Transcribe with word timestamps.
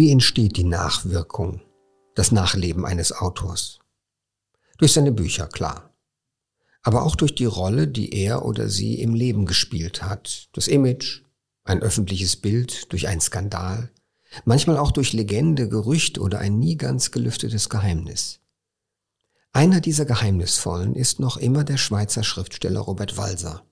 Wie 0.00 0.10
entsteht 0.10 0.56
die 0.56 0.64
Nachwirkung, 0.64 1.60
das 2.14 2.32
Nachleben 2.32 2.86
eines 2.86 3.12
Autors? 3.12 3.80
Durch 4.78 4.94
seine 4.94 5.12
Bücher, 5.12 5.46
klar. 5.46 5.94
Aber 6.82 7.02
auch 7.02 7.16
durch 7.16 7.34
die 7.34 7.44
Rolle, 7.44 7.86
die 7.86 8.14
er 8.14 8.46
oder 8.46 8.70
sie 8.70 8.98
im 9.02 9.12
Leben 9.12 9.44
gespielt 9.44 10.02
hat. 10.02 10.48
Das 10.54 10.68
Image, 10.68 11.24
ein 11.64 11.82
öffentliches 11.82 12.36
Bild, 12.36 12.90
durch 12.90 13.08
einen 13.08 13.20
Skandal. 13.20 13.90
Manchmal 14.46 14.78
auch 14.78 14.90
durch 14.90 15.12
Legende, 15.12 15.68
Gerücht 15.68 16.18
oder 16.18 16.38
ein 16.38 16.58
nie 16.58 16.78
ganz 16.78 17.10
gelüftetes 17.10 17.68
Geheimnis. 17.68 18.40
Einer 19.52 19.82
dieser 19.82 20.06
Geheimnisvollen 20.06 20.94
ist 20.94 21.20
noch 21.20 21.36
immer 21.36 21.62
der 21.62 21.76
Schweizer 21.76 22.22
Schriftsteller 22.22 22.80
Robert 22.80 23.18
Walser. 23.18 23.66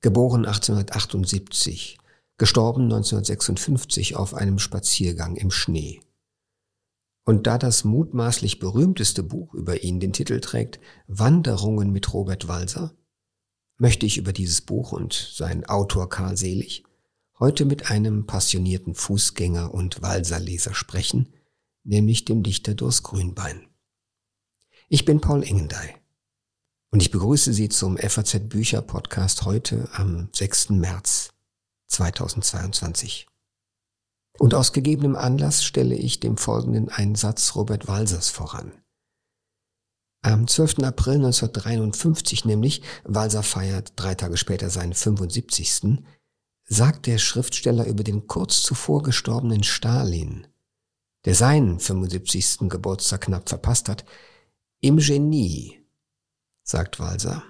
Geboren 0.00 0.44
1878, 0.44 1.98
gestorben 2.38 2.84
1956 2.84 4.16
auf 4.16 4.34
einem 4.34 4.58
Spaziergang 4.58 5.36
im 5.36 5.50
Schnee. 5.50 6.00
Und 7.24 7.46
da 7.46 7.56
das 7.56 7.84
mutmaßlich 7.84 8.58
berühmteste 8.58 9.22
Buch 9.22 9.54
über 9.54 9.82
ihn 9.82 10.00
den 10.00 10.12
Titel 10.12 10.40
trägt 10.40 10.80
Wanderungen 11.06 11.92
mit 11.92 12.12
Robert 12.12 12.48
Walser, 12.48 12.94
möchte 13.76 14.06
ich 14.06 14.18
über 14.18 14.32
dieses 14.32 14.60
Buch 14.60 14.92
und 14.92 15.12
seinen 15.12 15.64
Autor 15.64 16.08
Karl 16.08 16.36
Selig 16.36 16.84
heute 17.38 17.64
mit 17.64 17.90
einem 17.90 18.26
passionierten 18.26 18.94
Fußgänger 18.94 19.72
und 19.72 20.02
Walserleser 20.02 20.74
sprechen, 20.74 21.32
nämlich 21.84 22.24
dem 22.24 22.42
Dichter 22.42 22.74
Durst 22.74 23.02
Grünbein. 23.02 23.68
Ich 24.88 25.04
bin 25.04 25.20
Paul 25.20 25.42
Engendey 25.42 25.94
und 26.90 27.02
ich 27.02 27.10
begrüße 27.10 27.52
Sie 27.52 27.68
zum 27.68 27.96
FAZ 27.96 28.48
Bücher 28.48 28.82
Podcast 28.82 29.44
heute 29.44 29.88
am 29.92 30.28
6. 30.32 30.70
März 30.70 31.31
2022. 31.92 33.26
Und 34.38 34.54
aus 34.54 34.72
gegebenem 34.72 35.14
Anlass 35.16 35.62
stelle 35.64 35.94
ich 35.94 36.20
dem 36.20 36.36
folgenden 36.36 36.88
einen 36.88 37.14
Satz 37.14 37.54
Robert 37.54 37.86
Walsers 37.86 38.30
voran. 38.30 38.72
Am 40.24 40.46
12. 40.46 40.78
April 40.84 41.16
1953 41.16 42.44
nämlich, 42.44 42.82
Walser 43.04 43.42
feiert 43.42 43.92
drei 43.96 44.14
Tage 44.14 44.36
später 44.36 44.70
seinen 44.70 44.94
75. 44.94 46.02
sagt 46.64 47.06
der 47.06 47.18
Schriftsteller 47.18 47.86
über 47.86 48.04
den 48.04 48.28
kurz 48.28 48.62
zuvor 48.62 49.02
gestorbenen 49.02 49.64
Stalin, 49.64 50.46
der 51.24 51.34
seinen 51.34 51.80
75. 51.80 52.68
Geburtstag 52.68 53.22
knapp 53.22 53.48
verpasst 53.48 53.88
hat, 53.88 54.04
im 54.80 54.98
Genie, 54.98 55.80
sagt 56.62 57.00
Walser, 57.00 57.42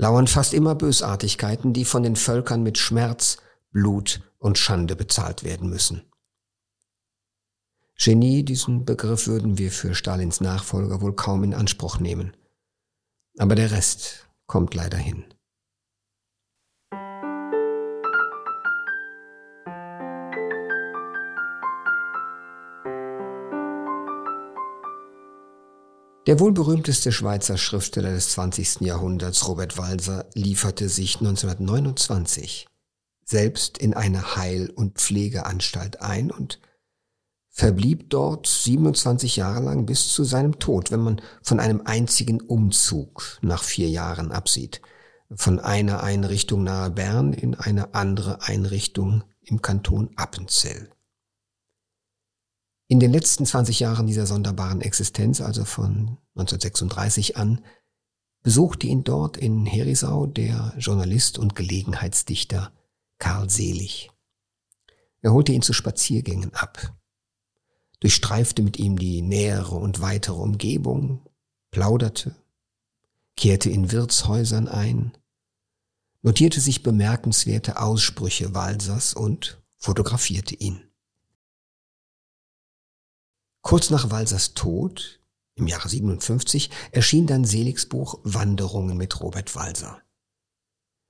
lauern 0.00 0.26
fast 0.26 0.54
immer 0.54 0.74
Bösartigkeiten, 0.74 1.74
die 1.74 1.84
von 1.84 2.02
den 2.02 2.16
Völkern 2.16 2.62
mit 2.62 2.78
Schmerz, 2.78 3.36
Blut 3.70 4.22
und 4.38 4.56
Schande 4.56 4.96
bezahlt 4.96 5.44
werden 5.44 5.68
müssen. 5.68 6.10
Genie, 7.98 8.42
diesen 8.42 8.86
Begriff 8.86 9.26
würden 9.26 9.58
wir 9.58 9.70
für 9.70 9.94
Stalins 9.94 10.40
Nachfolger 10.40 11.02
wohl 11.02 11.14
kaum 11.14 11.44
in 11.44 11.52
Anspruch 11.52 11.98
nehmen. 11.98 12.34
Aber 13.36 13.54
der 13.54 13.72
Rest 13.72 14.26
kommt 14.46 14.74
leider 14.74 14.96
hin. 14.96 15.26
Der 26.26 26.38
wohl 26.38 26.52
berühmteste 26.52 27.12
Schweizer 27.12 27.56
Schriftsteller 27.56 28.12
des 28.12 28.30
20. 28.30 28.82
Jahrhunderts, 28.82 29.48
Robert 29.48 29.78
Walser, 29.78 30.26
lieferte 30.34 30.88
sich 30.88 31.16
1929 31.16 32.66
selbst 33.30 33.78
in 33.78 33.94
eine 33.94 34.36
Heil- 34.36 34.70
und 34.70 34.98
Pflegeanstalt 34.98 36.02
ein 36.02 36.30
und 36.30 36.60
verblieb 37.48 38.10
dort 38.10 38.46
27 38.46 39.36
Jahre 39.36 39.62
lang 39.62 39.86
bis 39.86 40.08
zu 40.08 40.24
seinem 40.24 40.58
Tod, 40.58 40.90
wenn 40.90 41.00
man 41.00 41.22
von 41.42 41.60
einem 41.60 41.82
einzigen 41.84 42.40
Umzug 42.40 43.38
nach 43.40 43.62
vier 43.62 43.88
Jahren 43.88 44.32
absieht. 44.32 44.82
Von 45.32 45.60
einer 45.60 46.02
Einrichtung 46.02 46.64
nahe 46.64 46.90
Bern 46.90 47.32
in 47.32 47.54
eine 47.54 47.94
andere 47.94 48.42
Einrichtung 48.42 49.22
im 49.42 49.62
Kanton 49.62 50.10
Appenzell. 50.16 50.90
In 52.90 52.98
den 52.98 53.12
letzten 53.12 53.46
20 53.46 53.78
Jahren 53.78 54.08
dieser 54.08 54.26
sonderbaren 54.26 54.80
Existenz, 54.80 55.40
also 55.40 55.64
von 55.64 56.18
1936 56.34 57.36
an, 57.36 57.64
besuchte 58.42 58.88
ihn 58.88 59.04
dort 59.04 59.36
in 59.36 59.64
Herisau 59.64 60.26
der 60.26 60.74
Journalist 60.76 61.38
und 61.38 61.54
Gelegenheitsdichter 61.54 62.72
Karl 63.18 63.48
Selig. 63.48 64.10
Er 65.20 65.32
holte 65.32 65.52
ihn 65.52 65.62
zu 65.62 65.72
Spaziergängen 65.72 66.52
ab, 66.52 66.92
durchstreifte 68.00 68.60
mit 68.60 68.76
ihm 68.76 68.98
die 68.98 69.22
nähere 69.22 69.76
und 69.76 70.00
weitere 70.00 70.34
Umgebung, 70.34 71.24
plauderte, 71.70 72.34
kehrte 73.36 73.70
in 73.70 73.92
Wirtshäusern 73.92 74.66
ein, 74.66 75.16
notierte 76.22 76.60
sich 76.60 76.82
bemerkenswerte 76.82 77.80
Aussprüche 77.80 78.52
Walsers 78.52 79.14
und 79.14 79.62
fotografierte 79.78 80.56
ihn. 80.56 80.89
Kurz 83.62 83.90
nach 83.90 84.10
Walsers 84.10 84.54
Tod, 84.54 85.20
im 85.54 85.66
Jahre 85.66 85.88
57, 85.88 86.70
erschien 86.92 87.26
dann 87.26 87.44
Seligs 87.44 87.86
Buch 87.86 88.18
Wanderungen 88.24 88.96
mit 88.96 89.20
Robert 89.20 89.54
Walser. 89.54 90.00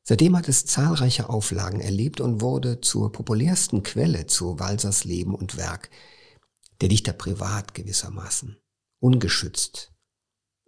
Seitdem 0.03 0.37
hat 0.37 0.49
es 0.49 0.66
zahlreiche 0.66 1.28
Auflagen 1.28 1.81
erlebt 1.81 2.21
und 2.21 2.41
wurde 2.41 2.81
zur 2.81 3.12
populärsten 3.12 3.83
Quelle 3.83 4.27
zu 4.27 4.59
Walsers 4.59 5.05
Leben 5.05 5.34
und 5.34 5.56
Werk. 5.56 5.91
Der 6.81 6.89
Dichter 6.89 7.12
privat 7.12 7.75
gewissermaßen, 7.75 8.56
ungeschützt. 8.99 9.93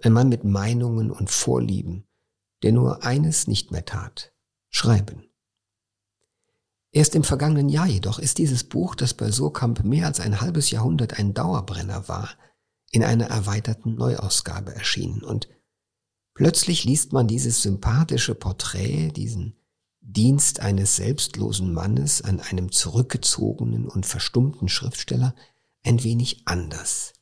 Ein 0.03 0.13
Mann 0.13 0.29
mit 0.29 0.45
Meinungen 0.45 1.11
und 1.11 1.31
Vorlieben, 1.31 2.07
der 2.63 2.73
nur 2.73 3.03
eines 3.03 3.49
nicht 3.49 3.73
mehr 3.73 3.85
tat, 3.85 4.33
schreiben. 4.71 5.32
Erst 6.93 7.15
im 7.15 7.25
vergangenen 7.25 7.69
Jahr 7.69 7.87
jedoch 7.87 8.19
ist 8.19 8.39
dieses 8.39 8.65
Buch, 8.65 8.95
das 8.95 9.15
bei 9.15 9.31
Surkamp 9.31 9.83
mehr 9.83 10.07
als 10.07 10.21
ein 10.21 10.41
halbes 10.41 10.71
Jahrhundert 10.71 11.19
ein 11.19 11.35
Dauerbrenner 11.35 12.07
war, 12.09 12.31
in 12.91 13.03
einer 13.03 13.27
erweiterten 13.27 13.95
Neuausgabe 13.95 14.75
erschienen 14.75 15.23
und 15.23 15.49
Plötzlich 16.35 16.85
liest 16.85 17.13
man 17.13 17.29
dieses 17.29 17.63
sympathische 17.63 18.35
Porträt, 18.35 19.11
diesen 19.11 19.55
Dienst 20.01 20.61
eines 20.61 20.97
selbstlosen 20.97 21.73
Mannes 21.73 22.23
an 22.23 22.41
einem 22.41 22.73
zurückgezogenen 22.73 23.87
und 23.87 24.07
verstummten 24.07 24.69
Schriftsteller 24.69 25.35
ein 25.85 26.03
wenig 26.03 26.43
anders. 26.47 27.13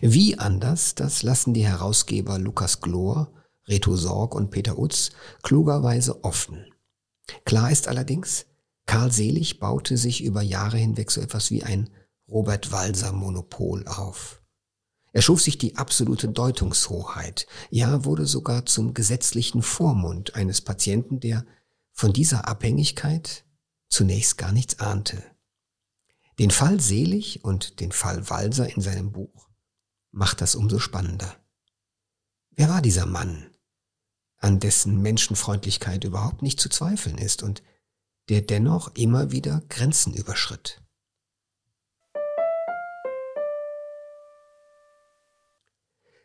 Wie 0.00 0.38
anders, 0.38 0.94
das 0.94 1.22
lassen 1.22 1.52
die 1.52 1.66
Herausgeber 1.66 2.38
Lukas 2.38 2.80
Glor, 2.80 3.32
Reto 3.66 3.96
Sorg 3.96 4.34
und 4.34 4.50
Peter 4.50 4.78
Utz 4.78 5.10
klugerweise 5.42 6.24
offen. 6.24 6.64
Klar 7.44 7.70
ist 7.70 7.88
allerdings, 7.88 8.46
Karl 8.86 9.10
Selig 9.10 9.58
baute 9.60 9.96
sich 9.96 10.22
über 10.22 10.42
Jahre 10.42 10.76
hinweg 10.76 11.10
so 11.10 11.20
etwas 11.20 11.50
wie 11.50 11.62
ein 11.62 11.90
Robert 12.28 12.72
Walser 12.72 13.12
Monopol 13.12 13.86
auf. 13.86 14.42
Er 15.12 15.22
schuf 15.22 15.40
sich 15.40 15.58
die 15.58 15.76
absolute 15.76 16.28
Deutungshoheit, 16.28 17.46
ja 17.70 18.04
wurde 18.04 18.26
sogar 18.26 18.66
zum 18.66 18.94
gesetzlichen 18.94 19.62
Vormund 19.62 20.34
eines 20.34 20.60
Patienten, 20.60 21.20
der 21.20 21.46
von 21.92 22.12
dieser 22.12 22.48
Abhängigkeit 22.48 23.44
zunächst 23.88 24.38
gar 24.38 24.50
nichts 24.50 24.80
ahnte. 24.80 25.22
Den 26.40 26.50
Fall 26.50 26.80
Selig 26.80 27.44
und 27.44 27.78
den 27.78 27.92
Fall 27.92 28.28
Walser 28.28 28.74
in 28.74 28.82
seinem 28.82 29.12
Buch 29.12 29.48
macht 30.10 30.40
das 30.40 30.56
umso 30.56 30.80
spannender. 30.80 31.36
Wer 32.50 32.68
war 32.68 32.82
dieser 32.82 33.06
Mann, 33.06 33.50
an 34.38 34.58
dessen 34.58 35.00
Menschenfreundlichkeit 35.00 36.02
überhaupt 36.02 36.42
nicht 36.42 36.60
zu 36.60 36.68
zweifeln 36.68 37.18
ist 37.18 37.44
und 37.44 37.62
der 38.28 38.40
dennoch 38.40 38.94
immer 38.94 39.30
wieder 39.32 39.62
Grenzen 39.68 40.14
überschritt? 40.14 40.80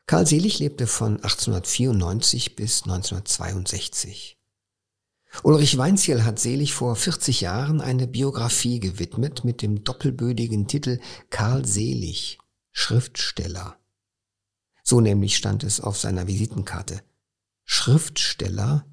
Karl 0.10 0.26
Selig 0.26 0.58
lebte 0.58 0.88
von 0.88 1.18
1894 1.18 2.56
bis 2.56 2.82
1962. 2.82 4.40
Ulrich 5.44 5.78
Weinziel 5.78 6.24
hat 6.24 6.40
Selig 6.40 6.74
vor 6.74 6.96
40 6.96 7.42
Jahren 7.42 7.80
eine 7.80 8.08
Biografie 8.08 8.80
gewidmet 8.80 9.44
mit 9.44 9.62
dem 9.62 9.84
doppelbödigen 9.84 10.68
Titel 10.68 11.00
Karl 11.30 11.66
Selig, 11.66 12.40
Schriftsteller. 12.72 13.78
So 14.84 15.00
nämlich 15.00 15.38
stand 15.38 15.64
es 15.64 15.80
auf 15.80 16.00
seiner 16.00 16.26
Visitenkarte. 16.26 17.04
Schriftsteller 17.64 18.88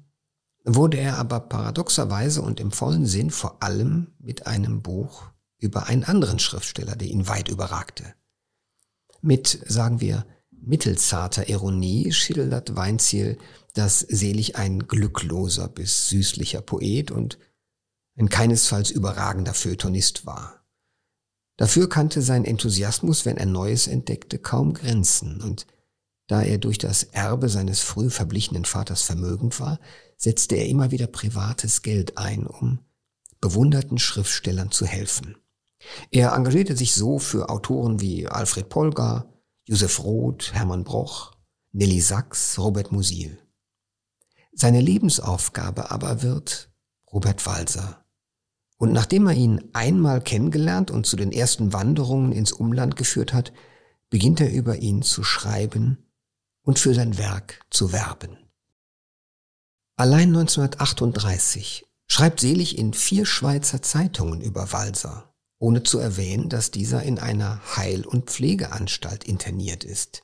wurde 0.75 0.97
er 0.97 1.17
aber 1.17 1.39
paradoxerweise 1.39 2.41
und 2.41 2.59
im 2.59 2.71
vollen 2.71 3.05
Sinn 3.05 3.31
vor 3.31 3.63
allem 3.63 4.07
mit 4.19 4.47
einem 4.47 4.81
Buch 4.81 5.23
über 5.59 5.87
einen 5.87 6.03
anderen 6.03 6.39
Schriftsteller, 6.39 6.95
der 6.95 7.07
ihn 7.07 7.27
weit 7.27 7.47
überragte. 7.47 8.13
Mit, 9.21 9.63
sagen 9.65 10.01
wir, 10.01 10.25
mittelzarter 10.51 11.49
Ironie 11.49 12.11
schildert 12.11 12.75
Weinziel, 12.75 13.37
dass 13.73 13.99
Selig 13.99 14.57
ein 14.57 14.87
glückloser 14.87 15.67
bis 15.69 16.09
süßlicher 16.09 16.61
Poet 16.61 17.11
und 17.11 17.39
ein 18.17 18.29
keinesfalls 18.29 18.91
überragender 18.91 19.53
Feuilletonist 19.53 20.25
war. 20.25 20.65
Dafür 21.55 21.87
kannte 21.89 22.21
sein 22.21 22.45
Enthusiasmus, 22.45 23.25
wenn 23.25 23.37
er 23.37 23.45
Neues 23.45 23.87
entdeckte, 23.87 24.37
kaum 24.37 24.73
Grenzen, 24.73 25.41
und 25.41 25.65
da 26.27 26.41
er 26.41 26.57
durch 26.57 26.77
das 26.77 27.03
Erbe 27.03 27.49
seines 27.49 27.79
früh 27.79 28.09
verblichenen 28.09 28.65
Vaters 28.65 29.01
vermögend 29.01 29.59
war, 29.59 29.79
setzte 30.17 30.55
er 30.55 30.67
immer 30.67 30.91
wieder 30.91 31.07
privates 31.07 31.81
Geld 31.81 32.17
ein, 32.17 32.45
um 32.45 32.79
bewunderten 33.39 33.97
Schriftstellern 33.97 34.71
zu 34.71 34.85
helfen. 34.85 35.37
Er 36.11 36.33
engagierte 36.33 36.75
sich 36.75 36.93
so 36.93 37.19
für 37.19 37.49
Autoren 37.49 38.01
wie 38.01 38.27
Alfred 38.27 38.67
Polgar, 38.67 39.31
Josef 39.65 40.03
Roth, 40.03 40.53
Hermann 40.53 40.83
Broch, 40.83 41.33
Nelly 41.71 42.01
Sachs, 42.01 42.57
Robert 42.57 42.91
Musil. 42.91 43.37
Seine 44.51 44.81
Lebensaufgabe 44.81 45.91
aber 45.91 46.23
wird 46.23 46.71
Robert 47.13 47.45
Walser. 47.45 48.03
Und 48.77 48.91
nachdem 48.91 49.27
er 49.27 49.33
ihn 49.33 49.69
einmal 49.73 50.21
kennengelernt 50.21 50.91
und 50.91 51.05
zu 51.05 51.15
den 51.15 51.31
ersten 51.31 51.73
Wanderungen 51.73 52.31
ins 52.31 52.51
Umland 52.51 52.95
geführt 52.95 53.33
hat, 53.33 53.53
beginnt 54.09 54.41
er 54.41 54.51
über 54.51 54.77
ihn 54.77 55.03
zu 55.03 55.23
schreiben 55.23 56.06
und 56.67 56.79
für 56.79 56.93
sein 56.93 57.17
Werk 57.17 57.61
zu 57.69 57.93
werben. 57.93 58.37
Allein 59.95 60.35
1938 60.35 61.85
schreibt 62.07 62.41
Selig 62.41 62.77
in 62.77 62.93
vier 62.93 63.25
Schweizer 63.25 63.81
Zeitungen 63.81 64.41
über 64.41 64.73
Walser, 64.73 65.33
ohne 65.59 65.83
zu 65.83 65.97
erwähnen, 65.97 66.49
dass 66.49 66.69
dieser 66.69 67.03
in 67.03 67.19
einer 67.19 67.61
Heil- 67.77 68.05
und 68.05 68.29
Pflegeanstalt 68.29 69.23
interniert 69.23 69.85
ist. 69.85 70.23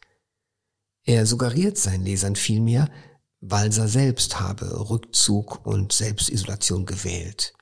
Er 1.05 1.25
suggeriert 1.25 1.77
seinen 1.77 2.03
Lesern 2.03 2.35
vielmehr, 2.35 2.91
Walser 3.39 3.87
selbst 3.87 4.41
habe 4.41 4.89
Rückzug 4.89 5.65
und 5.65 5.93
Selbstisolation 5.93 6.85
gewählt 6.85 7.53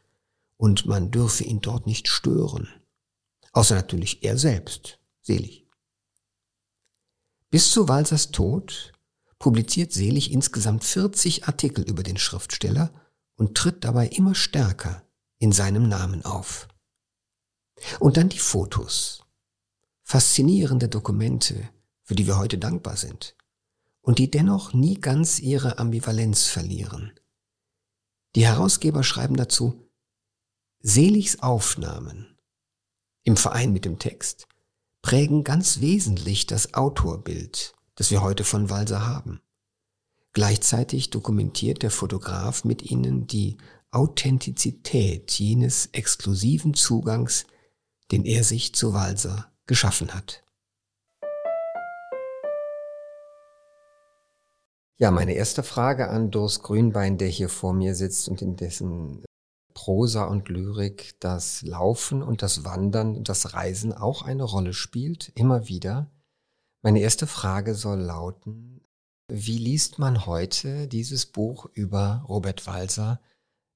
und 0.57 0.87
man 0.87 1.11
dürfe 1.11 1.43
ihn 1.43 1.61
dort 1.61 1.85
nicht 1.85 2.07
stören. 2.07 2.67
Außer 3.53 3.75
natürlich 3.75 4.23
er 4.23 4.39
selbst, 4.39 4.97
Selig. 5.21 5.60
Bis 7.51 7.69
zu 7.69 7.89
Walsers 7.89 8.31
Tod 8.31 8.93
publiziert 9.37 9.91
Selig 9.91 10.31
insgesamt 10.31 10.85
40 10.85 11.47
Artikel 11.49 11.83
über 11.83 12.01
den 12.01 12.17
Schriftsteller 12.17 12.93
und 13.35 13.57
tritt 13.57 13.83
dabei 13.83 14.07
immer 14.07 14.35
stärker 14.35 15.05
in 15.37 15.51
seinem 15.51 15.89
Namen 15.89 16.23
auf. 16.23 16.69
Und 17.99 18.15
dann 18.15 18.29
die 18.29 18.39
Fotos. 18.39 19.25
Faszinierende 20.03 20.87
Dokumente, 20.87 21.69
für 22.03 22.15
die 22.15 22.25
wir 22.25 22.37
heute 22.37 22.57
dankbar 22.57 22.95
sind 22.95 23.35
und 24.01 24.17
die 24.17 24.31
dennoch 24.31 24.73
nie 24.73 24.95
ganz 24.95 25.39
ihre 25.39 25.77
Ambivalenz 25.77 26.47
verlieren. 26.47 27.11
Die 28.35 28.45
Herausgeber 28.45 29.03
schreiben 29.03 29.35
dazu, 29.35 29.89
Seligs 30.79 31.39
Aufnahmen 31.39 32.37
im 33.23 33.35
Verein 33.35 33.73
mit 33.73 33.83
dem 33.83 33.99
Text 33.99 34.47
prägen 35.01 35.43
ganz 35.43 35.81
wesentlich 35.81 36.47
das 36.47 36.73
Autorbild, 36.73 37.73
das 37.95 38.11
wir 38.11 38.21
heute 38.21 38.43
von 38.43 38.69
Walser 38.69 39.07
haben. 39.07 39.41
Gleichzeitig 40.33 41.09
dokumentiert 41.09 41.83
der 41.83 41.91
Fotograf 41.91 42.63
mit 42.63 42.83
ihnen 42.83 43.27
die 43.27 43.57
Authentizität 43.91 45.31
jenes 45.31 45.87
exklusiven 45.87 46.73
Zugangs, 46.73 47.45
den 48.11 48.23
er 48.23 48.43
sich 48.43 48.73
zu 48.73 48.93
Walser 48.93 49.51
geschaffen 49.65 50.13
hat. 50.13 50.43
Ja, 54.97 55.09
meine 55.09 55.33
erste 55.33 55.63
Frage 55.63 56.09
an 56.09 56.29
Doris 56.29 56.61
Grünbein, 56.61 57.17
der 57.17 57.27
hier 57.27 57.49
vor 57.49 57.73
mir 57.73 57.95
sitzt 57.95 58.29
und 58.29 58.41
in 58.41 58.55
dessen 58.55 59.25
Prosa 59.81 60.25
und 60.25 60.47
Lyrik 60.47 61.15
das 61.21 61.63
Laufen 61.63 62.21
und 62.21 62.43
das 62.43 62.63
Wandern 62.63 63.15
und 63.15 63.29
das 63.29 63.55
Reisen 63.55 63.93
auch 63.93 64.21
eine 64.21 64.43
Rolle 64.43 64.73
spielt, 64.73 65.31
immer 65.33 65.67
wieder. 65.69 66.11
Meine 66.83 66.99
erste 66.99 67.25
Frage 67.25 67.73
soll 67.73 67.99
lauten, 67.99 68.81
wie 69.27 69.57
liest 69.57 69.97
man 69.97 70.27
heute 70.27 70.87
dieses 70.87 71.25
Buch 71.25 71.65
über 71.73 72.23
Robert 72.29 72.67
Walser, 72.67 73.21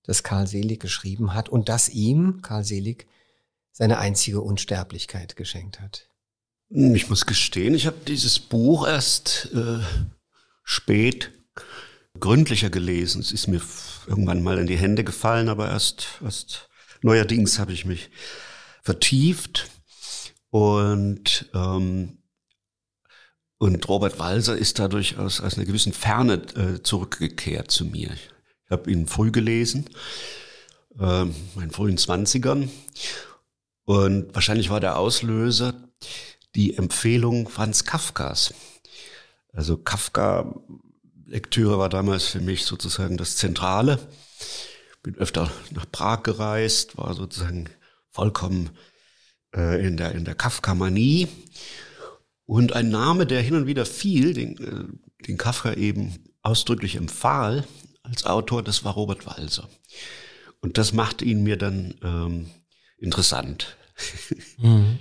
das 0.04 0.22
Karl 0.22 0.46
Selig 0.46 0.80
geschrieben 0.80 1.34
hat 1.34 1.50
und 1.50 1.70
das 1.70 1.90
ihm, 1.90 2.44
Karl 2.44 2.64
Selig, 2.64 3.08
seine 3.72 3.98
einzige 3.98 4.42
Unsterblichkeit 4.42 5.36
geschenkt 5.36 5.80
hat? 5.80 6.08
Ich 6.70 7.10
muss 7.10 7.26
gestehen, 7.26 7.74
ich 7.74 7.88
habe 7.88 7.98
dieses 8.06 8.38
Buch 8.38 8.88
erst 8.88 9.50
äh, 9.56 9.80
spät 10.64 11.32
gründlicher 12.20 12.70
gelesen. 12.70 13.22
Es 13.22 13.32
ist 13.32 13.48
mir 13.48 13.62
irgendwann 14.08 14.44
mal 14.44 14.58
in 14.58 14.68
die 14.68 14.78
Hände 14.78 15.04
gefallen, 15.04 15.50
aber 15.50 15.70
erst, 15.70 16.20
erst 16.24 16.70
neuerdings 17.02 17.60
habe 17.60 17.74
ich 17.74 17.86
mich 17.86 18.10
vertieft 18.84 19.70
und 20.50 21.50
ähm, 21.54 22.18
und 23.58 23.88
Robert 23.88 24.20
Walser 24.20 24.58
ist 24.58 24.80
dadurch 24.80 25.18
aus, 25.18 25.40
aus 25.40 25.56
einer 25.56 25.66
gewissen 25.66 25.94
Ferne 25.94 26.42
äh, 26.56 26.84
zurückgekehrt 26.84 27.72
zu 27.72 27.86
mir. 27.86 28.12
Ich 28.14 28.72
habe 28.72 28.92
ihn 28.92 29.08
früh 29.08 29.32
gelesen, 29.32 29.90
äh, 31.00 31.26
meinen 31.56 31.72
frühen 31.72 31.98
Zwanzigern. 31.98 32.70
Und 33.86 34.36
wahrscheinlich 34.36 34.70
war 34.70 34.82
der 34.82 34.98
Auslöser 34.98 35.74
die 36.56 36.78
Empfehlung 36.78 37.48
Franz 37.48 37.86
Kafkas. 37.86 38.54
Also 39.54 39.78
Kafka 39.78 40.54
Lektüre 41.26 41.78
war 41.78 41.90
damals 41.90 42.26
für 42.26 42.42
mich 42.42 42.66
sozusagen 42.66 43.18
das 43.18 43.38
Zentrale. 43.38 44.00
Bin 45.04 45.16
öfter 45.16 45.52
nach 45.72 45.86
Prag 45.92 46.24
gereist, 46.24 46.98
war 46.98 47.14
sozusagen 47.14 47.70
vollkommen 48.10 48.72
äh, 49.56 49.86
in 49.86 49.98
der, 49.98 50.14
in 50.14 50.26
der 50.26 50.36
Kafka-Manie. 50.36 51.28
Und 52.46 52.74
ein 52.74 52.90
Name, 52.90 53.26
der 53.26 53.42
hin 53.42 53.56
und 53.56 53.68
wieder 53.68 53.86
fiel, 53.86 54.34
den, 54.34 54.58
äh, 54.58 55.26
den 55.26 55.38
Kafka 55.38 55.74
eben 55.74 56.34
ausdrücklich 56.42 56.96
empfahl 56.96 57.66
als 58.04 58.26
Autor, 58.26 58.64
das 58.64 58.84
war 58.84 58.94
Robert 58.94 59.26
Walser. 59.26 59.68
Und 60.62 60.78
das 60.78 60.94
machte 60.94 61.26
ihn 61.26 61.44
mir 61.44 61.58
dann 61.58 61.96
ähm, 62.04 62.50
interessant. 62.98 63.78
Mhm. 64.58 65.00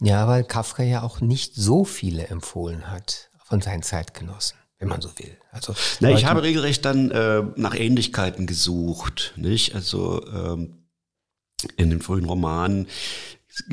Ja, 0.00 0.28
weil 0.28 0.44
Kafka 0.44 0.82
ja 0.82 1.02
auch 1.02 1.20
nicht 1.20 1.54
so 1.54 1.84
viele 1.84 2.26
empfohlen 2.28 2.90
hat 2.90 3.30
von 3.44 3.60
seinen 3.60 3.82
Zeitgenossen, 3.82 4.58
wenn 4.78 4.88
man 4.88 5.00
so 5.00 5.10
will. 5.18 5.36
Also 5.50 5.74
Na, 6.00 6.10
ich 6.10 6.24
habe 6.24 6.42
regelrecht 6.42 6.84
dann 6.84 7.10
äh, 7.10 7.42
nach 7.56 7.74
Ähnlichkeiten 7.74 8.46
gesucht, 8.46 9.34
nicht? 9.36 9.74
Also 9.74 10.26
ähm, 10.28 10.84
in 11.76 11.90
den 11.90 12.02
frühen 12.02 12.24
Romanen 12.24 12.86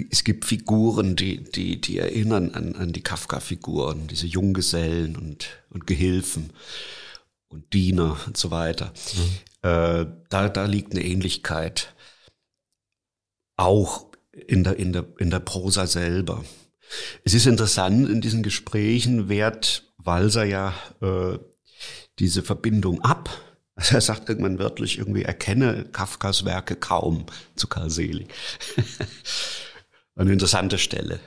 es 0.09 0.23
gibt 0.23 0.45
Figuren, 0.45 1.15
die, 1.15 1.43
die, 1.43 1.81
die 1.81 1.97
erinnern 1.97 2.51
an, 2.53 2.75
an 2.75 2.93
die 2.93 3.01
Kafka-Figuren, 3.01 4.07
diese 4.07 4.27
Junggesellen 4.27 5.15
und, 5.15 5.49
und 5.69 5.87
Gehilfen 5.87 6.51
und 7.47 7.73
Diener 7.73 8.17
und 8.27 8.37
so 8.37 8.51
weiter. 8.51 8.93
Mhm. 9.15 9.69
Äh, 9.69 10.05
da, 10.29 10.49
da 10.49 10.65
liegt 10.65 10.91
eine 10.91 11.03
Ähnlichkeit. 11.03 11.93
Auch 13.57 14.05
in 14.31 14.63
der, 14.63 14.77
in 14.77 14.93
der, 14.93 15.05
in 15.17 15.29
der 15.29 15.39
Prosa 15.39 15.87
selber. 15.87 16.43
Es 17.23 17.33
ist 17.33 17.47
interessant, 17.47 18.09
in 18.09 18.21
diesen 18.21 18.43
Gesprächen 18.43 19.29
wehrt 19.29 19.90
Walser 20.05 20.43
ja 20.43 20.73
äh, 21.01 21.37
diese 22.19 22.43
Verbindung 22.43 23.01
ab. 23.01 23.29
Also 23.75 23.95
er 23.95 24.01
sagt 24.01 24.29
irgendwann 24.29 24.59
wörtlich 24.59 24.97
irgendwie, 24.97 25.23
erkenne 25.23 25.85
Kafkas 25.91 26.45
Werke 26.45 26.75
kaum 26.75 27.25
zu 27.55 27.67
Karl 27.67 27.89
Selig. 27.89 28.27
Eine 30.15 30.33
interessante 30.33 30.77
Stelle. 30.77 31.19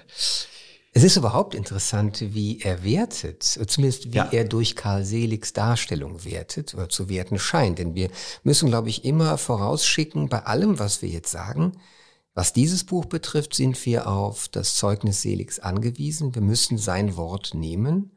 Es 0.97 1.03
ist 1.03 1.17
überhaupt 1.17 1.57
interessant, 1.57 2.21
wie 2.21 2.61
er 2.61 2.85
wertet, 2.85 3.43
zumindest 3.43 4.13
wie 4.13 4.19
ja. 4.19 4.29
er 4.31 4.45
durch 4.45 4.77
Karl 4.77 5.05
Seligs 5.05 5.53
Darstellung 5.53 6.25
wertet 6.25 6.73
oder 6.73 6.89
zu 6.89 7.09
werten 7.09 7.37
scheint. 7.41 7.81
Denn 7.81 7.97
wir 7.97 8.11
müssen, 8.45 8.69
glaube 8.69 8.91
ich, 8.91 9.05
immer 9.05 9.37
vorausschicken, 9.37 10.29
bei 10.29 10.45
allem, 10.45 10.79
was 10.79 11.03
wir 11.03 11.09
jetzt 11.09 11.33
sagen, 11.33 11.73
was 12.33 12.53
dieses 12.53 12.85
Buch 12.85 13.07
betrifft, 13.07 13.55
sind 13.55 13.85
wir 13.87 14.07
auf 14.07 14.47
das 14.47 14.77
Zeugnis 14.77 15.23
Seligs 15.23 15.59
angewiesen. 15.59 16.37
Wir 16.37 16.43
müssen 16.43 16.79
sein 16.79 17.17
Wort 17.17 17.55
nehmen. 17.55 18.14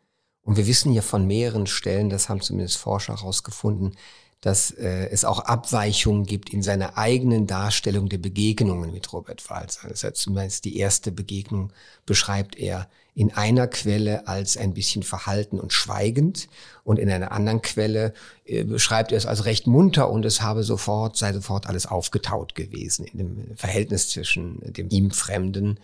Und 0.47 0.55
wir 0.55 0.65
wissen 0.65 0.93
ja 0.93 1.01
von 1.01 1.27
mehreren 1.27 1.67
Stellen, 1.67 2.09
das 2.09 2.29
haben 2.29 2.39
zumindest 2.39 2.77
Forscher 2.77 3.17
herausgefunden, 3.17 3.97
dass 4.39 4.71
äh, 4.71 5.09
es 5.09 5.25
auch 5.25 5.39
Abweichungen 5.39 6.25
gibt 6.25 6.53
in 6.53 6.63
seiner 6.63 6.97
eigenen 6.97 7.47
Darstellung 7.47 8.07
der 8.07 8.19
Begegnungen 8.19 8.93
mit 8.93 9.11
Robert 9.11 9.49
Walzer. 9.49 9.89
Das 9.89 10.05
heißt 10.05 10.15
zumindest 10.15 10.63
die 10.63 10.77
erste 10.77 11.11
Begegnung 11.11 11.73
beschreibt 12.05 12.55
er 12.55 12.87
in 13.13 13.33
einer 13.33 13.67
Quelle 13.67 14.25
als 14.29 14.55
ein 14.55 14.73
bisschen 14.73 15.03
verhalten 15.03 15.59
und 15.59 15.73
schweigend 15.73 16.47
und 16.85 16.97
in 16.97 17.11
einer 17.11 17.33
anderen 17.33 17.61
Quelle 17.61 18.13
äh, 18.45 18.63
beschreibt 18.63 19.11
er 19.11 19.17
es 19.17 19.25
als 19.25 19.43
recht 19.43 19.67
munter 19.67 20.09
und 20.09 20.23
es 20.23 20.41
habe 20.41 20.63
sofort, 20.63 21.17
sei 21.17 21.33
sofort 21.33 21.67
alles 21.67 21.87
aufgetaut 21.87 22.55
gewesen 22.55 23.03
in 23.03 23.17
dem 23.17 23.57
Verhältnis 23.57 24.11
zwischen 24.11 24.61
dem 24.61 24.87
ihm 24.91 25.11
Fremden 25.11 25.77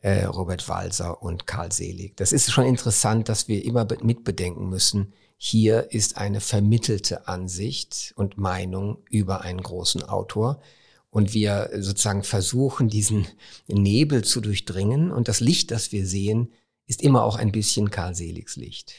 äh, 0.00 0.24
Robert 0.24 0.68
Walser 0.68 1.22
und 1.22 1.46
Karl 1.46 1.72
Selig. 1.72 2.16
Das 2.16 2.32
ist 2.32 2.50
schon 2.50 2.64
interessant, 2.64 3.28
dass 3.28 3.48
wir 3.48 3.64
immer 3.64 3.86
mitbedenken 4.02 4.68
müssen, 4.68 5.12
hier 5.44 5.90
ist 5.90 6.18
eine 6.18 6.40
vermittelte 6.40 7.26
Ansicht 7.26 8.12
und 8.14 8.38
Meinung 8.38 8.98
über 9.10 9.40
einen 9.40 9.60
großen 9.60 10.04
Autor 10.04 10.62
und 11.10 11.34
wir 11.34 11.70
sozusagen 11.80 12.22
versuchen, 12.22 12.88
diesen 12.88 13.26
Nebel 13.66 14.22
zu 14.22 14.40
durchdringen. 14.40 15.10
Und 15.10 15.26
das 15.26 15.40
Licht, 15.40 15.72
das 15.72 15.90
wir 15.90 16.06
sehen, 16.06 16.52
ist 16.86 17.02
immer 17.02 17.24
auch 17.24 17.34
ein 17.34 17.50
bisschen 17.50 17.90
Karl 17.90 18.14
Seligs 18.14 18.54
Licht. 18.54 18.94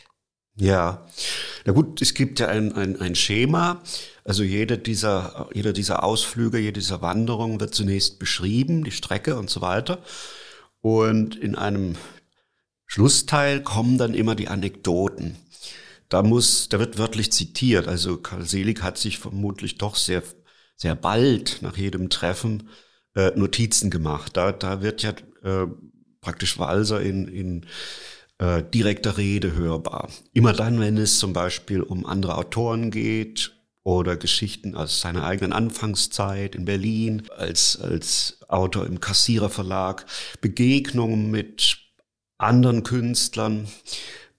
Ja, 0.56 1.08
na 1.64 1.72
gut, 1.72 2.02
es 2.02 2.14
gibt 2.14 2.42
ja 2.42 2.50
ein, 2.50 2.74
ein, 2.74 3.00
ein 3.00 3.16
Schema. 3.16 3.82
Also 4.26 4.44
jede 4.44 4.78
dieser, 4.78 5.50
jeder 5.54 5.72
dieser 5.72 6.04
Ausflüge, 6.04 6.60
jede 6.60 6.80
dieser 6.82 7.02
Wanderungen 7.02 7.62
wird 7.62 7.74
zunächst 7.74 8.20
beschrieben, 8.20 8.84
die 8.84 8.92
Strecke 8.92 9.38
und 9.38 9.50
so 9.50 9.62
weiter. 9.62 10.04
Und 10.84 11.38
in 11.38 11.56
einem 11.56 11.96
Schlussteil 12.86 13.64
kommen 13.64 13.98
dann 13.98 14.14
immer 14.14 14.36
die 14.36 14.50
Anekdoten. 14.50 15.38
Da 16.10 16.24
muss, 16.24 16.68
da 16.68 16.78
wird 16.78 16.98
wörtlich 16.98 17.32
zitiert. 17.32 17.88
Also 17.88 18.18
Karl 18.18 18.44
Selig 18.44 18.84
hat 18.84 18.98
sich 18.98 19.18
vermutlich 19.18 19.78
doch 19.78 19.96
sehr, 19.96 20.22
sehr 20.76 20.96
bald 20.96 21.62
nach 21.62 21.78
jedem 21.78 22.10
Treffen 22.10 22.68
äh, 23.16 23.32
Notizen 23.34 23.92
gemacht. 23.92 24.36
Da, 24.36 24.52
da 24.52 24.82
wird 24.82 25.04
ja 25.04 25.12
äh, 25.44 25.68
praktisch 26.20 26.60
Walser 26.60 27.02
in, 27.02 27.30
in 27.30 27.66
äh, 28.40 28.62
direkter 28.62 29.18
Rede 29.18 29.56
hörbar. 29.56 30.10
Immer 30.34 30.52
dann, 30.52 30.82
wenn 30.82 30.98
es 30.98 31.18
zum 31.18 31.32
Beispiel 31.32 31.82
um 31.82 32.06
andere 32.06 32.38
Autoren 32.38 32.92
geht 32.92 33.54
oder 33.84 34.16
Geschichten 34.16 34.76
aus 34.76 35.02
seiner 35.02 35.26
eigenen 35.26 35.54
Anfangszeit 35.54 36.56
in 36.56 36.66
Berlin 36.66 37.24
als, 37.36 37.80
als 37.80 38.40
Autor 38.48 38.86
im 38.86 39.00
Kassiererverlag, 39.00 40.06
Begegnungen 40.40 41.30
mit 41.32 41.78
anderen 42.38 42.84
Künstlern, 42.84 43.68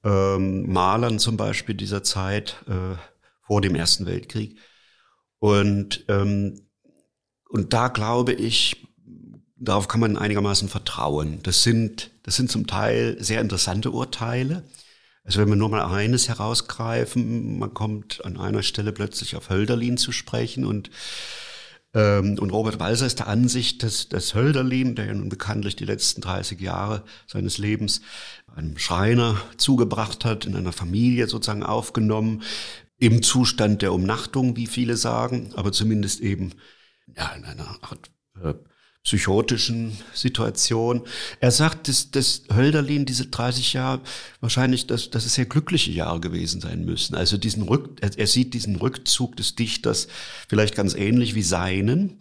ähm, 0.03 0.71
Malern 0.73 1.19
zum 1.19 1.37
Beispiel 1.37 1.75
dieser 1.75 2.03
Zeit 2.03 2.57
äh, 2.69 2.97
vor 3.43 3.61
dem 3.61 3.75
Ersten 3.75 4.07
Weltkrieg. 4.07 4.59
Und, 5.39 6.05
ähm, 6.09 6.61
und 7.51 7.73
da 7.75 7.89
glaube 7.89 8.33
ich, 8.33 8.87
darauf 9.57 9.89
kann 9.89 10.01
man 10.01 10.17
einigermaßen 10.17 10.69
vertrauen. 10.69 11.41
Das 11.43 11.63
sind, 11.63 12.11
das 12.23 12.37
sind 12.37 12.51
zum 12.51 12.67
Teil 12.67 13.17
sehr 13.21 13.41
interessante 13.41 13.91
Urteile. 13.91 14.65
Also 15.25 15.41
wenn 15.41 15.49
wir 15.49 15.57
nur 15.57 15.71
mal 15.71 15.85
eines 15.85 16.29
herausgreifen, 16.29 17.59
man 17.59 17.73
kommt 17.73 18.25
an 18.25 18.37
einer 18.37 18.63
Stelle 18.63 18.93
plötzlich 18.93 19.37
auf 19.37 19.49
Hölderlin 19.49 19.97
zu 19.97 20.13
sprechen 20.13 20.65
und 20.65 20.91
ähm, 21.95 22.39
und 22.39 22.51
Robert 22.51 22.81
Walser 22.81 23.07
ist 23.07 23.21
der 23.21 23.29
Ansicht, 23.29 23.83
dass, 23.83 24.09
dass 24.09 24.35
Hölderlin, 24.35 24.97
der 24.97 25.07
ja 25.07 25.15
nun 25.15 25.29
bekanntlich 25.29 25.77
die 25.77 25.85
letzten 25.85 26.21
30 26.21 26.61
Jahre 26.61 27.05
seines 27.27 27.57
Lebens 27.57 28.03
einem 28.55 28.77
Schreiner 28.79 29.41
zugebracht 29.57 30.25
hat, 30.25 30.45
in 30.45 30.57
einer 30.57 30.73
Familie 30.73 31.29
sozusagen 31.29 31.63
aufgenommen, 31.63 32.43
im 32.99 33.23
Zustand 33.23 33.83
der 33.83 33.93
Umnachtung, 33.93 34.57
wie 34.57 34.67
viele 34.67 34.97
sagen, 34.97 35.53
aber 35.55 35.73
zumindest 35.73 36.21
eben 36.21 36.53
ja, 37.17 37.29
in 37.33 37.45
einer 37.45 37.79
Art 37.83 38.11
äh, 38.43 38.55
psychotischen 39.05 39.99
Situation. 40.15 41.03
Er 41.39 41.51
sagt, 41.51 41.89
dass, 41.89 42.11
dass 42.11 42.43
Hölderlin 42.53 43.05
diese 43.05 43.27
30 43.27 43.75
Jahre 43.75 44.01
wahrscheinlich, 44.41 44.87
dass, 44.87 45.11
dass 45.11 45.27
es 45.27 45.35
sehr 45.35 45.45
glückliche 45.45 45.93
Jahre 45.93 46.21
gewesen 46.21 46.63
sein 46.63 46.87
müssen. 46.87 47.15
Also 47.15 47.37
diesen 47.37 47.65
Rück, 47.65 48.01
er, 48.01 48.27
sieht 48.27 48.55
diesen 48.55 48.77
Rückzug 48.77 49.37
des 49.37 49.55
Dichters 49.55 50.09
vielleicht 50.49 50.75
ganz 50.75 50.95
ähnlich 50.95 51.35
wie 51.35 51.43
seinen. 51.43 52.19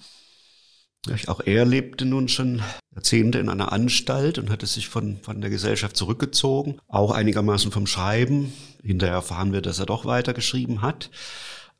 Auch 1.27 1.41
er 1.45 1.65
lebte 1.65 2.05
nun 2.05 2.27
schon 2.27 2.61
Jahrzehnte 2.93 3.39
in 3.39 3.49
einer 3.49 3.71
Anstalt 3.71 4.37
und 4.37 4.49
hatte 4.49 4.67
sich 4.67 4.89
von, 4.89 5.19
von 5.21 5.39
der 5.39 5.49
Gesellschaft 5.49 5.95
zurückgezogen, 5.95 6.79
auch 6.87 7.11
einigermaßen 7.11 7.71
vom 7.71 7.87
Schreiben. 7.87 8.53
Hinterher 8.83 9.15
erfahren 9.15 9.53
wir, 9.53 9.61
dass 9.61 9.79
er 9.79 9.85
doch 9.85 10.05
weitergeschrieben 10.05 10.81
hat. 10.81 11.09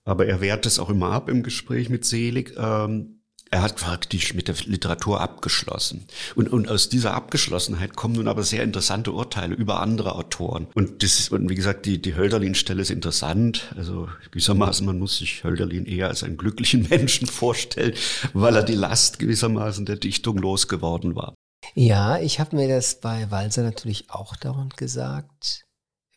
Aber 0.06 0.26
er 0.26 0.42
wehrt 0.42 0.66
es 0.66 0.80
auch 0.80 0.90
immer 0.90 1.12
ab 1.12 1.30
im 1.30 1.44
Gespräch 1.44 1.90
mit 1.90 2.06
Selig. 2.06 2.56
Ähm, 2.58 3.23
er 3.54 3.62
hat 3.62 3.76
praktisch 3.76 4.34
mit 4.34 4.48
der 4.48 4.56
Literatur 4.66 5.22
abgeschlossen. 5.22 6.08
Und, 6.34 6.52
und 6.52 6.68
aus 6.68 6.90
dieser 6.90 7.14
Abgeschlossenheit 7.14 7.96
kommen 7.96 8.16
nun 8.16 8.28
aber 8.28 8.42
sehr 8.42 8.64
interessante 8.64 9.12
Urteile 9.12 9.54
über 9.54 9.80
andere 9.80 10.16
Autoren. 10.16 10.66
Und 10.74 11.04
das 11.04 11.20
ist, 11.20 11.32
und 11.32 11.48
wie 11.50 11.56
gesagt, 11.56 11.86
die, 11.86 12.02
die 12.02 12.16
Hölderlin-Stelle 12.16 12.82
ist 12.82 12.90
interessant. 12.90 13.72
Also 13.78 14.10
gewissermaßen, 14.32 14.84
man 14.88 14.98
muss 14.98 15.18
sich 15.18 15.44
Hölderlin 15.44 15.86
eher 15.86 16.08
als 16.08 16.24
einen 16.24 16.38
glücklichen 16.38 16.88
Menschen 16.90 17.28
vorstellen, 17.28 17.94
weil 18.34 18.56
er 18.56 18.64
die 18.64 18.74
Last 18.74 19.20
gewissermaßen 19.20 19.86
der 19.86 19.98
Dichtung 19.98 20.40
losgeworden 20.40 21.16
war. 21.16 21.36
Ja, 21.76 22.18
ich 22.18 22.40
habe 22.40 22.56
mir 22.56 22.68
das 22.68 23.02
bei 23.02 23.30
Walser 23.30 23.62
natürlich 23.62 24.10
auch 24.10 24.36
dauernd 24.36 24.78
gesagt. 24.78 25.64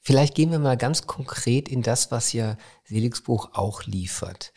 Vielleicht 0.01 0.35
gehen 0.35 0.51
wir 0.53 0.59
mal 0.59 0.79
ganz 0.79 1.07
konkret 1.07 1.69
in 1.69 1.83
das, 1.83 2.11
was 2.11 2.33
ja 2.33 2.57
Seligs 2.85 3.21
Buch 3.21 3.51
auch 3.53 3.85
liefert 3.85 4.53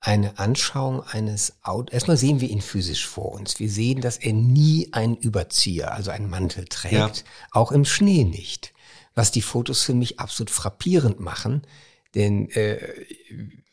eine 0.00 0.38
Anschauung 0.38 1.02
eines 1.02 1.54
Autos. 1.62 1.92
Erstmal 1.92 2.16
sehen 2.16 2.40
wir 2.40 2.48
ihn 2.48 2.62
physisch 2.62 3.06
vor 3.06 3.32
uns. 3.32 3.60
Wir 3.60 3.70
sehen, 3.70 4.00
dass 4.00 4.16
er 4.16 4.32
nie 4.32 4.88
einen 4.92 5.16
Überzieher, 5.16 5.92
also 5.92 6.10
einen 6.10 6.30
Mantel 6.30 6.64
trägt, 6.64 6.92
ja. 6.92 7.12
auch 7.52 7.70
im 7.70 7.84
Schnee 7.84 8.24
nicht. 8.24 8.72
Was 9.14 9.30
die 9.30 9.42
Fotos 9.42 9.82
für 9.82 9.94
mich 9.94 10.18
absolut 10.18 10.50
frappierend 10.50 11.20
machen, 11.20 11.62
denn 12.14 12.48
äh, 12.50 12.78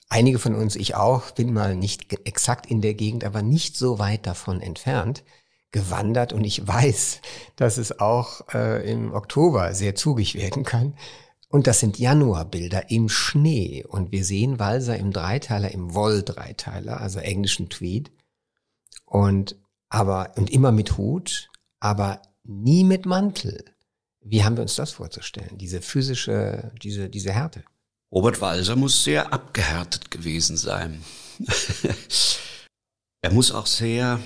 einige 0.09 0.39
von 0.39 0.55
uns, 0.55 0.75
ich 0.75 0.95
auch, 0.95 1.31
bin 1.31 1.53
mal 1.53 1.75
nicht 1.75 2.11
exakt 2.27 2.65
in 2.65 2.81
der 2.81 2.93
Gegend, 2.93 3.23
aber 3.23 3.41
nicht 3.41 3.77
so 3.77 3.99
weit 3.99 4.25
davon 4.25 4.61
entfernt 4.61 5.23
gewandert 5.71 6.33
und 6.33 6.43
ich 6.43 6.65
weiß, 6.65 7.21
dass 7.55 7.77
es 7.77 7.99
auch 7.99 8.41
äh, 8.53 8.89
im 8.89 9.13
Oktober 9.13 9.73
sehr 9.73 9.95
zugig 9.95 10.35
werden 10.35 10.63
kann. 10.63 10.95
Und 11.49 11.67
das 11.67 11.79
sind 11.79 11.97
Januarbilder 11.97 12.91
im 12.91 13.09
Schnee. 13.09 13.85
Und 13.87 14.11
wir 14.11 14.25
sehen 14.25 14.59
Walser 14.59 14.97
im 14.97 15.11
Dreiteiler, 15.11 15.71
im 15.71 15.93
Woll-Dreiteiler, 15.93 16.99
also 16.99 17.19
englischen 17.19 17.69
Tweed. 17.69 18.11
Und, 19.05 19.55
aber, 19.89 20.33
und 20.35 20.49
immer 20.49 20.71
mit 20.71 20.97
Hut, 20.97 21.49
aber 21.79 22.21
nie 22.43 22.83
mit 22.83 23.05
Mantel. 23.05 23.63
Wie 24.21 24.43
haben 24.43 24.57
wir 24.57 24.63
uns 24.63 24.75
das 24.75 24.91
vorzustellen? 24.91 25.57
Diese 25.57 25.81
physische, 25.81 26.71
diese, 26.81 27.09
diese 27.09 27.31
Härte. 27.31 27.63
Robert 28.11 28.41
Walser 28.41 28.75
muss 28.75 29.03
sehr 29.03 29.31
abgehärtet 29.31 30.11
gewesen 30.11 30.57
sein. 30.57 31.01
er 33.21 33.31
muss 33.31 33.51
auch 33.51 33.67
sehr, 33.67 34.19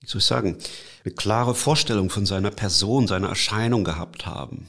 wie 0.00 0.06
soll 0.06 0.18
ich 0.18 0.26
sagen, 0.26 0.58
eine 1.04 1.14
klare 1.14 1.54
Vorstellung 1.54 2.10
von 2.10 2.26
seiner 2.26 2.50
Person, 2.50 3.06
seiner 3.06 3.28
Erscheinung 3.28 3.84
gehabt 3.84 4.26
haben. 4.26 4.68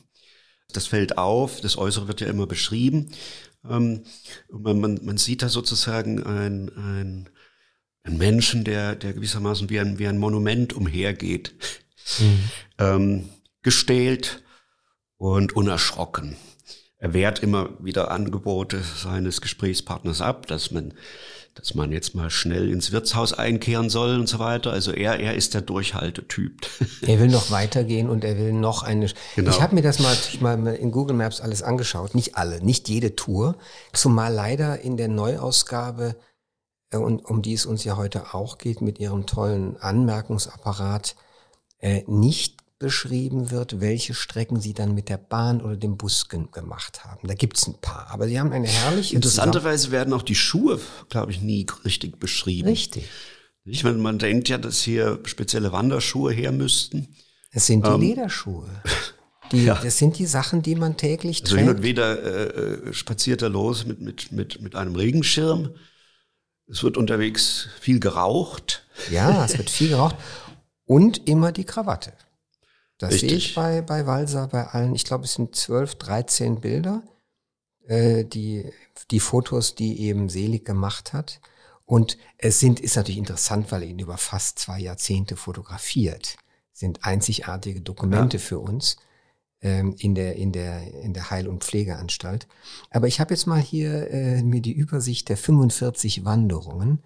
Das 0.73 0.87
fällt 0.87 1.17
auf, 1.17 1.61
das 1.61 1.77
Äußere 1.77 2.07
wird 2.07 2.21
ja 2.21 2.27
immer 2.27 2.47
beschrieben. 2.47 3.11
Ähm, 3.67 4.03
man, 4.49 4.79
man, 4.79 4.99
man 5.03 5.17
sieht 5.17 5.41
da 5.41 5.49
sozusagen 5.49 6.23
ein, 6.23 6.69
ein, 6.75 7.29
ein 8.03 8.17
Menschen, 8.17 8.63
der, 8.63 8.95
der 8.95 9.13
gewissermaßen 9.13 9.69
wie 9.69 9.79
ein, 9.79 9.99
wie 9.99 10.07
ein 10.07 10.17
Monument 10.17 10.73
umhergeht. 10.73 11.53
Mhm. 12.19 12.49
Ähm, 12.77 13.29
gestählt 13.63 14.43
und 15.17 15.55
unerschrocken. 15.55 16.37
Er 16.99 17.13
wehrt 17.13 17.39
immer 17.39 17.69
wieder 17.83 18.11
Angebote 18.11 18.81
seines 18.81 19.41
Gesprächspartners 19.41 20.21
ab, 20.21 20.47
dass 20.47 20.71
man 20.71 20.93
dass 21.59 21.75
man 21.75 21.91
jetzt 21.91 22.15
mal 22.15 22.29
schnell 22.29 22.71
ins 22.71 22.91
Wirtshaus 22.91 23.33
einkehren 23.33 23.89
soll 23.89 24.19
und 24.19 24.27
so 24.27 24.39
weiter. 24.39 24.71
Also 24.71 24.91
er, 24.91 25.19
er 25.19 25.35
ist 25.35 25.53
der 25.53 25.61
Durchhaltetyp. 25.61 26.67
Er 27.01 27.19
will 27.19 27.27
noch 27.27 27.51
weitergehen 27.51 28.09
und 28.09 28.23
er 28.23 28.37
will 28.37 28.53
noch 28.53 28.83
eine. 28.83 29.09
Genau. 29.35 29.51
Ich 29.51 29.61
habe 29.61 29.75
mir 29.75 29.81
das 29.81 29.99
mal, 29.99 30.15
mal 30.39 30.75
in 30.75 30.91
Google 30.91 31.15
Maps 31.15 31.41
alles 31.41 31.63
angeschaut. 31.63 32.15
Nicht 32.15 32.35
alle, 32.35 32.63
nicht 32.63 32.89
jede 32.89 33.15
Tour. 33.15 33.55
Zumal 33.93 34.33
leider 34.33 34.81
in 34.81 34.97
der 34.97 35.07
Neuausgabe, 35.07 36.15
äh, 36.91 36.97
und 36.97 37.25
um 37.25 37.41
die 37.41 37.53
es 37.53 37.65
uns 37.65 37.83
ja 37.83 37.97
heute 37.97 38.33
auch 38.33 38.57
geht, 38.57 38.81
mit 38.81 38.99
ihrem 38.99 39.25
tollen 39.25 39.77
Anmerkungsapparat, 39.77 41.15
äh, 41.79 42.03
nicht 42.07 42.56
beschrieben 42.79 43.49
wird, 43.49 43.81
welche 43.81 44.13
Strecken 44.13 44.61
sie 44.61 44.73
dann 44.73 44.93
mit 44.93 45.09
der 45.09 45.17
Bahn 45.17 45.61
oder 45.61 45.75
dem 45.75 45.97
Bus 45.97 46.27
gemacht 46.29 47.03
haben. 47.05 47.27
Da 47.27 47.33
gibt's 47.33 47.67
ein 47.67 47.79
paar, 47.81 48.07
aber 48.11 48.27
sie 48.27 48.39
haben 48.39 48.51
eine 48.51 48.67
herrliche. 48.67 49.15
Interessanterweise 49.15 49.91
werden 49.91 50.13
auch 50.13 50.21
die 50.21 50.35
Schuhe, 50.35 50.79
glaube 51.09 51.31
ich, 51.31 51.41
nie 51.41 51.65
richtig 51.85 52.19
beschrieben. 52.19 52.67
Richtig. 52.67 53.07
Ich 53.65 53.83
meine, 53.83 53.97
man 53.97 54.19
denkt 54.19 54.47
ja, 54.47 54.57
dass 54.57 54.81
hier 54.81 55.19
spezielle 55.25 55.71
Wanderschuhe 55.71 56.31
her 56.31 56.51
müssten. 56.51 57.15
Es 57.51 57.65
sind 57.65 57.85
die 57.85 57.91
ähm, 57.91 58.01
Lederschuhe. 58.01 58.69
Die, 59.51 59.63
ja. 59.65 59.79
Das 59.83 59.97
sind 59.97 60.17
die 60.19 60.25
Sachen, 60.25 60.61
die 60.61 60.75
man 60.75 60.95
täglich 60.95 61.41
also 61.41 61.55
trägt. 61.55 61.67
Also 61.67 61.71
hin 61.71 61.77
und 61.77 61.83
wieder 61.83 62.23
äh, 62.23 62.89
äh, 62.89 62.93
spaziert 62.93 63.41
er 63.41 63.49
los 63.49 63.85
mit, 63.85 63.99
mit, 63.99 64.31
mit, 64.31 64.61
mit 64.61 64.75
einem 64.75 64.95
Regenschirm. 64.95 65.71
Es 66.67 66.83
wird 66.83 66.95
unterwegs 66.95 67.69
viel 67.79 67.99
geraucht. 67.99 68.85
Ja, 69.11 69.45
es 69.45 69.57
wird 69.57 69.69
viel 69.69 69.89
geraucht. 69.89 70.15
Und 70.85 71.27
immer 71.27 71.51
die 71.51 71.63
Krawatte. 71.65 72.13
Das 72.97 73.13
Richtig. 73.13 73.29
sehe 73.29 73.37
ich 73.37 73.55
bei, 73.55 73.81
bei 73.81 74.05
Walser, 74.05 74.47
bei 74.47 74.65
allen. 74.67 74.95
Ich 74.95 75.05
glaube, 75.05 75.25
es 75.25 75.33
sind 75.33 75.55
zwölf, 75.55 75.95
dreizehn 75.95 76.61
Bilder, 76.61 77.03
äh, 77.85 78.23
die, 78.23 78.71
die 79.11 79.19
Fotos, 79.19 79.75
die 79.75 80.01
eben 80.01 80.29
Selig 80.29 80.65
gemacht 80.65 81.13
hat. 81.13 81.39
Und 81.85 82.17
es 82.37 82.59
sind, 82.59 82.79
ist 82.79 82.95
natürlich 82.95 83.19
interessant, 83.19 83.71
weil 83.71 83.83
er 83.83 83.89
ihn 83.89 83.99
über 83.99 84.17
fast 84.17 84.59
zwei 84.59 84.79
Jahrzehnte 84.79 85.37
fotografiert. 85.37 86.37
Sind 86.73 87.05
einzigartige 87.05 87.81
Dokumente 87.81 88.37
ja. 88.37 88.43
für 88.43 88.59
uns 88.59 88.97
ähm, 89.61 89.95
in 89.97 90.15
der 90.15 90.35
in 90.35 90.51
der 90.51 90.93
in 91.01 91.13
der 91.13 91.29
Heil- 91.29 91.47
und 91.47 91.63
Pflegeanstalt. 91.63 92.47
Aber 92.91 93.07
ich 93.07 93.19
habe 93.19 93.33
jetzt 93.33 93.47
mal 93.47 93.59
hier 93.61 94.11
äh, 94.11 94.43
mir 94.43 94.61
die 94.61 94.73
Übersicht 94.73 95.29
der 95.29 95.37
45 95.37 96.25
Wanderungen 96.25 96.99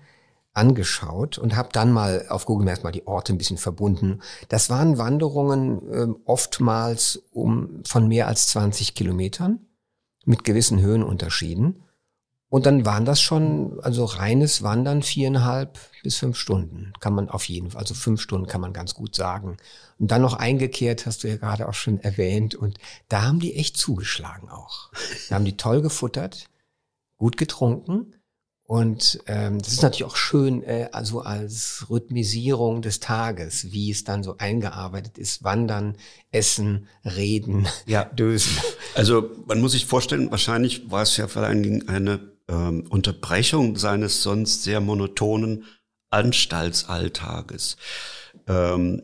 angeschaut 0.53 1.38
und 1.38 1.55
habe 1.55 1.70
dann 1.72 1.91
mal 1.91 2.25
auf 2.29 2.46
Google 2.46 2.65
Maps 2.65 2.84
mal 2.84 2.91
die 2.91 3.08
Orte 3.08 3.34
ein 3.34 3.38
bisschen 3.38 3.58
verbunden. 3.58 4.22
Das 4.50 4.70
waren 4.70 4.98
Wanderungen 4.98 5.91
äh, 5.91 6.08
oftmals 6.25 7.24
um 7.31 7.81
von 7.86 8.08
mehr 8.08 8.27
als 8.27 8.48
20 8.48 8.93
Kilometern 8.96 9.60
mit 10.25 10.43
gewissen 10.43 10.81
Höhenunterschieden. 10.81 11.84
Und 12.50 12.65
dann 12.65 12.86
waren 12.86 13.05
das 13.05 13.22
schon, 13.22 13.79
also 13.81 14.03
reines 14.03 14.62
Wandern 14.62 15.03
viereinhalb 15.03 15.79
bis 16.03 16.17
fünf 16.17 16.36
Stunden 16.36 16.91
kann 17.00 17.13
man 17.13 17.29
auf 17.29 17.46
jeden 17.46 17.72
Fall, 17.72 17.81
also 17.81 17.93
fünf 17.93 18.20
Stunden 18.20 18.46
kann 18.46 18.60
man 18.60 18.74
ganz 18.74 18.93
gut 18.93 19.15
sagen. 19.15 19.55
Und 20.00 20.12
dann 20.12 20.22
noch 20.22 20.34
eingekehrt, 20.34 21.05
hast 21.05 21.24
du 21.24 21.29
ja 21.29 21.38
gerade 21.38 21.70
auch 21.70 21.74
schon 21.74 22.01
erwähnt. 22.01 22.53
Und 22.53 22.77
da 23.08 23.22
haben 23.22 23.39
die 23.39 23.55
echt 23.55 23.77
zugeschlagen 23.77 24.50
auch. 24.50 24.91
Da 25.29 25.36
haben 25.36 25.46
die 25.46 25.55
toll 25.55 25.81
gefuttert, 25.81 26.50
gut 27.15 27.38
getrunken. 27.38 28.15
Und 28.72 29.20
ähm, 29.28 29.60
das 29.60 29.74
ist 29.74 29.82
natürlich 29.82 30.06
auch 30.06 30.16
schön, 30.16 30.63
äh, 30.63 30.88
also 30.94 31.20
als 31.20 31.88
Rhythmisierung 31.90 32.82
des 32.82 33.01
Tages, 33.01 33.74
wie 33.74 33.92
es 33.92 34.06
dann 34.06 34.24
so 34.24 34.38
eingearbeitet 34.38 35.18
ist. 35.18 35.44
Wandern, 35.44 35.98
Essen, 36.32 36.88
Reden, 37.04 37.68
ja. 37.86 38.06
Dösen. 38.16 38.56
Also 38.96 39.30
man 39.46 39.60
muss 39.60 39.74
sich 39.74 39.88
vorstellen, 39.88 40.32
wahrscheinlich 40.32 40.90
war 40.90 41.01
es 41.01 41.18
ja 41.18 41.28
vor 41.28 41.44
allen 41.44 41.63
Dingen 41.63 41.90
eine 41.90 42.22
ähm, 42.48 42.86
Unterbrechung 42.88 43.75
seines 43.75 44.24
sonst 44.24 44.63
sehr 44.63 44.80
monotonen 44.80 45.66
Anstaltsalltages. 46.10 47.75
Ähm, 48.48 49.01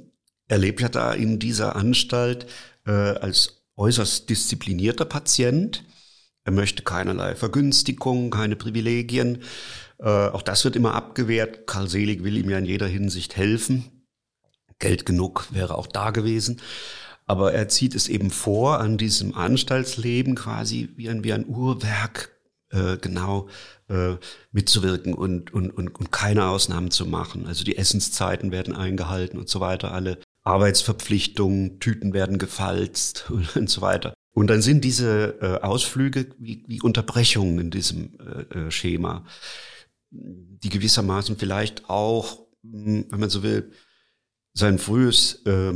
er 0.47 0.59
lebt 0.59 0.79
ja 0.79 0.88
da 0.88 1.12
in 1.12 1.39
dieser 1.39 1.75
Anstalt 1.75 2.47
äh, 2.86 2.91
als 2.91 3.63
äußerst 3.75 4.29
disziplinierter 4.29 5.03
Patient. 5.03 5.83
Er 6.47 6.53
möchte 6.53 6.81
keinerlei 6.81 7.35
Vergünstigung, 7.35 8.29
keine 8.29 8.55
Privilegien. 8.55 9.43
Äh, 9.99 10.29
auch 10.29 10.41
das 10.41 10.63
wird 10.63 10.77
immer 10.77 10.95
abgewehrt. 10.95 11.67
Karl 11.67 11.89
Selig 11.89 12.23
will 12.23 12.37
ihm 12.37 12.49
ja 12.49 12.57
in 12.57 12.63
jeder 12.63 12.87
Hinsicht 12.87 13.35
helfen. 13.35 14.07
Geld 14.79 15.05
genug 15.05 15.49
wäre 15.51 15.77
auch 15.77 15.87
da 15.87 16.11
gewesen. 16.11 16.61
Aber 17.25 17.51
er 17.51 17.67
zieht 17.67 17.95
es 17.95 18.07
eben 18.07 18.31
vor, 18.31 18.79
an 18.79 18.97
diesem 18.97 19.35
Anstaltsleben 19.35 20.35
quasi 20.35 20.87
wie 20.95 21.09
ein, 21.09 21.25
wie 21.25 21.33
ein 21.33 21.45
Uhrwerk 21.45 22.29
äh, 22.69 22.95
genau 22.95 23.49
äh, 23.89 24.15
mitzuwirken 24.53 25.15
und, 25.15 25.53
und, 25.53 25.71
und, 25.71 25.99
und 25.99 26.11
keine 26.13 26.45
Ausnahmen 26.45 26.91
zu 26.91 27.05
machen. 27.05 27.45
Also 27.45 27.65
die 27.65 27.77
Essenszeiten 27.77 28.53
werden 28.53 28.73
eingehalten 28.73 29.37
und 29.37 29.49
so 29.49 29.59
weiter, 29.59 29.91
alle 29.91 30.17
Arbeitsverpflichtungen, 30.45 31.81
Tüten 31.81 32.13
werden 32.13 32.37
gefalzt 32.37 33.25
und, 33.31 33.53
und 33.57 33.69
so 33.69 33.81
weiter. 33.81 34.13
Und 34.38 34.51
dann 34.51 34.62
sind 34.62 34.84
diese 34.84 35.39
äh, 35.41 35.65
Ausflüge 35.65 36.27
wie, 36.38 36.63
wie 36.67 36.79
Unterbrechungen 36.79 37.58
in 37.58 37.72
diesem 37.72 38.20
äh, 38.20 38.67
äh 38.67 38.72
Schema, 38.72 39.25
die 40.12 40.70
gewissermaßen 40.70 41.38
vielleicht 41.38 41.89
auch, 41.89 42.46
hm, 42.62 43.08
wenn 43.10 43.20
man 43.20 43.32
so 43.32 43.41
will, 43.41 43.72
sein 44.53 44.77
frühes 44.77 45.44
äh, 45.48 45.74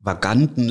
vaganten 0.00 0.68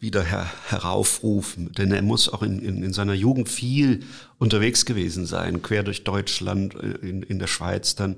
wieder 0.00 0.24
her 0.24 0.50
heraufrufen. 0.66 1.70
Denn 1.70 1.92
er 1.92 2.02
muss 2.02 2.28
auch 2.28 2.42
in, 2.42 2.58
in, 2.58 2.82
in, 2.82 2.92
seiner 2.92 3.14
Jugend 3.14 3.48
viel 3.48 4.02
unterwegs 4.38 4.86
gewesen 4.86 5.24
sein, 5.24 5.62
quer 5.62 5.84
durch 5.84 6.02
Deutschland, 6.02 6.74
äh, 6.74 6.96
in, 7.08 7.22
in 7.22 7.38
der 7.38 7.46
Schweiz, 7.46 7.94
dann 7.94 8.16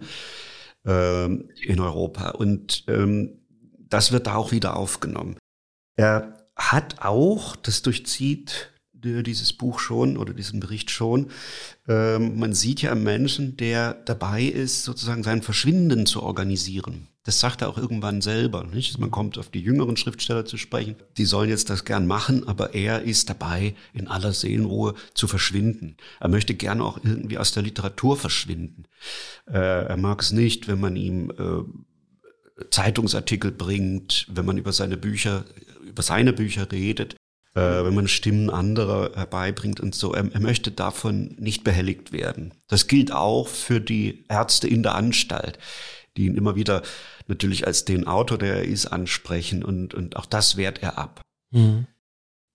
ähm, 0.87 1.51
in 1.61 1.81
Europa. 1.81 2.31
Und 2.31 2.85
ähm, 2.89 3.43
das 3.91 4.11
wird 4.11 4.27
da 4.27 4.37
auch 4.37 4.53
wieder 4.53 4.75
aufgenommen. 4.75 5.37
Er 5.97 6.38
hat 6.59 7.03
auch, 7.03 7.57
das 7.57 7.83
durchzieht 7.83 8.71
dieses 9.05 9.53
Buch 9.53 9.79
schon 9.79 10.17
oder 10.17 10.35
diesen 10.35 10.61
Bericht 10.61 10.91
schon. 10.91 11.29
Ähm, 11.87 12.38
man 12.38 12.53
sieht 12.53 12.83
ja 12.83 12.93
einen 12.93 13.05
Menschen, 13.05 13.57
der 13.57 13.95
dabei 13.95 14.43
ist, 14.43 14.85
sozusagen 14.85 15.23
sein 15.23 15.43
Verschwinden 15.43 16.07
zu 16.07 16.23
organisieren. 16.23 17.09
Das 17.23 17.41
sagt 17.41 17.63
er 17.63 17.69
auch 17.69 17.78
irgendwann 17.78 18.23
selber. 18.23 18.65
Nicht? 18.65 18.99
Man 18.99 19.11
kommt 19.11 19.39
auf 19.39 19.50
die 19.50 19.61
jüngeren 19.61 19.97
Schriftsteller 19.97 20.47
zu 20.47 20.56
sprechen. 20.56 20.97
Die 21.17 21.26
sollen 21.26 21.50
jetzt 21.50 21.71
das 21.71 21.85
gern 21.85 22.06
machen, 22.06 22.49
aber 22.49 22.75
er 22.75 23.02
ist 23.02 23.28
dabei, 23.28 23.75
in 23.93 24.09
aller 24.09 24.32
Seelenruhe 24.32 24.95
zu 25.15 25.28
verschwinden. 25.28 25.97
Er 26.21 26.28
möchte 26.28 26.54
gerne 26.54 26.82
auch 26.82 26.99
irgendwie 27.04 27.39
aus 27.39 27.52
der 27.52 27.63
Literatur 27.63 28.17
verschwinden. 28.17 28.85
Äh, 29.47 29.59
er 29.59 29.97
mag 29.97 30.23
es 30.23 30.32
nicht, 30.32 30.69
wenn 30.69 30.80
man 30.80 30.97
ihm 30.97 31.30
äh, 31.30 32.65
Zeitungsartikel 32.71 33.52
bringt, 33.52 34.26
wenn 34.30 34.47
man 34.47 34.59
über 34.59 34.73
seine 34.73 34.97
Bücher, 34.97 35.45
über 35.89 36.03
seine 36.03 36.33
Bücher 36.33 36.71
redet 36.71 37.17
äh, 37.59 37.85
wenn 37.85 37.95
man 37.95 38.09
Stimmen 38.09 38.51
anderer 38.51 39.13
herbeibringt 39.15 39.81
und 39.81 39.95
so. 39.95 40.13
Er, 40.13 40.33
er, 40.33 40.41
möchte 40.41 40.71
davon 40.71 41.35
nicht 41.39 41.65
behelligt 41.65 42.13
werden. 42.13 42.55
Das 42.69 42.87
gilt 42.87 43.11
auch 43.13 43.49
für 43.49 43.81
die 43.81 44.25
Ärzte 44.29 44.69
in 44.69 44.83
der 44.83 44.95
Anstalt, 44.95 45.59
die 46.17 46.27
ihn 46.27 46.37
immer 46.37 46.57
wieder 46.57 46.83
natürlich 47.27 47.67
als 47.67 47.85
den 47.85 48.07
Autor, 48.07 48.39
der 48.39 48.57
er 48.57 48.65
ist, 48.65 48.87
ansprechen 48.87 49.65
und, 49.65 49.95
und 49.95 50.17
auch 50.17 50.27
das 50.27 50.57
wehrt 50.57 50.83
er 50.83 50.99
ab. 50.99 51.23
Mhm. 51.51 51.87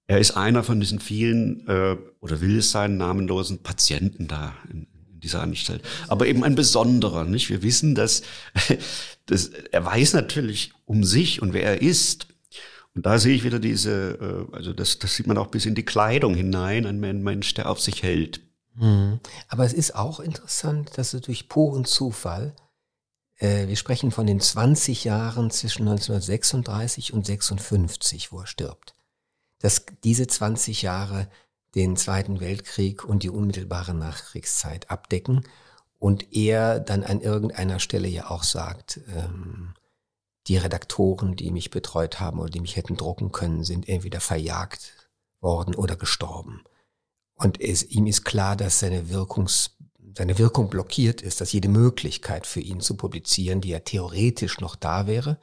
Er 0.07 0.19
ist 0.19 0.31
einer 0.31 0.63
von 0.63 0.79
diesen 0.79 0.99
vielen, 0.99 1.67
äh, 1.67 1.97
oder 2.19 2.41
will 2.41 2.59
es 2.59 2.71
sein, 2.71 2.97
namenlosen 2.97 3.63
Patienten 3.63 4.27
da 4.27 4.53
in, 4.71 4.87
dieser 5.23 5.41
Anstalt. 5.41 5.81
Aber 6.09 6.27
eben 6.27 6.43
ein 6.43 6.55
besonderer, 6.55 7.23
nicht? 7.23 7.49
Wir 7.49 7.63
wissen, 7.63 7.95
dass, 7.95 8.23
dass 9.25 9.47
er 9.47 9.85
weiß 9.85 10.13
natürlich 10.13 10.73
um 10.83 11.05
sich 11.05 11.41
und 11.41 11.53
wer 11.53 11.63
er 11.63 11.81
ist. 11.81 12.27
Und 12.95 13.05
da 13.05 13.17
sehe 13.17 13.35
ich 13.35 13.43
wieder 13.43 13.59
diese, 13.59 14.47
äh, 14.51 14.55
also 14.55 14.73
das, 14.73 14.99
das 14.99 15.15
sieht 15.15 15.27
man 15.27 15.37
auch 15.37 15.47
bis 15.47 15.65
in 15.65 15.75
die 15.75 15.85
Kleidung 15.85 16.35
hinein, 16.35 16.85
ein 16.85 16.99
Mensch, 16.99 17.53
der 17.53 17.69
auf 17.69 17.79
sich 17.79 18.03
hält. 18.03 18.41
Mhm. 18.75 19.19
Aber 19.47 19.65
es 19.65 19.73
ist 19.73 19.95
auch 19.95 20.19
interessant, 20.19 20.97
dass 20.97 21.13
er 21.13 21.21
durch 21.21 21.49
puren 21.49 21.85
Zufall, 21.85 22.55
äh, 23.37 23.67
wir 23.67 23.75
sprechen 23.75 24.11
von 24.11 24.27
den 24.27 24.39
20 24.39 25.03
Jahren 25.03 25.49
zwischen 25.49 25.87
1936 25.87 27.13
und 27.13 27.25
56, 27.25 28.31
wo 28.31 28.41
er 28.41 28.47
stirbt, 28.47 28.93
dass 29.59 29.85
diese 30.03 30.27
20 30.27 30.81
Jahre 30.83 31.27
den 31.75 31.97
Zweiten 31.97 32.39
Weltkrieg 32.39 33.03
und 33.03 33.23
die 33.23 33.29
unmittelbare 33.29 33.95
Nachkriegszeit 33.95 34.91
abdecken 34.91 35.43
und 35.97 36.35
er 36.35 36.79
dann 36.79 37.03
an 37.03 37.21
irgendeiner 37.21 37.79
Stelle 37.79 38.07
ja 38.07 38.29
auch 38.29 38.43
sagt, 38.43 38.99
ähm, 39.15 39.73
die 40.47 40.57
Redaktoren, 40.57 41.35
die 41.35 41.51
mich 41.51 41.69
betreut 41.69 42.19
haben 42.19 42.39
oder 42.39 42.49
die 42.49 42.59
mich 42.59 42.75
hätten 42.75 42.97
drucken 42.97 43.31
können, 43.31 43.63
sind 43.63 43.87
entweder 43.87 44.19
verjagt 44.19 44.93
worden 45.39 45.75
oder 45.75 45.95
gestorben. 45.95 46.63
Und 47.35 47.59
es, 47.61 47.83
ihm 47.83 48.07
ist 48.07 48.23
klar, 48.23 48.55
dass 48.55 48.79
seine, 48.79 49.09
Wirkungs, 49.09 49.77
seine 50.15 50.37
Wirkung 50.37 50.69
blockiert 50.69 51.21
ist, 51.21 51.41
dass 51.41 51.51
jede 51.51 51.69
Möglichkeit 51.69 52.45
für 52.45 52.59
ihn 52.59 52.79
zu 52.79 52.95
publizieren, 52.95 53.61
die 53.61 53.69
ja 53.69 53.79
theoretisch 53.79 54.59
noch 54.59 54.75
da 54.75 55.07
wäre, 55.07 55.39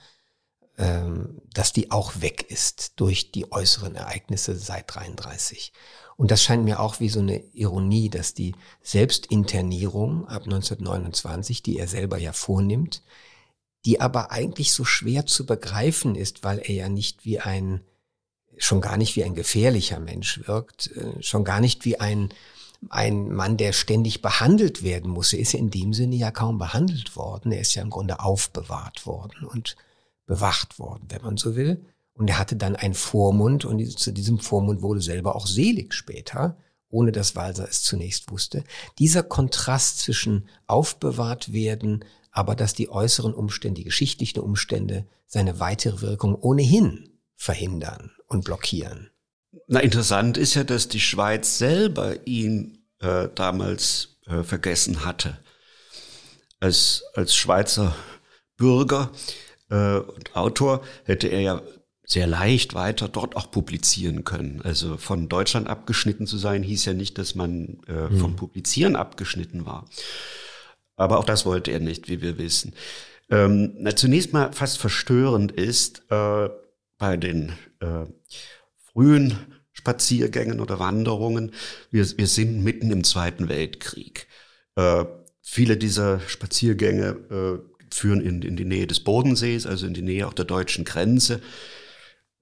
ähm, 0.78 1.42
dass 1.52 1.72
die 1.72 1.90
auch 1.90 2.20
weg 2.20 2.50
ist 2.50 2.98
durch 3.00 3.32
die 3.32 3.50
äußeren 3.52 3.96
Ereignisse 3.96 4.56
seit 4.56 4.94
33. 4.94 5.72
Und 6.16 6.30
das 6.30 6.42
scheint 6.42 6.64
mir 6.64 6.80
auch 6.80 7.00
wie 7.00 7.08
so 7.08 7.20
eine 7.20 7.38
Ironie, 7.54 8.10
dass 8.10 8.34
die 8.34 8.54
Selbstinternierung 8.82 10.28
ab 10.28 10.44
1929, 10.44 11.62
die 11.62 11.78
er 11.78 11.88
selber 11.88 12.18
ja 12.18 12.32
vornimmt, 12.32 13.02
die 13.84 14.00
aber 14.00 14.30
eigentlich 14.30 14.72
so 14.72 14.84
schwer 14.84 15.26
zu 15.26 15.46
begreifen 15.46 16.14
ist, 16.14 16.44
weil 16.44 16.58
er 16.58 16.74
ja 16.74 16.88
nicht 16.88 17.24
wie 17.24 17.40
ein, 17.40 17.80
schon 18.58 18.80
gar 18.80 18.96
nicht 18.96 19.16
wie 19.16 19.24
ein 19.24 19.34
gefährlicher 19.34 20.00
Mensch 20.00 20.46
wirkt, 20.46 20.90
äh, 20.96 21.22
schon 21.22 21.44
gar 21.44 21.60
nicht 21.60 21.84
wie 21.84 21.98
ein, 21.98 22.30
ein 22.88 23.32
Mann, 23.32 23.56
der 23.56 23.72
ständig 23.72 24.22
behandelt 24.22 24.82
werden 24.82 25.10
muss. 25.10 25.32
Er 25.32 25.40
ist 25.40 25.54
in 25.54 25.70
dem 25.70 25.92
Sinne 25.92 26.16
ja 26.16 26.30
kaum 26.30 26.58
behandelt 26.58 27.16
worden. 27.16 27.52
Er 27.52 27.60
ist 27.60 27.74
ja 27.74 27.82
im 27.82 27.90
Grunde 27.90 28.20
aufbewahrt 28.20 29.06
worden 29.06 29.44
und 29.44 29.76
bewacht 30.26 30.78
worden, 30.78 31.06
wenn 31.08 31.22
man 31.22 31.36
so 31.36 31.56
will. 31.56 31.84
Und 32.14 32.28
er 32.28 32.38
hatte 32.38 32.56
dann 32.56 32.76
einen 32.76 32.94
Vormund 32.94 33.64
und 33.64 33.98
zu 33.98 34.12
diesem 34.12 34.38
Vormund 34.38 34.82
wurde 34.82 35.00
selber 35.00 35.36
auch 35.36 35.46
selig 35.46 35.94
später, 35.94 36.56
ohne 36.90 37.12
dass 37.12 37.36
Walser 37.36 37.68
es 37.68 37.82
zunächst 37.82 38.30
wusste. 38.30 38.64
Dieser 38.98 39.22
Kontrast 39.22 40.00
zwischen 40.00 40.48
aufbewahrt 40.66 41.52
werden, 41.52 42.04
aber 42.30 42.54
dass 42.54 42.74
die 42.74 42.88
äußeren 42.88 43.34
Umstände, 43.34 43.80
die 43.80 43.84
geschichtlichen 43.84 44.40
Umstände 44.40 45.06
seine 45.26 45.60
weitere 45.60 46.00
Wirkung 46.00 46.34
ohnehin 46.34 47.18
verhindern 47.36 48.12
und 48.26 48.44
blockieren. 48.44 49.10
Na, 49.66 49.80
interessant 49.80 50.36
ist 50.36 50.54
ja, 50.54 50.64
dass 50.64 50.88
die 50.88 51.00
Schweiz 51.00 51.58
selber 51.58 52.26
ihn 52.26 52.84
äh, 53.00 53.28
damals 53.34 54.18
äh, 54.26 54.42
vergessen 54.42 55.04
hatte. 55.04 55.38
Als, 56.60 57.04
als 57.14 57.34
Schweizer 57.34 57.94
Bürger 58.56 59.10
äh, 59.70 59.96
und 59.96 60.36
Autor 60.36 60.82
hätte 61.04 61.28
er 61.28 61.40
ja 61.40 61.62
sehr 62.04 62.26
leicht 62.26 62.74
weiter 62.74 63.08
dort 63.08 63.36
auch 63.36 63.50
publizieren 63.50 64.24
können. 64.24 64.60
Also 64.62 64.96
von 64.96 65.28
Deutschland 65.28 65.68
abgeschnitten 65.68 66.26
zu 66.26 66.38
sein, 66.38 66.62
hieß 66.62 66.84
ja 66.84 66.92
nicht, 66.92 67.18
dass 67.18 67.34
man 67.34 67.80
äh, 67.86 68.08
vom 68.08 68.32
hm. 68.32 68.36
Publizieren 68.36 68.96
abgeschnitten 68.96 69.64
war. 69.64 69.86
Aber 71.00 71.18
auch 71.18 71.24
das 71.24 71.46
wollte 71.46 71.70
er 71.70 71.80
nicht, 71.80 72.10
wie 72.10 72.20
wir 72.20 72.36
wissen. 72.36 72.74
Ähm, 73.30 73.72
na, 73.78 73.96
zunächst 73.96 74.34
mal 74.34 74.52
fast 74.52 74.76
verstörend 74.76 75.50
ist 75.50 76.02
äh, 76.10 76.50
bei 76.98 77.16
den 77.16 77.52
äh, 77.80 78.04
frühen 78.92 79.38
Spaziergängen 79.72 80.60
oder 80.60 80.78
Wanderungen, 80.78 81.52
wir, 81.90 82.06
wir 82.18 82.26
sind 82.26 82.62
mitten 82.62 82.90
im 82.90 83.02
Zweiten 83.02 83.48
Weltkrieg. 83.48 84.26
Äh, 84.76 85.06
viele 85.40 85.78
dieser 85.78 86.20
Spaziergänge 86.20 87.16
äh, 87.30 87.94
führen 87.94 88.20
in, 88.20 88.42
in 88.42 88.56
die 88.56 88.66
Nähe 88.66 88.86
des 88.86 89.00
Bodensees, 89.00 89.66
also 89.66 89.86
in 89.86 89.94
die 89.94 90.02
Nähe 90.02 90.28
auch 90.28 90.34
der 90.34 90.44
deutschen 90.44 90.84
Grenze. 90.84 91.40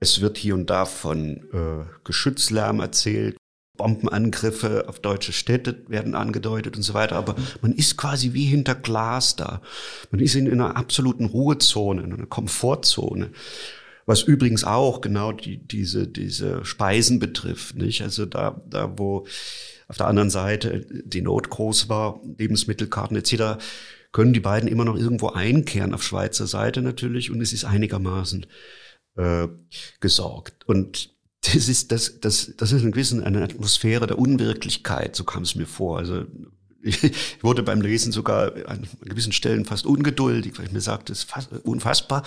Es 0.01 0.21
wird 0.21 0.37
hier 0.37 0.55
und 0.55 0.69
da 0.69 0.85
von 0.85 1.37
äh, 1.53 1.85
Geschützlärm 2.03 2.81
erzählt, 2.81 3.37
Bombenangriffe 3.79 4.87
auf 4.89 4.99
deutsche 4.99 5.33
Städte 5.33 5.83
werden 5.89 6.15
angedeutet 6.15 6.77
und 6.77 6.83
so 6.83 6.93
weiter. 6.93 7.17
Aber 7.17 7.35
man 7.63 7.73
ist 7.73 7.97
quasi 7.97 8.35
wie 8.35 8.45
hinter 8.45 8.75
Glas 8.75 9.37
da. 9.37 9.63
Man 10.11 10.21
ist 10.21 10.35
in 10.35 10.53
einer 10.53 10.77
absoluten 10.77 11.25
Ruhezone, 11.25 12.03
in 12.03 12.13
einer 12.13 12.27
Komfortzone. 12.27 13.31
Was 14.05 14.23
übrigens 14.23 14.65
auch 14.65 15.01
genau 15.01 15.33
die, 15.33 15.59
diese, 15.59 16.07
diese 16.07 16.65
Speisen 16.65 17.19
betrifft, 17.19 17.77
nicht? 17.77 18.03
Also 18.03 18.27
da, 18.27 18.61
da, 18.69 18.99
wo 18.99 19.27
auf 19.87 19.97
der 19.97 20.07
anderen 20.07 20.31
Seite 20.31 20.85
die 21.05 21.23
Not 21.23 21.49
groß 21.49 21.89
war, 21.89 22.21
Lebensmittelkarten 22.37 23.17
etc., 23.17 23.63
können 24.11 24.33
die 24.33 24.41
beiden 24.41 24.69
immer 24.69 24.87
noch 24.87 24.97
irgendwo 24.97 25.29
einkehren 25.29 25.95
auf 25.95 26.03
Schweizer 26.03 26.47
Seite 26.47 26.81
natürlich 26.81 27.31
und 27.31 27.43
es 27.43 27.53
ist 27.53 27.65
einigermaßen 27.65 28.47
äh, 29.17 29.49
gesorgt. 30.01 30.67
Und 30.67 31.15
das 31.43 31.69
ist, 31.69 31.93
das, 31.93 32.21
das, 32.21 32.53
das 32.57 32.73
ist 32.73 32.83
ein 32.83 32.93
gewissen 32.93 33.23
eine 33.23 33.43
Atmosphäre 33.43 34.07
der 34.07 34.19
Unwirklichkeit, 34.19 35.15
so 35.15 35.25
kam 35.25 35.43
es 35.43 35.55
mir 35.55 35.67
vor. 35.67 35.99
Also 35.99 36.25
ich 36.83 37.43
wurde 37.43 37.63
beim 37.63 37.81
Lesen 37.81 38.13
sogar 38.13 38.53
an 38.67 38.87
gewissen 39.03 39.33
Stellen 39.33 39.65
fast 39.65 39.85
ungeduldig, 39.85 40.59
weil 40.59 40.67
ich 40.67 40.73
mir 40.73 40.81
sagte, 40.81 41.13
es 41.13 41.21
ist 41.21 41.31
fast 41.31 41.51
unfassbar, 41.65 42.23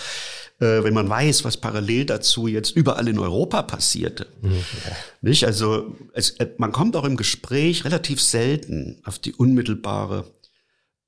äh, 0.60 0.84
wenn 0.84 0.94
man 0.94 1.10
weiß, 1.10 1.46
was 1.46 1.58
parallel 1.58 2.06
dazu 2.06 2.48
jetzt 2.48 2.76
überall 2.76 3.08
in 3.08 3.20
Europa 3.20 3.62
passierte. 3.64 4.28
Mhm. 4.42 4.64
Nicht? 5.22 5.46
Also 5.46 5.96
es, 6.14 6.32
äh, 6.32 6.50
man 6.58 6.72
kommt 6.72 6.96
auch 6.96 7.06
im 7.06 7.18
Gespräch 7.18 7.86
relativ 7.86 8.22
selten 8.22 9.02
auf 9.06 9.20
die 9.20 9.34
unmittelbare 9.34 10.26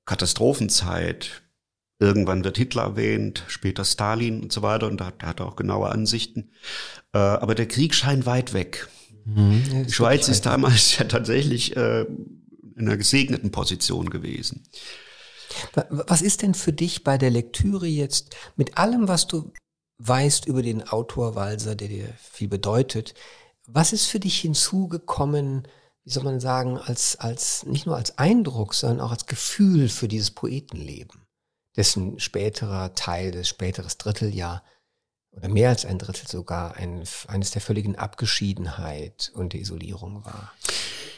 Katastrophenzeit. 0.05 1.42
Irgendwann 2.03 2.43
wird 2.43 2.57
Hitler 2.57 2.83
erwähnt, 2.83 3.45
später 3.47 3.85
Stalin 3.85 4.41
und 4.41 4.51
so 4.51 4.61
weiter, 4.61 4.87
und 4.87 4.99
da, 4.99 5.11
da 5.17 5.27
hat 5.27 5.39
er 5.39 5.47
auch 5.47 5.55
genaue 5.55 5.89
Ansichten. 5.89 6.51
Äh, 7.13 7.17
aber 7.17 7.55
der 7.55 7.67
Krieg 7.67 7.95
scheint 7.95 8.25
weit 8.25 8.53
weg. 8.53 8.89
Mhm, 9.23 9.85
die 9.87 9.93
Schweiz 9.93 10.27
ist 10.27 10.45
damals 10.45 10.97
ja 10.97 11.05
tatsächlich 11.05 11.77
äh, 11.77 12.01
in 12.01 12.87
einer 12.87 12.97
gesegneten 12.97 13.51
Position 13.51 14.09
gewesen. 14.09 14.63
Was 15.89 16.21
ist 16.21 16.41
denn 16.41 16.55
für 16.55 16.73
dich 16.73 17.05
bei 17.05 17.17
der 17.17 17.29
Lektüre 17.29 17.87
jetzt 17.87 18.35
mit 18.57 18.77
allem, 18.77 19.07
was 19.07 19.27
du 19.27 19.53
weißt 19.99 20.45
über 20.45 20.61
den 20.61 20.85
Autor 20.85 21.35
Walser, 21.35 21.75
der 21.75 21.87
dir 21.87 22.09
viel 22.19 22.49
bedeutet, 22.49 23.13
was 23.65 23.93
ist 23.93 24.07
für 24.07 24.19
dich 24.19 24.39
hinzugekommen, 24.39 25.67
wie 26.03 26.09
soll 26.09 26.23
man 26.23 26.41
sagen, 26.41 26.77
als, 26.77 27.15
als, 27.15 27.65
nicht 27.65 27.85
nur 27.85 27.95
als 27.95 28.17
Eindruck, 28.17 28.73
sondern 28.73 28.99
auch 28.99 29.11
als 29.11 29.25
Gefühl 29.25 29.87
für 29.87 30.09
dieses 30.09 30.31
Poetenleben, 30.31 31.22
dessen 31.75 32.19
späterer 32.19 32.93
Teil, 32.95 33.31
das 33.31 33.47
späteres 33.47 33.97
Dritteljahr 33.97 34.63
oder 35.31 35.49
mehr 35.49 35.69
als 35.69 35.85
ein 35.85 35.97
Drittel 35.97 36.27
sogar 36.27 36.75
ein, 36.75 37.03
eines 37.27 37.51
der 37.51 37.61
völligen 37.61 37.95
Abgeschiedenheit 37.95 39.31
und 39.33 39.53
der 39.53 39.61
Isolierung 39.61 40.23
war? 40.25 40.53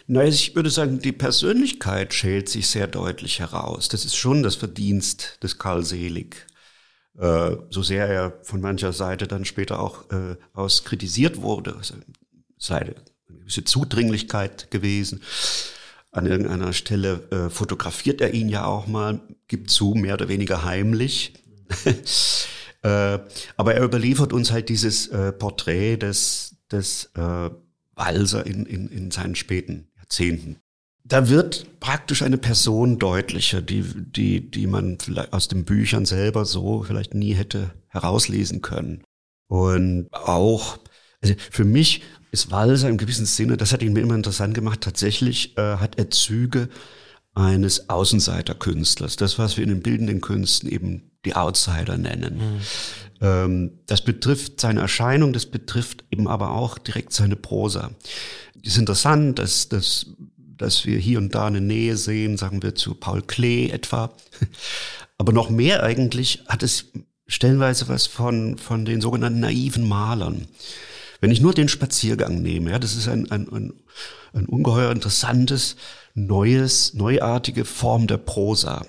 Na, 0.07 0.23
ich 0.23 0.55
würde 0.55 0.69
sagen, 0.69 0.99
die 0.99 1.11
Persönlichkeit 1.11 2.13
schält 2.13 2.47
sich 2.47 2.67
sehr 2.67 2.87
deutlich 2.87 3.39
heraus. 3.39 3.89
Das 3.89 4.05
ist 4.05 4.15
schon 4.15 4.43
das 4.43 4.55
Verdienst 4.55 5.39
des 5.41 5.57
Karl 5.57 5.83
Selig. 5.83 6.45
Äh, 7.17 7.55
so 7.69 7.81
sehr 7.81 8.07
er 8.07 8.39
von 8.43 8.61
mancher 8.61 8.93
Seite 8.93 9.27
dann 9.27 9.45
später 9.45 9.79
auch 9.79 10.09
äh, 10.11 10.35
aus 10.53 10.83
kritisiert 10.83 11.41
wurde, 11.41 11.75
also 11.75 11.95
sei 12.57 12.77
eine 12.77 12.95
gewisse 13.27 13.63
Zudringlichkeit 13.63 14.69
gewesen. 14.69 15.21
An 16.15 16.27
irgendeiner 16.27 16.71
Stelle 16.71 17.27
äh, 17.29 17.49
fotografiert 17.49 18.21
er 18.21 18.33
ihn 18.33 18.47
ja 18.47 18.65
auch 18.65 18.87
mal, 18.87 19.19
gibt 19.49 19.69
zu, 19.69 19.95
mehr 19.95 20.13
oder 20.13 20.29
weniger 20.29 20.63
heimlich. 20.63 21.33
äh, 22.83 23.19
aber 23.57 23.75
er 23.75 23.83
überliefert 23.83 24.31
uns 24.31 24.49
halt 24.49 24.69
dieses 24.69 25.07
äh, 25.07 25.33
Porträt 25.33 25.97
des, 25.97 26.55
des 26.71 27.11
äh, 27.15 27.49
Walser 27.95 28.45
in, 28.45 28.65
in, 28.65 28.87
in 28.87 29.11
seinen 29.11 29.35
späten 29.35 29.89
Jahrzehnten. 29.97 30.61
Da 31.03 31.27
wird 31.27 31.81
praktisch 31.81 32.21
eine 32.21 32.37
Person 32.37 32.97
deutlicher, 32.97 33.61
die, 33.61 33.83
die, 33.83 34.49
die 34.49 34.67
man 34.67 34.97
vielleicht 34.97 35.33
aus 35.33 35.49
den 35.49 35.65
Büchern 35.65 36.05
selber 36.05 36.45
so 36.45 36.83
vielleicht 36.83 37.13
nie 37.13 37.33
hätte 37.33 37.71
herauslesen 37.89 38.61
können. 38.61 39.03
Und 39.47 40.07
auch, 40.13 40.79
also 41.21 41.35
für 41.51 41.65
mich 41.65 42.03
ist 42.35 42.51
Walser 42.51 42.89
im 42.89 42.97
gewissen 42.97 43.25
Sinne, 43.25 43.57
das 43.57 43.73
hat 43.73 43.81
ihn 43.81 43.93
mir 43.93 44.01
immer 44.01 44.15
interessant 44.15 44.53
gemacht, 44.53 44.81
tatsächlich 44.81 45.57
äh, 45.57 45.77
hat 45.77 45.97
er 45.97 46.11
Züge 46.11 46.69
eines 47.33 47.89
Außenseiterkünstlers. 47.89 49.15
Das, 49.15 49.39
was 49.39 49.57
wir 49.57 49.63
in 49.63 49.69
den 49.69 49.81
bildenden 49.81 50.21
Künsten 50.21 50.69
eben 50.69 51.11
die 51.25 51.35
Outsider 51.35 51.97
nennen. 51.97 52.37
Mhm. 52.37 52.61
Ähm, 53.21 53.71
das 53.87 54.03
betrifft 54.03 54.59
seine 54.61 54.81
Erscheinung, 54.81 55.33
das 55.33 55.45
betrifft 55.45 56.05
eben 56.11 56.27
aber 56.27 56.51
auch 56.51 56.77
direkt 56.77 57.13
seine 57.13 57.35
Prosa. 57.35 57.91
Es 58.63 58.73
ist 58.73 58.77
interessant, 58.77 59.39
dass, 59.39 59.69
dass, 59.69 60.07
dass 60.37 60.85
wir 60.85 60.97
hier 60.97 61.19
und 61.19 61.33
da 61.35 61.47
eine 61.47 61.61
Nähe 61.61 61.97
sehen, 61.97 62.37
sagen 62.37 62.63
wir 62.63 62.75
zu 62.75 62.95
Paul 62.95 63.21
Klee 63.21 63.69
etwa. 63.69 64.13
Aber 65.17 65.31
noch 65.31 65.49
mehr 65.49 65.81
eigentlich 65.81 66.43
hat 66.47 66.61
es 66.61 66.91
stellenweise 67.25 67.87
was 67.87 68.05
von, 68.05 68.57
von 68.57 68.83
den 68.83 68.99
sogenannten 68.99 69.39
naiven 69.39 69.87
Malern. 69.87 70.47
Wenn 71.25 71.31
ich 71.31 71.41
nur 71.41 71.55
den 71.55 71.69
Spaziergang 71.69 72.43
nehme, 72.43 72.69
ja, 72.69 72.77
das 72.77 72.95
ist 72.95 73.07
ein, 73.07 73.31
ein, 73.31 73.51
ein, 73.51 73.73
ein 74.33 74.45
ungeheuer 74.45 74.91
interessantes, 74.91 75.75
neues, 76.13 76.93
neuartige 76.93 77.65
Form 77.65 78.05
der 78.05 78.17
Prosa. 78.17 78.85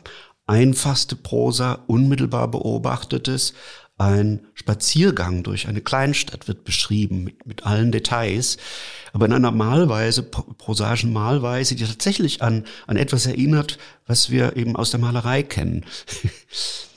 Einfachste 0.46 1.16
Prosa, 1.16 1.79
unmittelbar 1.87 2.51
beobachtetes, 2.51 3.55
ein 3.96 4.40
Spaziergang 4.53 5.44
durch 5.44 5.66
eine 5.66 5.81
Kleinstadt 5.81 6.46
wird 6.46 6.64
beschrieben 6.64 7.25
mit, 7.25 7.46
mit 7.46 7.64
allen 7.64 7.90
Details, 7.90 8.59
aber 9.14 9.25
in 9.25 9.33
einer 9.33 9.51
Malweise, 9.51 10.22
prosaischen 10.22 11.14
Malweise, 11.14 11.75
die 11.75 11.87
tatsächlich 11.87 12.42
an, 12.42 12.66
an 12.87 12.99
etwas 12.99 13.25
erinnert, 13.25 13.79
was 14.07 14.29
wir 14.29 14.57
eben 14.57 14.77
aus 14.77 14.90
der 14.90 15.01
Malerei 15.01 15.42
kennen. 15.42 15.87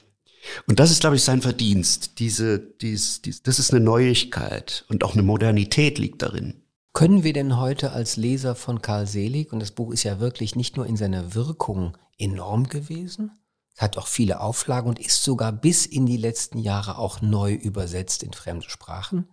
Und 0.67 0.79
das 0.79 0.91
ist, 0.91 1.01
glaube 1.01 1.15
ich, 1.15 1.23
sein 1.23 1.41
Verdienst. 1.41 2.19
Diese, 2.19 2.59
dies, 2.59 3.21
dies, 3.21 3.43
das 3.43 3.59
ist 3.59 3.73
eine 3.73 3.83
Neuigkeit 3.83 4.85
und 4.89 5.03
auch 5.03 5.13
eine 5.13 5.23
Modernität 5.23 5.97
liegt 5.97 6.21
darin. 6.21 6.61
Können 6.93 7.23
wir 7.23 7.33
denn 7.33 7.57
heute 7.57 7.91
als 7.91 8.17
Leser 8.17 8.55
von 8.55 8.81
Karl 8.81 9.07
Selig, 9.07 9.53
und 9.53 9.59
das 9.59 9.71
Buch 9.71 9.91
ist 9.91 10.03
ja 10.03 10.19
wirklich 10.19 10.55
nicht 10.55 10.75
nur 10.75 10.85
in 10.85 10.97
seiner 10.97 11.35
Wirkung 11.35 11.97
enorm 12.17 12.67
gewesen, 12.67 13.31
hat 13.77 13.97
auch 13.97 14.07
viele 14.07 14.41
Auflagen 14.41 14.89
und 14.89 14.99
ist 14.99 15.23
sogar 15.23 15.51
bis 15.51 15.85
in 15.85 16.05
die 16.05 16.17
letzten 16.17 16.57
Jahre 16.57 16.97
auch 16.97 17.21
neu 17.21 17.53
übersetzt 17.53 18.23
in 18.23 18.33
fremde 18.33 18.69
Sprachen 18.69 19.29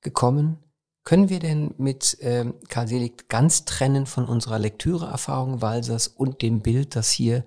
gekommen. 0.00 0.58
Können 1.04 1.28
wir 1.28 1.40
denn 1.40 1.74
mit 1.76 2.16
ähm, 2.20 2.54
Karl 2.68 2.88
Selig 2.88 3.28
ganz 3.28 3.64
trennen 3.64 4.06
von 4.06 4.24
unserer 4.24 4.58
Lektüreerfahrung 4.58 5.60
Walsers 5.60 6.08
und 6.08 6.40
dem 6.42 6.62
Bild, 6.62 6.96
das 6.96 7.10
hier 7.10 7.44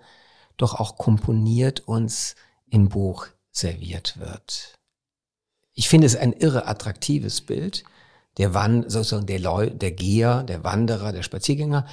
doch 0.57 0.75
auch 0.75 0.97
komponiert 0.97 1.81
uns 1.88 2.35
im 2.69 2.89
Buch 2.89 3.27
serviert 3.51 4.19
wird? 4.19 4.75
Ich 5.73 5.89
finde 5.89 6.08
es 6.08 6.15
ein 6.15 6.34
irre 6.34 6.67
attraktives 6.67 7.41
Bild. 7.41 7.84
Der 8.38 8.53
Wand, 8.53 8.91
sozusagen 8.91 9.25
der, 9.25 9.39
Leu 9.39 9.69
der 9.69 9.91
Geher, 9.91 10.43
der 10.43 10.63
Wanderer, 10.63 11.12
der 11.12 11.23
Spaziergänger 11.23 11.86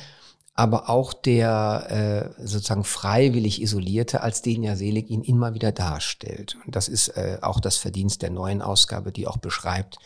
aber 0.57 0.89
auch 0.89 1.13
der 1.13 2.35
äh, 2.39 2.43
sozusagen 2.45 2.85
freiwillig 2.85 3.61
Isolierte, 3.61 4.23
als 4.23 4.41
den 4.41 4.63
ja 4.63 4.75
Selig 4.75 5.11
ihn 5.11 5.23
immer 5.23 5.53
wieder 5.53 5.71
darstellt. 5.71 6.57
Und 6.65 6.75
das 6.75 6.89
ist 6.89 7.09
äh, 7.09 7.39
auch 7.43 7.61
das 7.61 7.77
Verdienst 7.77 8.23
der 8.23 8.31
neuen 8.31 8.63
Ausgabe, 8.63 9.13
die 9.13 9.27
auch 9.27 9.37
beschreibt, 9.37 9.99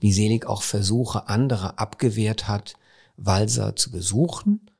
wie 0.00 0.12
Selig 0.12 0.46
auch 0.46 0.62
Versuche 0.62 1.28
anderer 1.28 1.78
abgewehrt 1.78 2.48
hat, 2.48 2.74
Walser 3.18 3.76
zu 3.76 3.90
besuchen 3.90 4.70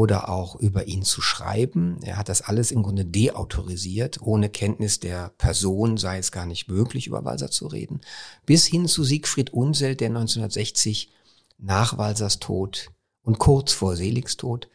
oder 0.00 0.30
auch 0.30 0.56
über 0.56 0.86
ihn 0.86 1.02
zu 1.02 1.20
schreiben. 1.20 1.98
Er 2.02 2.16
hat 2.16 2.30
das 2.30 2.40
alles 2.40 2.72
im 2.72 2.82
Grunde 2.82 3.04
deautorisiert. 3.04 4.22
Ohne 4.22 4.48
Kenntnis 4.48 4.98
der 4.98 5.28
Person 5.36 5.98
sei 5.98 6.16
es 6.16 6.32
gar 6.32 6.46
nicht 6.46 6.68
möglich, 6.68 7.06
über 7.06 7.26
Walser 7.26 7.50
zu 7.50 7.66
reden. 7.66 8.00
Bis 8.46 8.64
hin 8.64 8.88
zu 8.88 9.04
Siegfried 9.04 9.52
Unseld, 9.52 10.00
der 10.00 10.08
1960 10.08 11.10
nach 11.58 11.98
Walsers 11.98 12.38
Tod 12.38 12.92
und 13.20 13.38
kurz 13.38 13.72
vor 13.72 13.94
Seligs 13.94 14.38
Tod 14.38 14.70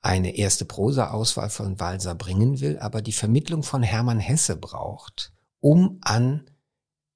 eine 0.00 0.34
erste 0.34 0.64
Prosa-Auswahl 0.64 1.50
von 1.50 1.78
Walser 1.78 2.14
bringen 2.14 2.60
will, 2.60 2.78
aber 2.78 3.02
die 3.02 3.12
Vermittlung 3.12 3.64
von 3.64 3.82
Hermann 3.82 4.18
Hesse 4.18 4.56
braucht, 4.56 5.34
um 5.60 5.98
an, 6.00 6.48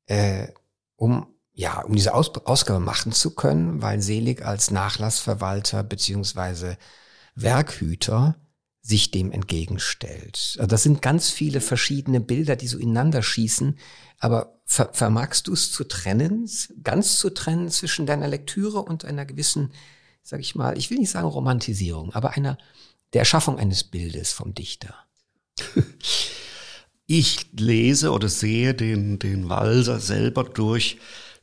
äh, 0.05 0.49
um 0.97 1.29
ja, 1.55 1.81
um 1.81 1.95
diese 1.95 2.13
Aus 2.13 2.31
Ausgabe 2.45 2.79
machen 2.79 3.13
zu 3.13 3.35
können, 3.35 3.81
weil 3.81 4.03
Selig 4.03 4.45
als 4.45 4.71
Nachlassverwalter 4.71 5.83
beziehungsweise 5.83 6.77
Werkhüter 7.43 8.37
sich 8.81 9.11
dem 9.11 9.33
entgegenstellt. 9.33 10.57
Also 10.59 10.67
das 10.67 10.83
sind 10.83 11.03
ganz 11.03 11.31
viele 11.31 11.61
verschiedene 11.61 12.21
Bilder, 12.21 12.57
die 12.57 12.69
so 12.69 12.79
ineinander 12.79 13.23
schießen. 13.23 13.79
Aber 14.19 14.61
ver 14.65 14.91
vermagst 14.93 15.47
du 15.47 15.53
es 15.53 15.71
zu 15.71 15.85
trennen, 15.85 16.49
ganz 16.83 17.19
zu 17.19 17.31
trennen 17.31 17.69
zwischen 17.71 18.07
deiner 18.07 18.29
Lektüre 18.29 18.83
und 18.83 19.05
einer 19.05 19.27
gewissen 19.27 19.73
sag 20.29 20.41
ich 20.41 20.55
mal, 20.55 20.77
ich 20.77 20.91
will 20.91 20.99
nicht 20.99 21.11
sagen 21.11 21.27
Romantisierung, 21.27 22.13
aber 22.13 22.33
einer, 22.33 22.59
der 23.15 23.21
Erschaffung 23.21 23.59
eines 23.59 23.85
Bildes 23.85 24.33
vom 24.33 24.55
Dichter? 24.55 24.95
Ich 27.11 27.47
lese 27.59 28.13
oder 28.13 28.29
sehe 28.29 28.75
den, 28.75 29.19
den 29.19 29.49
Walser 29.49 29.99
selber 29.99 30.45
durch, 30.45 30.99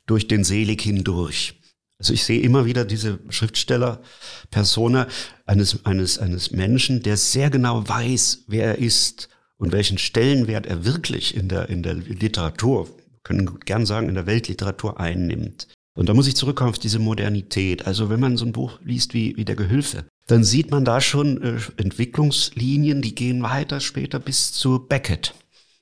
durch 0.06 0.28
den 0.28 0.44
Selig 0.44 0.84
hindurch. 0.84 1.60
Also 2.06 2.14
ich 2.14 2.24
sehe 2.24 2.40
immer 2.42 2.68
wieder 2.68 2.86
diese 2.86 3.18
Schriftsteller-Persona 3.30 5.08
eines, 5.48 5.84
eines, 5.88 6.20
eines 6.20 6.52
Menschen, 6.52 7.02
der 7.02 7.18
sehr 7.18 7.50
genau 7.50 7.90
weiß, 7.90 8.44
wer 8.46 8.66
er 8.66 8.78
ist 8.78 9.28
und 9.58 9.72
welchen 9.72 9.98
Stellenwert 9.98 10.68
er 10.68 10.86
wirklich 10.86 11.36
in 11.36 11.50
der, 11.50 11.68
in 11.68 11.82
der 11.82 11.96
Literatur, 11.96 12.88
können 13.24 13.60
gern 13.62 13.88
sagen, 13.88 14.08
in 14.08 14.14
der 14.14 14.28
Weltliteratur 14.28 15.00
einnimmt. 15.00 15.68
Und 15.96 16.08
da 16.08 16.14
muss 16.14 16.28
ich 16.28 16.36
zurückkommen 16.36 16.70
auf 16.70 16.78
diese 16.78 17.00
Modernität. 17.00 17.88
Also 17.88 18.08
wenn 18.12 18.20
man 18.20 18.38
so 18.38 18.46
ein 18.46 18.52
Buch 18.52 18.80
liest 18.84 19.16
wie, 19.16 19.36
wie 19.36 19.46
Der 19.46 19.56
Gehülfe, 19.56 20.06
dann 20.28 20.44
sieht 20.44 20.70
man 20.70 20.86
da 20.86 21.02
schon 21.02 21.42
äh, 21.42 21.58
Entwicklungslinien, 21.78 23.02
die 23.02 23.16
gehen 23.16 23.42
weiter 23.42 23.80
später 23.80 24.20
bis 24.20 24.54
zu 24.54 24.78
Beckett. 24.78 25.34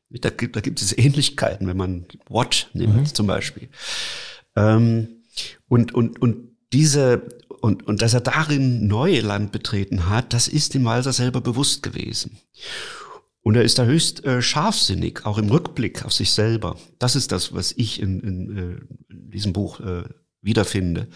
Da 0.10 0.30
gibt, 0.30 0.56
da 0.56 0.62
gibt 0.62 0.82
es 0.82 0.98
Ähnlichkeiten, 0.98 1.68
wenn 1.68 1.76
man 1.76 2.06
Watt 2.30 2.70
nimmt 2.72 2.96
mhm. 2.96 3.06
zum 3.14 3.28
Beispiel. 3.28 3.68
Ähm, 4.56 5.23
und, 5.68 5.94
und, 5.94 6.22
und 6.22 6.56
diese, 6.72 7.30
und, 7.62 7.88
und 7.88 8.02
dass 8.02 8.14
er 8.14 8.22
darin 8.22 8.88
neue 8.88 9.22
Land 9.22 9.52
betreten 9.52 10.10
hat, 10.10 10.34
das 10.34 10.48
ist 10.48 10.74
dem 10.74 10.86
Walser 10.86 11.14
selber 11.14 11.42
bewusst 11.42 11.84
gewesen. 11.84 12.38
Und 13.42 13.56
er 13.56 13.64
ist 13.64 13.78
da 13.78 13.86
höchst 13.86 14.24
äh, 14.24 14.42
scharfsinnig, 14.42 15.26
auch 15.26 15.38
im 15.38 15.50
Rückblick 15.50 16.06
auf 16.06 16.14
sich 16.14 16.32
selber. 16.32 16.78
Das 16.98 17.16
ist 17.16 17.32
das, 17.32 17.54
was 17.54 17.74
ich 17.74 18.02
in, 18.02 18.22
in, 18.22 18.58
äh, 18.58 19.14
in 19.14 19.32
diesem 19.32 19.54
Buch 19.54 19.82
äh, 19.82 20.04
wiederfinde. 20.42 21.08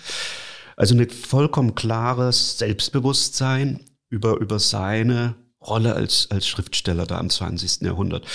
Also 0.75 0.95
ein 0.95 1.09
vollkommen 1.09 1.73
klares 1.73 2.57
Selbstbewusstsein 2.57 3.79
über, 4.09 4.37
über 4.39 4.59
seine 4.59 5.35
Rolle 5.61 5.95
als, 5.95 6.27
als 6.29 6.47
Schriftsteller 6.47 7.05
da 7.05 7.19
im 7.19 7.29
20. 7.29 7.81
Jahrhundert. 7.81 8.25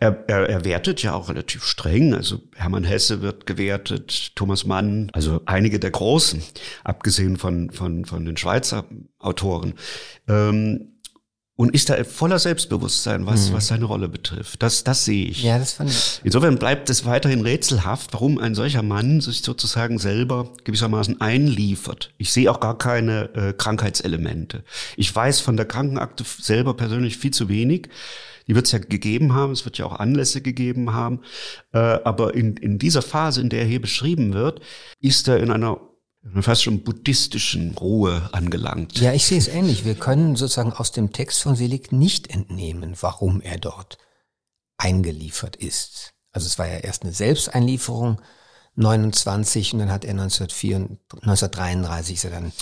Er, 0.00 0.24
er, 0.28 0.48
er 0.48 0.64
wertet 0.64 1.02
ja 1.02 1.14
auch 1.14 1.28
relativ 1.28 1.64
streng. 1.64 2.14
Also 2.14 2.40
Hermann 2.54 2.84
Hesse 2.84 3.22
wird 3.22 3.46
gewertet, 3.46 4.32
Thomas 4.34 4.64
Mann, 4.66 5.10
also 5.12 5.40
einige 5.46 5.78
der 5.78 5.92
Großen, 5.92 6.42
abgesehen 6.82 7.36
von, 7.36 7.70
von, 7.70 8.04
von 8.04 8.24
den 8.24 8.36
Schweizer 8.36 8.84
Autoren. 9.18 9.74
Ähm, 10.28 10.93
und 11.56 11.72
ist 11.72 11.88
da 11.88 12.02
voller 12.02 12.40
Selbstbewusstsein, 12.40 13.26
was, 13.26 13.50
mhm. 13.50 13.54
was 13.54 13.68
seine 13.68 13.84
Rolle 13.84 14.08
betrifft. 14.08 14.62
Das, 14.62 14.82
das 14.82 15.04
sehe 15.04 15.26
ich. 15.26 15.44
Ja, 15.44 15.58
das 15.58 15.74
fand 15.74 15.90
ich. 15.90 16.20
Insofern 16.24 16.58
bleibt 16.58 16.90
es 16.90 17.04
weiterhin 17.04 17.42
rätselhaft, 17.42 18.12
warum 18.12 18.38
ein 18.38 18.56
solcher 18.56 18.82
Mann 18.82 19.20
sich 19.20 19.42
sozusagen 19.42 19.98
selber 19.98 20.52
gewissermaßen 20.64 21.20
einliefert. 21.20 22.12
Ich 22.18 22.32
sehe 22.32 22.50
auch 22.50 22.58
gar 22.58 22.76
keine 22.76 23.32
äh, 23.34 23.52
Krankheitselemente. 23.52 24.64
Ich 24.96 25.14
weiß 25.14 25.40
von 25.40 25.56
der 25.56 25.66
Krankenakte 25.66 26.24
selber 26.24 26.74
persönlich 26.74 27.18
viel 27.18 27.32
zu 27.32 27.48
wenig. 27.48 27.88
Die 28.48 28.54
wird 28.56 28.66
es 28.66 28.72
ja 28.72 28.78
gegeben 28.78 29.32
haben, 29.32 29.52
es 29.52 29.64
wird 29.64 29.78
ja 29.78 29.86
auch 29.86 29.98
Anlässe 29.98 30.42
gegeben 30.42 30.92
haben. 30.92 31.20
Äh, 31.72 31.78
aber 31.78 32.34
in, 32.34 32.56
in 32.56 32.78
dieser 32.78 33.00
Phase, 33.00 33.40
in 33.40 33.48
der 33.48 33.60
er 33.60 33.66
hier 33.66 33.80
beschrieben 33.80 34.34
wird, 34.34 34.60
ist 35.00 35.28
er 35.28 35.38
in 35.38 35.52
einer 35.52 35.78
fast 36.40 36.62
schon 36.62 36.82
buddhistischen 36.82 37.72
Ruhe 37.72 38.28
angelangt. 38.32 38.98
Ja, 38.98 39.12
ich 39.12 39.26
sehe 39.26 39.38
es 39.38 39.48
ähnlich. 39.48 39.84
Wir 39.84 39.94
können 39.94 40.36
sozusagen 40.36 40.72
aus 40.72 40.92
dem 40.92 41.12
Text 41.12 41.42
von 41.42 41.54
Selig 41.54 41.92
nicht 41.92 42.30
entnehmen, 42.30 42.94
warum 43.00 43.40
er 43.40 43.58
dort 43.58 43.98
eingeliefert 44.78 45.56
ist. 45.56 46.14
Also 46.32 46.46
es 46.46 46.58
war 46.58 46.66
ja 46.66 46.78
erst 46.78 47.02
eine 47.02 47.12
Selbsteinlieferung, 47.12 48.20
29 48.76 49.74
und 49.74 49.78
dann 49.80 49.92
hat 49.92 50.04
er 50.04 50.10
1934, 50.10 50.98
1933 51.22 52.14
ist 52.16 52.24
er 52.24 52.30
dann. 52.30 52.52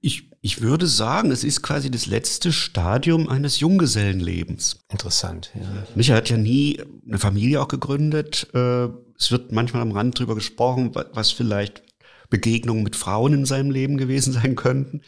Ich, 0.00 0.30
ich 0.40 0.62
würde 0.62 0.86
sagen, 0.86 1.30
es 1.30 1.44
ist 1.44 1.62
quasi 1.62 1.90
das 1.90 2.06
letzte 2.06 2.52
Stadium 2.52 3.28
eines 3.28 3.60
Junggesellenlebens. 3.60 4.78
Interessant, 4.88 5.50
ja. 5.54 5.86
Micha 5.94 6.14
hat 6.14 6.30
ja 6.30 6.38
nie 6.38 6.80
eine 7.06 7.18
Familie 7.18 7.60
auch 7.60 7.68
gegründet. 7.68 8.48
Äh, 8.54 8.88
es 9.18 9.30
wird 9.30 9.52
manchmal 9.52 9.82
am 9.82 9.92
Rand 9.92 10.18
drüber 10.18 10.36
gesprochen, 10.36 10.94
was 10.94 11.32
vielleicht 11.32 11.82
Begegnungen 12.30 12.82
mit 12.82 12.96
Frauen 12.96 13.32
in 13.32 13.44
seinem 13.44 13.70
Leben 13.70 13.96
gewesen 13.96 14.32
sein 14.32 14.56
könnten. 14.56 15.02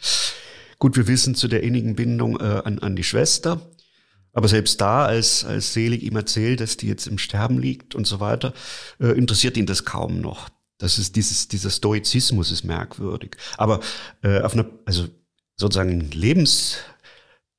Gut, 0.79 0.97
wir 0.97 1.07
wissen 1.07 1.35
zu 1.35 1.47
der 1.47 1.63
innigen 1.63 1.95
Bindung 1.95 2.39
äh, 2.39 2.61
an, 2.63 2.79
an 2.79 2.95
die 2.95 3.03
Schwester. 3.03 3.61
Aber 4.33 4.47
selbst 4.47 4.79
da, 4.79 5.05
als, 5.05 5.43
als 5.43 5.73
Selig 5.73 6.03
ihm 6.03 6.15
erzählt, 6.15 6.61
dass 6.61 6.77
die 6.77 6.87
jetzt 6.87 7.07
im 7.07 7.17
Sterben 7.17 7.59
liegt 7.59 7.95
und 7.95 8.07
so 8.07 8.19
weiter, 8.19 8.53
äh, 8.99 9.09
interessiert 9.09 9.57
ihn 9.57 9.65
das 9.65 9.85
kaum 9.85 10.21
noch. 10.21 10.49
Das 10.77 10.97
ist 10.97 11.15
dieses, 11.15 11.47
dieser 11.47 11.69
Stoizismus 11.69 12.51
ist 12.51 12.63
merkwürdig. 12.63 13.37
Aber 13.57 13.81
äh, 14.23 14.41
auf 14.41 14.53
einer, 14.53 14.65
also 14.85 15.07
sozusagen 15.57 16.09
Lebens, 16.11 16.77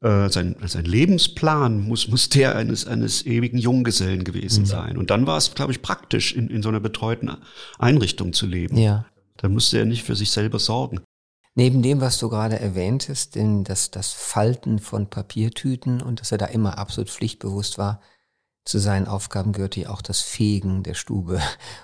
äh, 0.01 0.29
sein, 0.29 0.57
sein 0.67 0.85
Lebensplan 0.85 1.81
muss, 1.81 2.09
muss 2.09 2.29
der 2.29 2.57
eines, 2.57 2.87
eines 2.87 3.25
ewigen 3.25 3.59
Junggesellen 3.59 4.25
gewesen 4.25 4.63
mhm. 4.63 4.67
sein. 4.67 4.99
Und 4.99 5.11
dann 5.11 5.27
war 5.27 5.37
es, 5.37 5.55
glaube 5.55 5.71
ich, 5.71 5.83
praktisch, 5.83 6.33
in, 6.33 6.49
in 6.49 6.63
so 6.63 6.71
einer 6.71 6.81
betreuten 6.81 7.31
Einrichtung 7.79 8.33
zu 8.33 8.47
leben. 8.47 8.77
Ja. 8.77 9.07
Dann 9.43 9.53
musste 9.53 9.79
er 9.79 9.85
nicht 9.85 10.05
für 10.05 10.17
sich 10.17 10.31
selber 10.31 10.59
sorgen. 10.59 11.01
Neben 11.55 11.83
dem, 11.83 12.01
was 12.01 12.19
du 12.19 12.31
gerade 12.31 12.59
erwähntest, 12.59 13.35
denn 13.35 13.65
das, 13.65 13.91
das 13.91 14.13
Falten 14.13 14.79
von 14.79 15.11
Papiertüten 15.11 16.01
und 16.01 16.21
dass 16.21 16.33
er 16.33 16.39
da 16.39 16.47
immer 16.47 16.79
absolut 16.79 17.11
pflichtbewusst 17.11 17.77
war, 17.77 18.01
zu 18.65 18.79
seinen 18.79 19.09
Aufgaben 19.09 19.53
gehörte 19.53 19.81
ja 19.81 19.91
auch 19.91 20.03
das 20.03 20.21
Fegen 20.21 20.85
der 20.85 20.95
Stube. 20.95 21.41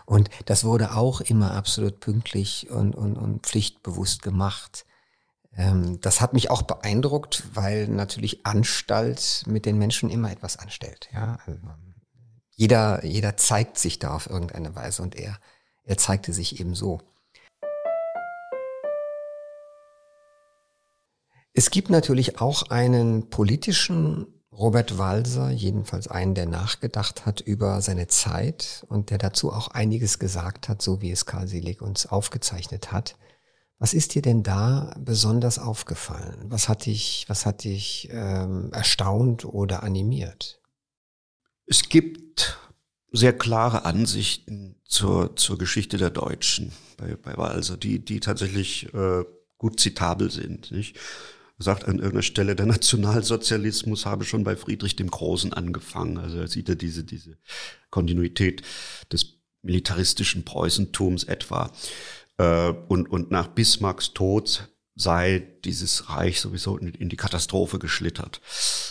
Und 0.07 0.31
das 0.47 0.65
wurde 0.65 0.95
auch 0.95 1.21
immer 1.21 1.51
absolut 1.51 1.99
pünktlich 2.01 2.71
und, 2.71 2.95
und, 2.95 3.17
und 3.17 3.45
pflichtbewusst 3.45 4.23
gemacht. 4.23 4.87
Ähm, 5.53 6.01
das 6.01 6.21
hat 6.21 6.33
mich 6.33 6.51
auch 6.51 6.63
beeindruckt, 6.63 7.43
weil 7.53 7.89
natürlich 7.89 8.47
Anstalt 8.47 9.43
mit 9.47 9.67
den 9.67 9.77
Menschen 9.77 10.09
immer 10.09 10.31
etwas 10.31 10.57
anstellt. 10.57 11.09
Ja? 11.13 11.39
Also 11.45 11.61
jeder, 12.55 13.05
jeder 13.05 13.37
zeigt 13.37 13.77
sich 13.79 13.99
da 13.99 14.15
auf 14.15 14.31
irgendeine 14.31 14.75
Weise 14.77 15.03
und 15.03 15.17
er, 15.17 15.39
er 15.85 15.99
zeigte 15.99 16.33
sich 16.33 16.61
eben 16.61 16.77
so. 16.77 17.01
Es 21.59 21.73
gibt 21.73 21.91
natürlich 21.91 22.41
auch 22.41 22.71
einen 22.71 23.31
politischen 23.31 24.29
Robert 24.53 24.97
Walser, 24.97 25.51
jedenfalls 25.51 26.07
einen, 26.07 26.37
der 26.37 26.47
nachgedacht 26.47 27.27
hat 27.27 27.41
über 27.41 27.83
seine 27.83 28.07
Zeit 28.07 28.87
und 28.89 29.11
der 29.11 29.19
dazu 29.19 29.53
auch 29.53 29.67
einiges 29.67 30.21
gesagt 30.21 30.69
hat, 30.69 30.81
so 30.81 31.03
wie 31.03 31.11
es 31.11 31.27
Karl 31.27 31.49
Selig 31.49 31.83
uns 31.83 32.07
aufgezeichnet 32.07 32.93
hat. 32.93 33.17
Was 33.81 33.93
ist 33.93 34.15
dir 34.15 34.23
denn 34.23 34.45
da 34.45 34.95
besonders 35.01 35.59
aufgefallen? 35.59 36.45
Was 36.45 36.69
hat 36.69 36.87
dich, 36.87 37.25
was 37.27 37.45
hat 37.45 37.65
dich 37.65 38.09
ähm, 38.13 38.71
erstaunt 38.73 39.45
oder 39.45 39.83
animiert? 39.83 40.61
Es 41.67 41.89
gibt 41.89 42.57
sehr 43.11 43.37
klare 43.37 43.85
Ansichten 43.85 44.77
zur, 44.85 45.35
zur 45.35 45.59
Geschichte 45.59 45.97
der 45.97 46.11
Deutschen 46.11 46.71
bei, 46.99 47.17
bei 47.17 47.37
Walser, 47.37 47.77
die, 47.77 47.99
die 47.99 48.21
tatsächlich 48.21 48.95
äh, 48.95 49.25
gut 49.57 49.81
zitabel 49.81 50.31
sind. 50.31 50.71
Nicht? 50.71 50.97
Sagt 51.59 51.85
an 51.85 51.97
irgendeiner 51.97 52.23
Stelle, 52.23 52.55
der 52.55 52.67
Nationalsozialismus 52.67 54.07
habe 54.07 54.25
schon 54.25 54.45
bei 54.45 54.57
Friedrich 54.57 54.97
dem 54.97 55.11
Großen 55.11 55.53
angefangen. 55.53 56.19
Also 56.19 56.39
er 56.39 56.49
sieht 56.49 56.69
ja 56.69 56.75
diese, 56.77 57.05
diese 57.05 57.37
Kontinuität 57.91 58.63
des 59.13 59.35
militaristischen 59.63 60.45
Preußentums 60.45 61.25
etwa. 61.25 61.73
Äh, 62.39 62.71
und, 62.89 63.11
und 63.11 63.31
nach 63.31 63.49
Bismarcks 63.49 64.15
Tod 64.15 64.69
sei 64.95 65.47
dieses 65.65 66.11
Reich 66.11 66.41
sowieso 66.41 66.77
in 66.77 67.09
die 67.09 67.17
Katastrophe 67.17 67.79
geschlittert. 67.79 68.41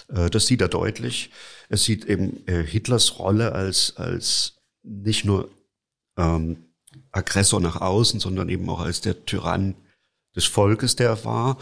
Äh, 0.10 0.30
das 0.30 0.48
sieht 0.48 0.62
er 0.62 0.70
deutlich. 0.70 1.32
Es 1.70 1.84
sieht 1.84 2.06
eben 2.06 2.46
äh, 2.48 2.64
Hitlers 2.64 3.20
Rolle 3.20 3.54
als, 3.54 3.96
als 3.96 4.58
nicht 4.84 5.24
nur 5.24 5.50
ähm, 6.18 6.66
Aggressor 7.12 7.62
nach 7.62 7.80
außen, 7.80 8.20
sondern 8.20 8.50
eben 8.50 8.70
auch 8.70 8.82
als 8.82 9.02
der 9.02 9.26
Tyrann 9.26 9.76
des 10.36 10.46
Volkes, 10.46 10.96
der 10.96 11.10
er 11.10 11.26
war 11.26 11.58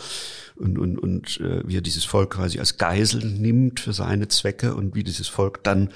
und, 0.55 0.77
und, 0.77 0.97
und 0.97 1.39
äh, 1.39 1.67
wie 1.67 1.77
er 1.77 1.81
dieses 1.81 2.05
Volk 2.05 2.31
quasi 2.31 2.59
als 2.59 2.77
Geisel 2.77 3.25
nimmt 3.25 3.79
für 3.79 3.93
seine 3.93 4.27
Zwecke 4.27 4.75
und 4.75 4.95
wie 4.95 5.03
dieses 5.03 5.27
Volk 5.27 5.63
dann 5.63 5.89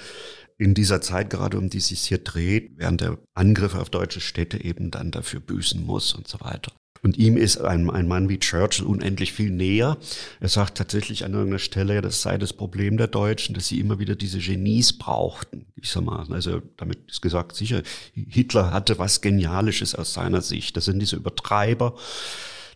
in 0.57 0.73
dieser 0.73 1.01
Zeit, 1.01 1.29
gerade 1.29 1.57
um 1.57 1.69
die 1.69 1.77
es 1.77 1.87
sich 1.87 2.01
hier 2.01 2.17
dreht, 2.17 2.71
während 2.75 3.01
der 3.01 3.17
Angriffe 3.33 3.79
auf 3.79 3.89
deutsche 3.89 4.19
Städte 4.19 4.63
eben 4.63 4.91
dann 4.91 5.11
dafür 5.11 5.39
büßen 5.39 5.83
muss 5.85 6.13
und 6.13 6.27
so 6.27 6.39
weiter. 6.41 6.73
Und 7.01 7.17
ihm 7.17 7.37
ist 7.37 7.61
ein, 7.61 7.89
ein 7.89 8.07
Mann 8.07 8.27
wie 8.29 8.39
Churchill 8.39 8.85
unendlich 8.85 9.31
viel 9.31 9.51
näher. 9.51 9.97
Er 10.41 10.49
sagt 10.49 10.77
tatsächlich 10.77 11.23
an 11.23 11.33
irgendeiner 11.33 11.59
Stelle, 11.59 12.01
das 12.01 12.21
sei 12.21 12.37
das 12.37 12.53
Problem 12.53 12.97
der 12.97 13.07
Deutschen, 13.07 13.55
dass 13.55 13.67
sie 13.67 13.79
immer 13.79 13.99
wieder 13.99 14.15
diese 14.15 14.39
Genies 14.39 14.97
brauchten. 14.97 15.67
Ich 15.75 15.91
sag 15.91 16.03
mal, 16.03 16.25
also 16.29 16.61
damit 16.75 17.09
ist 17.09 17.21
gesagt, 17.21 17.55
sicher, 17.55 17.83
Hitler 18.13 18.71
hatte 18.71 18.99
was 18.99 19.21
Genialisches 19.21 19.95
aus 19.95 20.13
seiner 20.13 20.41
Sicht. 20.41 20.75
Das 20.75 20.85
sind 20.85 20.99
diese 20.99 21.15
Übertreiber, 21.15 21.95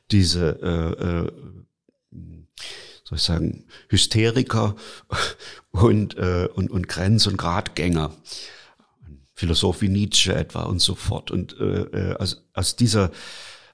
diese 0.09 0.59
äh, 0.61 1.03
äh, 1.03 1.31
soll 3.03 3.17
ich 3.17 3.23
sagen, 3.23 3.65
Hysteriker 3.89 4.75
und, 5.71 6.17
äh, 6.17 6.47
und, 6.53 6.71
und 6.71 6.87
Grenz- 6.87 7.27
und 7.27 7.37
Gradgänger. 7.37 8.15
Philosoph 9.35 9.81
wie 9.81 9.89
Nietzsche 9.89 10.33
etwa 10.33 10.63
und 10.63 10.79
so 10.79 10.95
fort. 10.95 11.31
Und 11.31 11.59
äh, 11.59 11.81
äh 11.81 12.15
aus, 12.17 12.45
aus 12.53 12.75
dieser 12.75 13.11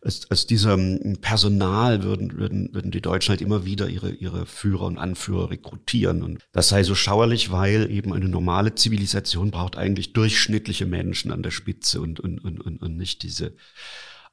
als 0.02 0.48
diesem 0.48 1.18
Personal 1.20 2.04
würden, 2.04 2.38
würden, 2.38 2.74
würden 2.74 2.92
die 2.92 3.02
Deutschen 3.02 3.32
halt 3.32 3.42
immer 3.42 3.66
wieder 3.66 3.90
ihre, 3.90 4.12
ihre 4.12 4.46
Führer 4.46 4.86
und 4.86 4.98
Anführer 4.98 5.50
rekrutieren. 5.50 6.24
Und 6.24 6.40
das 6.54 6.70
sei 6.70 6.84
so 6.84 6.96
schauerlich, 6.96 7.52
weil 7.52 7.92
eben 7.92 8.14
eine 8.14 8.30
normale 8.30 8.76
Zivilisation 8.76 9.52
braucht 9.52 9.78
eigentlich 9.78 10.14
durchschnittliche 10.14 10.86
Menschen 10.86 11.32
an 11.32 11.44
der 11.44 11.52
Spitze 11.52 12.00
und, 12.00 12.22
und, 12.22 12.40
und, 12.40 12.62
und 12.62 12.98
nicht 12.98 13.24
diese 13.24 13.56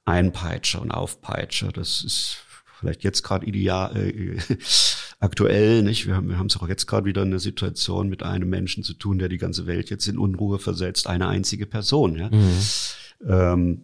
Einpeitscher 0.05 0.81
und 0.81 0.93
Aufpeitscher. 0.93 1.73
Das 1.73 2.05
ist 2.05 2.45
vielleicht 2.79 3.05
jetzt 3.05 3.23
gerade 3.23 3.47
ideal, 3.47 3.97
äh, 3.97 4.39
aktuell, 5.21 5.83
nicht? 5.83 6.07
Wir 6.07 6.17
haben, 6.17 6.29
wir 6.29 6.39
haben 6.39 6.47
es 6.47 6.57
auch 6.57 6.69
jetzt 6.69 6.87
gerade 6.87 7.07
wieder 7.07 7.23
eine 7.23 7.39
Situation 7.39 8.09
mit 8.09 8.23
einem 8.23 8.49
Menschen 8.49 8.83
zu 8.83 8.95
tun, 8.95 9.19
der 9.19 9.29
die 9.29 9.39
ganze 9.39 9.67
Welt 9.67 9.91
jetzt 9.91 10.07
in 10.07 10.19
Unruhe 10.19 10.59
versetzt, 10.59 11.07
eine 11.07 11.29
einzige 11.29 11.67
Person, 11.67 12.17
ja. 12.17 12.31
Mhm. 12.31 12.59
Ähm, 13.27 13.83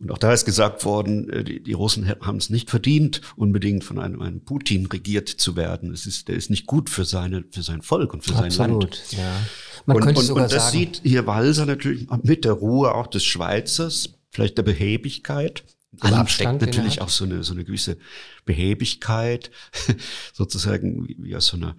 und 0.00 0.12
auch 0.12 0.18
da 0.18 0.32
ist 0.32 0.44
gesagt 0.44 0.84
worden, 0.84 1.28
äh, 1.30 1.42
die, 1.42 1.60
die 1.62 1.72
Russen 1.72 2.08
haben 2.08 2.36
es 2.36 2.50
nicht 2.50 2.70
verdient, 2.70 3.20
unbedingt 3.36 3.82
von 3.82 3.98
einem, 3.98 4.22
einem 4.22 4.44
Putin 4.44 4.86
regiert 4.86 5.28
zu 5.28 5.56
werden. 5.56 5.92
Es 5.92 6.06
ist, 6.06 6.28
der 6.28 6.36
ist 6.36 6.50
nicht 6.50 6.66
gut 6.66 6.88
für 6.88 7.04
seine, 7.04 7.44
für 7.50 7.62
sein 7.62 7.82
Volk 7.82 8.14
und 8.14 8.22
für 8.22 8.34
Absolut, 8.36 8.54
sein 8.54 8.70
Land. 8.70 9.00
Ja. 9.10 9.40
Man 9.86 9.96
und, 9.96 10.02
könnte 10.04 10.20
und, 10.20 10.26
sogar 10.26 10.44
und 10.44 10.52
das 10.52 10.66
sagen, 10.66 10.78
sieht 10.78 11.00
hier 11.02 11.26
Walser 11.26 11.66
natürlich 11.66 12.06
mit 12.22 12.44
der 12.44 12.52
Ruhe 12.52 12.94
auch 12.94 13.08
des 13.08 13.24
Schweizers, 13.24 14.10
vielleicht 14.30 14.56
der 14.58 14.62
Behebigkeit. 14.62 15.64
Im 16.02 16.14
Abstand 16.14 16.60
natürlich 16.60 17.00
auch 17.00 17.08
so 17.08 17.24
eine, 17.24 17.42
so 17.42 17.52
eine 17.52 17.64
gewisse 17.64 17.98
Behebigkeit, 18.44 19.50
sozusagen 20.32 21.08
wie 21.18 21.36
aus 21.36 21.46
so 21.46 21.56
einer, 21.56 21.76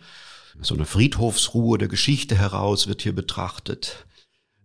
so 0.61 0.75
einer 0.75 0.85
Friedhofsruhe 0.85 1.77
der 1.77 1.87
Geschichte 1.87 2.35
heraus 2.35 2.87
wird 2.87 3.01
hier 3.01 3.13
betrachtet 3.13 4.05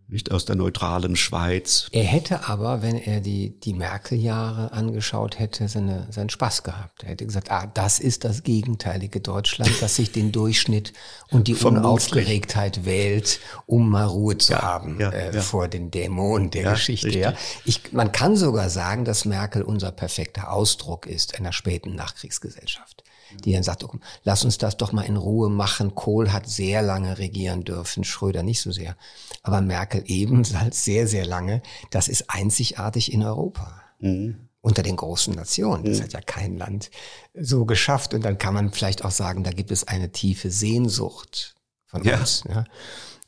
nicht 0.09 0.31
aus 0.31 0.45
der 0.45 0.57
neutralen 0.57 1.17
Schweiz. 1.17 1.89
Er 1.91 2.05
hätte 2.05 2.47
aber, 2.49 2.83
wenn 2.83 2.97
er 2.97 3.21
die, 3.21 3.59
die 3.61 3.73
Merkel-Jahre 3.73 4.73
angeschaut 4.73 5.39
hätte, 5.39 5.67
seine, 5.69 6.07
seinen 6.11 6.29
Spaß 6.29 6.63
gehabt. 6.63 7.03
Er 7.03 7.11
hätte 7.11 7.25
gesagt, 7.25 7.51
ah, 7.51 7.67
das 7.67 7.99
ist 7.99 8.25
das 8.25 8.43
gegenteilige 8.43 9.21
Deutschland, 9.21 9.71
das 9.81 9.97
sich 9.97 10.13
den 10.13 10.31
Durchschnitt 10.31 10.93
und 11.31 11.49
die 11.49 11.55
Unaufgeregtheit 11.55 12.85
wählt, 12.85 13.41
um 13.67 13.89
mal 13.91 14.05
Ruhe 14.05 14.37
zu 14.37 14.53
ja, 14.53 14.63
haben 14.63 15.01
ja, 15.01 15.11
äh, 15.11 15.35
ja. 15.35 15.41
vor 15.41 15.69
den 15.69 15.91
Dämonen 15.91 16.51
der 16.51 16.73
Geschichte. 16.73 17.19
Ja. 17.19 17.35
Ich, 17.65 17.93
man 17.93 18.13
kann 18.13 18.37
sogar 18.37 18.69
sagen, 18.71 19.05
dass 19.05 19.25
Merkel 19.25 19.63
unser 19.63 19.91
perfekter 19.91 20.53
Ausdruck 20.53 21.07
ist 21.07 21.39
einer 21.39 21.53
späten 21.53 21.95
Nachkriegsgesellschaft 21.95 23.05
die 23.45 23.53
dann 23.53 23.63
sagt, 23.63 23.85
oh, 23.85 23.93
lass 24.23 24.45
uns 24.45 24.59
das 24.59 24.77
doch 24.77 24.93
mal 24.93 25.03
in 25.03 25.17
Ruhe 25.17 25.49
machen. 25.51 25.95
Kohl 25.95 26.33
hat 26.33 26.49
sehr 26.49 26.83
lange 26.83 27.19
regieren 27.19 27.65
dürfen, 27.65 28.05
Schröder 28.05 28.43
nicht 28.43 28.61
so 28.61 28.73
sehr. 28.73 28.97
Aber 29.43 29.61
Merkel 29.61 30.03
ebenfalls 30.07 30.85
sehr, 30.85 31.07
sehr 31.07 31.27
lange. 31.27 31.63
Das 31.91 32.09
ist 32.09 32.25
einzigartig 32.29 33.13
in 33.13 33.23
Europa. 33.23 33.83
Mhm. 34.01 34.49
Unter 34.61 34.83
den 34.83 34.97
großen 34.97 35.35
Nationen. 35.35 35.85
Das 35.85 35.99
mhm. 35.99 36.05
hat 36.05 36.13
ja 36.15 36.21
kein 36.23 36.57
Land 36.57 36.91
so 37.35 37.67
geschafft. 37.67 38.15
Und 38.15 38.25
dann 38.25 38.39
kann 38.39 38.55
man 38.55 38.73
vielleicht 38.73 39.05
auch 39.05 39.11
sagen, 39.11 39.45
da 39.45 39.51
gibt 39.51 39.71
es 39.71 39.87
eine 39.87 40.11
tiefe 40.11 40.51
Sehnsucht 40.51 41.55
von 41.85 42.03
ja. 42.03 42.19
uns. 42.19 42.45
Ja. 42.49 42.65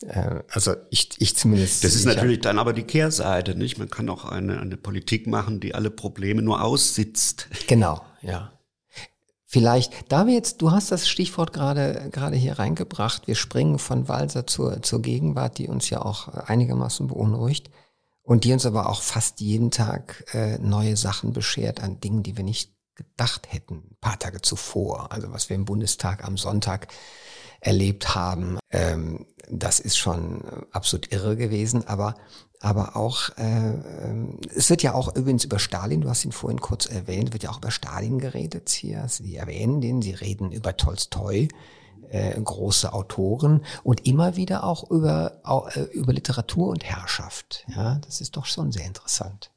Äh, 0.02 0.42
also 0.48 0.74
ich, 0.90 1.10
ich 1.18 1.36
zumindest. 1.36 1.84
Das 1.84 1.94
ist 1.94 2.04
natürlich 2.04 2.40
dann 2.40 2.58
aber 2.58 2.72
die 2.72 2.82
Kehrseite, 2.84 3.54
nicht? 3.54 3.78
Man 3.78 3.88
kann 3.88 4.08
auch 4.08 4.24
eine, 4.24 4.60
eine 4.60 4.76
Politik 4.76 5.26
machen, 5.26 5.60
die 5.60 5.74
alle 5.74 5.90
Probleme 5.90 6.42
nur 6.42 6.62
aussitzt. 6.62 7.48
Genau, 7.66 8.02
ja. 8.22 8.52
Vielleicht, 9.48 10.10
da 10.10 10.26
wir 10.26 10.34
jetzt, 10.34 10.60
du 10.60 10.72
hast 10.72 10.90
das 10.90 11.08
Stichwort 11.08 11.52
gerade, 11.52 12.10
gerade 12.10 12.36
hier 12.36 12.58
reingebracht, 12.58 13.28
wir 13.28 13.36
springen 13.36 13.78
von 13.78 14.08
Walser 14.08 14.46
zur, 14.46 14.82
zur 14.82 15.00
Gegenwart, 15.00 15.58
die 15.58 15.68
uns 15.68 15.88
ja 15.88 16.02
auch 16.02 16.26
einigermaßen 16.28 17.06
beunruhigt 17.06 17.70
und 18.22 18.42
die 18.42 18.52
uns 18.52 18.66
aber 18.66 18.88
auch 18.88 19.02
fast 19.02 19.40
jeden 19.40 19.70
Tag 19.70 20.24
äh, 20.34 20.58
neue 20.58 20.96
Sachen 20.96 21.32
beschert 21.32 21.80
an 21.80 22.00
Dingen, 22.00 22.24
die 22.24 22.36
wir 22.36 22.42
nicht 22.42 22.72
gedacht 22.96 23.52
hätten, 23.52 23.84
ein 23.90 23.96
paar 24.00 24.18
Tage 24.18 24.42
zuvor. 24.42 25.12
Also 25.12 25.30
was 25.32 25.48
wir 25.48 25.54
im 25.54 25.64
Bundestag 25.64 26.24
am 26.24 26.36
Sonntag 26.36 26.88
erlebt 27.60 28.16
haben, 28.16 28.58
ähm, 28.70 29.26
das 29.48 29.78
ist 29.78 29.96
schon 29.96 30.42
absolut 30.72 31.12
irre 31.12 31.36
gewesen, 31.36 31.86
aber 31.86 32.16
aber 32.60 32.96
auch, 32.96 33.30
äh, 33.36 33.42
ähm, 33.42 34.38
es 34.54 34.70
wird 34.70 34.82
ja 34.82 34.94
auch 34.94 35.14
übrigens 35.14 35.44
über 35.44 35.58
Stalin, 35.58 36.00
du 36.00 36.08
hast 36.08 36.24
ihn 36.24 36.32
vorhin 36.32 36.60
kurz 36.60 36.86
erwähnt, 36.86 37.32
wird 37.32 37.42
ja 37.42 37.50
auch 37.50 37.58
über 37.58 37.70
Stalin 37.70 38.18
geredet 38.18 38.70
hier. 38.70 39.06
Die 39.18 39.36
erwähnen 39.36 39.80
den, 39.80 40.02
sie 40.02 40.12
reden 40.12 40.52
über 40.52 40.76
Tolstoi, 40.76 41.48
äh, 42.10 42.40
große 42.40 42.92
Autoren 42.92 43.62
und 43.82 44.06
immer 44.06 44.36
wieder 44.36 44.64
auch 44.64 44.90
über, 44.90 45.42
äh, 45.74 45.82
über 45.92 46.12
Literatur 46.12 46.68
und 46.68 46.84
Herrschaft. 46.84 47.66
Ja, 47.74 48.00
das 48.04 48.20
ist 48.20 48.36
doch 48.36 48.46
schon 48.46 48.72
sehr 48.72 48.86
interessant. 48.86 49.50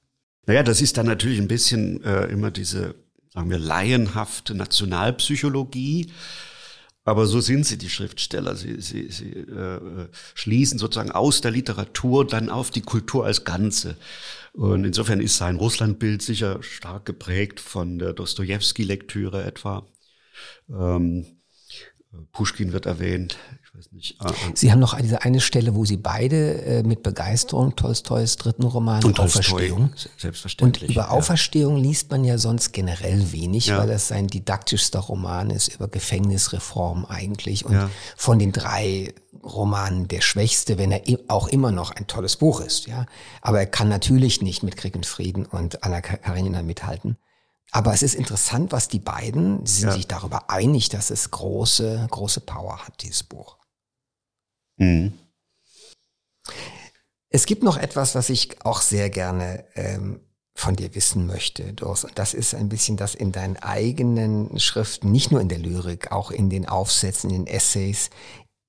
Naja, 0.46 0.64
das 0.64 0.82
ist 0.82 0.98
dann 0.98 1.06
natürlich 1.06 1.40
ein 1.40 1.48
bisschen 1.48 2.04
äh, 2.04 2.26
immer 2.26 2.52
diese, 2.52 2.96
sagen 3.34 3.50
wir, 3.50 3.60
laienhafte 3.60 4.56
Nationalpsychologie 4.56 6.12
aber 7.06 7.26
so 7.26 7.40
sind 7.40 7.66
sie, 7.66 7.78
die 7.78 7.90
Schriftsteller. 7.90 8.56
Sie, 8.56 8.80
sie, 8.82 9.10
sie 9.10 9.32
äh, 9.32 10.08
schließen 10.36 10.78
sozusagen 10.78 11.12
aus 11.12 11.42
der 11.42 11.52
Literatur 11.52 12.28
dann 12.28 12.50
auf 12.50 12.72
die 12.72 12.82
Kultur 12.82 13.26
als 13.26 13.46
Ganze. 13.46 13.98
Und 14.54 14.84
insofern 14.84 15.22
ist 15.22 15.38
sein 15.38 15.56
Russlandbild 15.56 16.22
sicher 16.22 16.62
stark 16.62 17.06
geprägt 17.06 17.60
von 17.60 18.00
der 18.00 18.14
Dostoevsky-Lektüre 18.14 19.44
etwa. 19.44 19.88
Ähm, 20.70 21.26
Pushkin 22.32 22.74
wird 22.74 22.86
erwähnt. 22.86 23.38
Ich 23.72 23.78
weiß 23.78 23.92
nicht. 23.92 24.16
Ah, 24.20 24.28
ah. 24.30 24.34
Sie 24.56 24.72
haben 24.72 24.80
noch 24.80 25.00
diese 25.00 25.22
eine 25.22 25.40
Stelle, 25.40 25.76
wo 25.76 25.86
Sie 25.86 25.98
beide 25.98 26.62
äh, 26.64 26.84
mit 26.84 27.04
Begeisterung 27.04 27.76
Tolstois 27.76 28.36
dritten 28.38 28.64
Roman 28.64 29.04
und 29.04 29.20
Auferstehung. 29.20 29.92
Selbstverständlich. 30.18 30.90
Und 30.90 30.96
über 30.96 31.04
ja. 31.04 31.10
Auferstehung 31.10 31.78
liest 31.78 32.10
man 32.10 32.24
ja 32.24 32.38
sonst 32.38 32.72
generell 32.72 33.32
wenig, 33.32 33.68
ja. 33.68 33.78
weil 33.78 33.88
das 33.88 34.08
sein 34.08 34.28
didaktischster 34.28 35.00
Roman 35.00 35.52
ist 35.52 35.68
über 35.68 35.88
Gefängnisreform 35.88 37.06
eigentlich 37.06 37.66
und 37.66 37.74
ja. 37.74 37.90
von 38.18 38.40
den 38.40 38.52
drei 38.52 39.14
Romanen 39.44 40.08
der 40.08 40.22
schwächste, 40.22 40.78
wenn 40.78 40.92
er 40.92 41.02
auch 41.28 41.48
immer 41.48 41.72
noch 41.72 41.92
ein 41.92 42.08
tolles 42.08 42.38
Buch 42.38 42.62
ist. 42.62 42.88
Ja, 42.88 43.06
aber 43.42 43.60
er 43.60 43.68
kann 43.68 43.88
natürlich 43.88 44.42
nicht 44.42 44.64
mit 44.64 44.78
Krieg 44.78 44.96
und 44.96 45.06
Frieden 45.06 45.46
und 45.46 45.84
Anna 45.84 46.02
Karenina 46.02 46.64
mithalten. 46.64 47.18
Aber 47.72 47.94
es 47.94 48.02
ist 48.02 48.16
interessant, 48.16 48.72
was 48.72 48.88
die 48.88 49.00
beiden, 49.00 49.64
sie 49.66 49.82
sind 49.82 49.90
ja. 49.90 49.96
sich 49.96 50.08
darüber 50.08 50.50
einig, 50.50 50.90
dass 50.90 51.12
es 51.12 51.30
große, 51.30 52.08
große 52.10 52.42
Power 52.42 52.80
hat, 52.80 53.04
dieses 53.04 53.22
Buch. 53.22 53.59
Mhm. 54.80 55.14
Es 57.30 57.46
gibt 57.46 57.62
noch 57.62 57.78
etwas, 57.78 58.16
was 58.16 58.30
ich 58.30 58.66
auch 58.66 58.82
sehr 58.82 59.12
gerne 59.12 59.66
ähm, 59.76 60.22
von 60.56 60.76
dir 60.76 60.96
wissen 60.96 61.28
möchte, 61.28 61.74
Dors. 61.74 62.04
Und 62.04 62.18
das 62.18 62.34
ist 62.34 62.56
ein 62.56 62.70
bisschen 62.70 62.98
das 62.98 63.14
in 63.14 63.32
deinen 63.32 63.58
eigenen 63.58 64.60
Schriften, 64.60 65.12
nicht 65.12 65.32
nur 65.32 65.40
in 65.40 65.48
der 65.48 65.60
Lyrik, 65.60 66.12
auch 66.12 66.32
in 66.32 66.50
den 66.50 66.68
Aufsätzen, 66.68 67.30
in 67.30 67.46
den 67.46 67.54
Essays, 67.54 68.10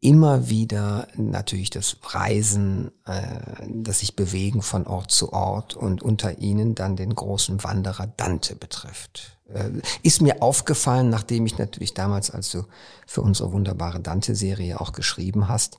immer 0.01 0.49
wieder 0.49 1.09
natürlich 1.16 1.70
das 1.70 1.96
Reisen, 2.03 2.90
äh, 3.07 3.66
das 3.68 4.01
sich 4.01 4.16
bewegen 4.16 4.62
von 4.62 4.87
Ort 4.87 5.11
zu 5.11 5.33
Ort 5.33 5.75
und 5.75 6.03
unter 6.03 6.38
ihnen 6.38 6.75
dann 6.75 6.96
den 6.96 7.14
großen 7.14 7.62
Wanderer 7.64 8.07
Dante 8.07 8.57
betrifft. 8.57 9.38
Äh, 9.53 9.70
ist 10.03 10.23
mir 10.23 10.42
aufgefallen, 10.42 11.11
nachdem 11.11 11.44
ich 11.44 11.59
natürlich 11.59 11.92
damals, 11.92 12.31
als 12.31 12.51
du 12.51 12.64
für 13.07 13.20
unsere 13.20 13.53
wunderbare 13.53 14.01
Dante-Serie 14.01 14.81
auch 14.81 14.92
geschrieben 14.92 15.49
hast, 15.49 15.79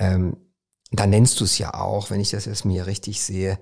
ähm, 0.00 0.36
da 0.90 1.06
nennst 1.06 1.38
du 1.38 1.44
es 1.44 1.58
ja 1.58 1.74
auch, 1.74 2.10
wenn 2.10 2.20
ich 2.20 2.30
das 2.30 2.46
jetzt 2.46 2.64
mir 2.64 2.86
richtig 2.86 3.22
sehe, 3.22 3.60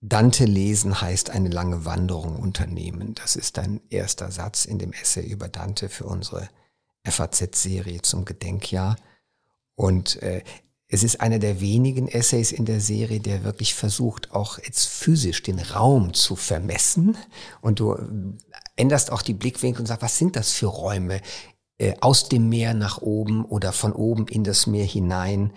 Dante 0.00 0.44
lesen 0.44 1.00
heißt 1.00 1.30
eine 1.30 1.48
lange 1.48 1.84
Wanderung 1.84 2.36
unternehmen. 2.36 3.14
Das 3.14 3.36
ist 3.36 3.56
dein 3.56 3.80
erster 3.88 4.30
Satz 4.30 4.64
in 4.64 4.78
dem 4.78 4.92
Essay 4.92 5.24
über 5.24 5.48
Dante 5.48 5.88
für 5.88 6.04
unsere 6.04 6.48
FAZ-Serie 7.04 8.02
zum 8.02 8.24
Gedenkjahr. 8.24 8.96
Und 9.74 10.22
äh, 10.22 10.42
es 10.88 11.02
ist 11.02 11.20
einer 11.20 11.38
der 11.38 11.60
wenigen 11.60 12.08
Essays 12.08 12.52
in 12.52 12.64
der 12.64 12.80
Serie, 12.80 13.20
der 13.20 13.42
wirklich 13.42 13.74
versucht, 13.74 14.32
auch 14.32 14.58
jetzt 14.58 14.86
physisch 14.86 15.42
den 15.42 15.58
Raum 15.58 16.14
zu 16.14 16.36
vermessen. 16.36 17.16
Und 17.60 17.80
du 17.80 17.96
änderst 18.76 19.10
auch 19.10 19.22
die 19.22 19.34
Blickwinkel 19.34 19.80
und 19.80 19.86
sagst, 19.86 20.02
was 20.02 20.18
sind 20.18 20.36
das 20.36 20.52
für 20.52 20.66
Räume? 20.66 21.20
Äh, 21.78 21.94
aus 22.00 22.28
dem 22.30 22.48
Meer 22.48 22.72
nach 22.72 22.98
oben 23.02 23.44
oder 23.44 23.72
von 23.72 23.92
oben 23.92 24.28
in 24.28 24.44
das 24.44 24.66
Meer 24.66 24.86
hinein. 24.86 25.52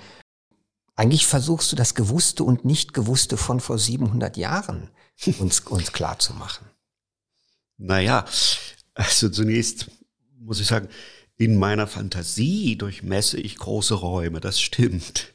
Eigentlich 0.95 1.26
versuchst 1.26 1.72
du 1.72 1.78
das 1.78 1.95
Gewusste 1.95 2.43
und 2.43 2.65
Nicht-Gewusste 2.65 3.38
von 3.38 3.61
vor 3.61 3.80
700 3.80 4.36
Jahren 4.36 4.89
uns, 5.39 5.61
uns 5.61 5.93
klar 5.93 6.20
zu 6.20 6.34
machen. 6.34 6.67
Naja, 7.78 8.26
also 8.93 9.30
zunächst 9.30 9.89
muss 10.38 10.59
ich 10.59 10.67
sagen, 10.67 10.89
in 11.38 11.55
meiner 11.55 11.88
Fantasie 11.88 12.76
durchmesse 12.78 13.39
ich 13.39 13.55
große 13.55 13.93
Räume, 13.93 14.41
das 14.41 14.59
stimmt. 14.59 15.32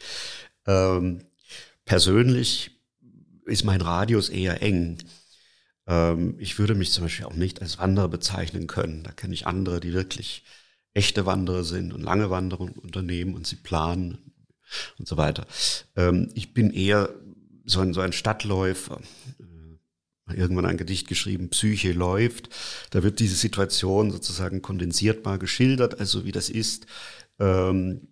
Ähm, 0.67 1.25
persönlich 1.87 2.73
ist 3.47 3.65
mein 3.65 3.81
Radius 3.81 4.29
eher 4.29 4.61
eng. 4.61 4.99
Ähm, 5.87 6.37
ich 6.39 6.59
würde 6.59 6.75
mich 6.75 6.93
zum 6.93 7.05
Beispiel 7.05 7.25
auch 7.25 7.35
nicht 7.35 7.63
als 7.63 7.79
Wanderer 7.79 8.09
bezeichnen 8.09 8.67
können. 8.67 9.03
Da 9.03 9.13
kenne 9.13 9.33
ich 9.33 9.47
andere, 9.47 9.81
die 9.81 9.95
wirklich 9.95 10.45
echte 10.95 11.27
Wanderer 11.27 11.65
sind 11.65 11.93
und 11.93 12.03
lange 12.03 12.31
Wanderungen 12.31 12.75
unternehmen 12.75 13.35
und 13.35 13.47
sie 13.47 13.57
planen 13.57 14.19
und 14.99 15.07
so 15.09 15.17
weiter. 15.17 15.47
Ähm, 15.97 16.31
ich 16.35 16.55
bin 16.55 16.71
eher 16.71 17.11
so 17.65 17.81
ein, 17.81 17.93
so 17.93 18.01
ein 18.01 18.13
Stadtläufer. 18.13 19.01
irgendwann 20.29 20.67
ein 20.67 20.79
Gedicht 20.79 21.07
geschrieben, 21.07 21.51
Psyche 21.51 21.93
läuft. 21.93 22.49
Da 22.91 23.03
wird 23.03 23.21
diese 23.21 23.37
Situation 23.37 24.11
sozusagen 24.11 24.63
kondensiert 24.63 25.25
mal 25.25 25.39
geschildert, 25.39 26.01
also 26.01 26.25
wie 26.25 26.33
das 26.33 26.49
ist, 26.49 26.87
ähm, 27.39 28.09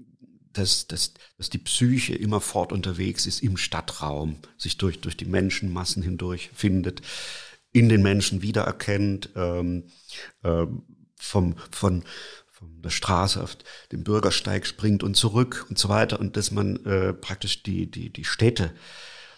dass, 0.53 0.87
dass, 0.87 1.15
dass 1.39 1.49
die 1.49 1.59
Psyche 1.59 2.15
immer 2.15 2.41
fort 2.41 2.73
unterwegs 2.73 3.27
ist 3.27 3.43
im 3.43 3.57
Stadtraum, 3.57 4.37
sich 4.59 4.77
durch, 4.77 5.01
durch 5.01 5.17
die 5.17 5.25
Menschenmassen 5.25 6.03
hindurch 6.03 6.51
findet, 6.53 7.01
in 7.73 7.89
den 7.89 8.03
Menschen 8.03 8.43
wiedererkennt, 8.43 9.31
ähm, 9.35 9.85
ähm, 10.45 10.83
vom, 11.17 11.55
von, 11.71 12.05
von 12.63 12.83
der 12.83 12.91
Straße 12.91 13.43
auf 13.43 13.57
den 13.91 14.05
Bürgersteig 14.05 14.67
springt 14.67 15.03
und 15.03 15.17
zurück 15.17 15.67
und 15.69 15.79
so 15.79 15.89
weiter 15.89 16.21
und 16.21 16.37
dass 16.37 16.51
man 16.51 16.85
äh, 16.85 17.13
praktisch 17.13 17.63
die, 17.63 17.91
die, 17.91 18.13
die 18.13 18.25
Städte 18.25 18.73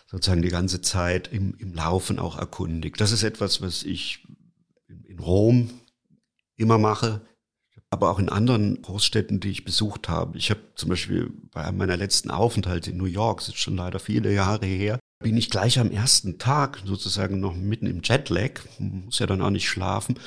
sozusagen 0.06 0.42
die 0.42 0.48
ganze 0.48 0.80
Zeit 0.80 1.28
im, 1.32 1.54
im 1.58 1.74
Laufen 1.74 2.18
auch 2.18 2.38
erkundigt. 2.38 3.00
Das 3.00 3.12
ist 3.12 3.22
etwas, 3.22 3.62
was 3.62 3.82
ich 3.82 4.26
in, 4.88 5.18
Rom 5.18 5.70
immer 6.56 6.78
mache, 6.78 7.22
aber 7.90 8.10
auch 8.10 8.18
in 8.18 8.28
anderen 8.28 8.82
Großstädten, 8.82 9.40
die 9.40 9.50
ich 9.50 9.64
besucht 9.64 10.08
habe. 10.08 10.36
Ich 10.36 10.50
habe 10.50 10.60
zum 10.74 10.90
Beispiel 10.90 11.32
bei 11.52 11.64
einem 11.64 11.78
meiner 11.78 11.96
letzten 11.96 12.30
Aufenthalte 12.30 12.90
in 12.90 12.96
New 12.96 13.04
York, 13.06 13.38
das 13.38 13.48
ist 13.48 13.58
schon 13.58 13.76
leider 13.76 13.98
viele 13.98 14.32
Jahre 14.32 14.66
her, 14.66 14.98
bin 15.24 15.38
ich 15.38 15.48
gleich 15.48 15.80
am 15.80 15.90
ersten 15.90 16.38
Tag 16.38 16.82
sozusagen 16.84 17.40
noch 17.40 17.56
mitten 17.56 17.86
im 17.86 18.02
Jetlag, 18.04 18.60
muss 18.78 19.18
ja 19.18 19.26
dann 19.26 19.40
auch 19.40 19.50
nicht 19.50 19.68
schlafen, 19.68 20.20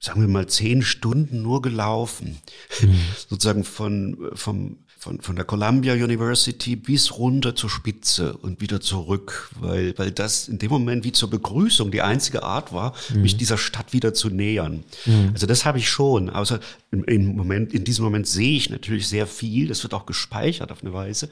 sagen 0.00 0.22
wir 0.22 0.28
mal 0.28 0.48
zehn 0.48 0.80
Stunden 0.80 1.42
nur 1.42 1.60
gelaufen, 1.60 2.38
mhm. 2.80 2.98
sozusagen 3.28 3.62
von, 3.62 4.30
vom 4.32 4.78
von, 4.98 5.20
von 5.20 5.36
der 5.36 5.44
Columbia 5.44 5.94
University 5.94 6.74
bis 6.74 7.16
runter 7.16 7.54
zur 7.54 7.70
Spitze 7.70 8.36
und 8.36 8.60
wieder 8.60 8.80
zurück, 8.80 9.48
weil, 9.60 9.96
weil 9.96 10.10
das 10.10 10.48
in 10.48 10.58
dem 10.58 10.70
Moment 10.70 11.04
wie 11.04 11.12
zur 11.12 11.30
Begrüßung 11.30 11.92
die 11.92 12.02
einzige 12.02 12.42
Art 12.42 12.72
war, 12.72 12.94
mhm. 13.14 13.22
mich 13.22 13.36
dieser 13.36 13.58
Stadt 13.58 13.92
wieder 13.92 14.12
zu 14.12 14.28
nähern. 14.28 14.82
Mhm. 15.06 15.30
Also 15.34 15.46
das 15.46 15.64
habe 15.64 15.78
ich 15.78 15.88
schon. 15.88 16.30
Außer 16.30 16.58
im, 16.90 17.04
im 17.04 17.36
Moment, 17.36 17.72
in 17.72 17.84
diesem 17.84 18.04
Moment 18.04 18.26
sehe 18.26 18.56
ich 18.56 18.70
natürlich 18.70 19.06
sehr 19.06 19.28
viel. 19.28 19.68
Das 19.68 19.84
wird 19.84 19.94
auch 19.94 20.04
gespeichert 20.04 20.72
auf 20.72 20.82
eine 20.82 20.92
Weise. 20.92 21.30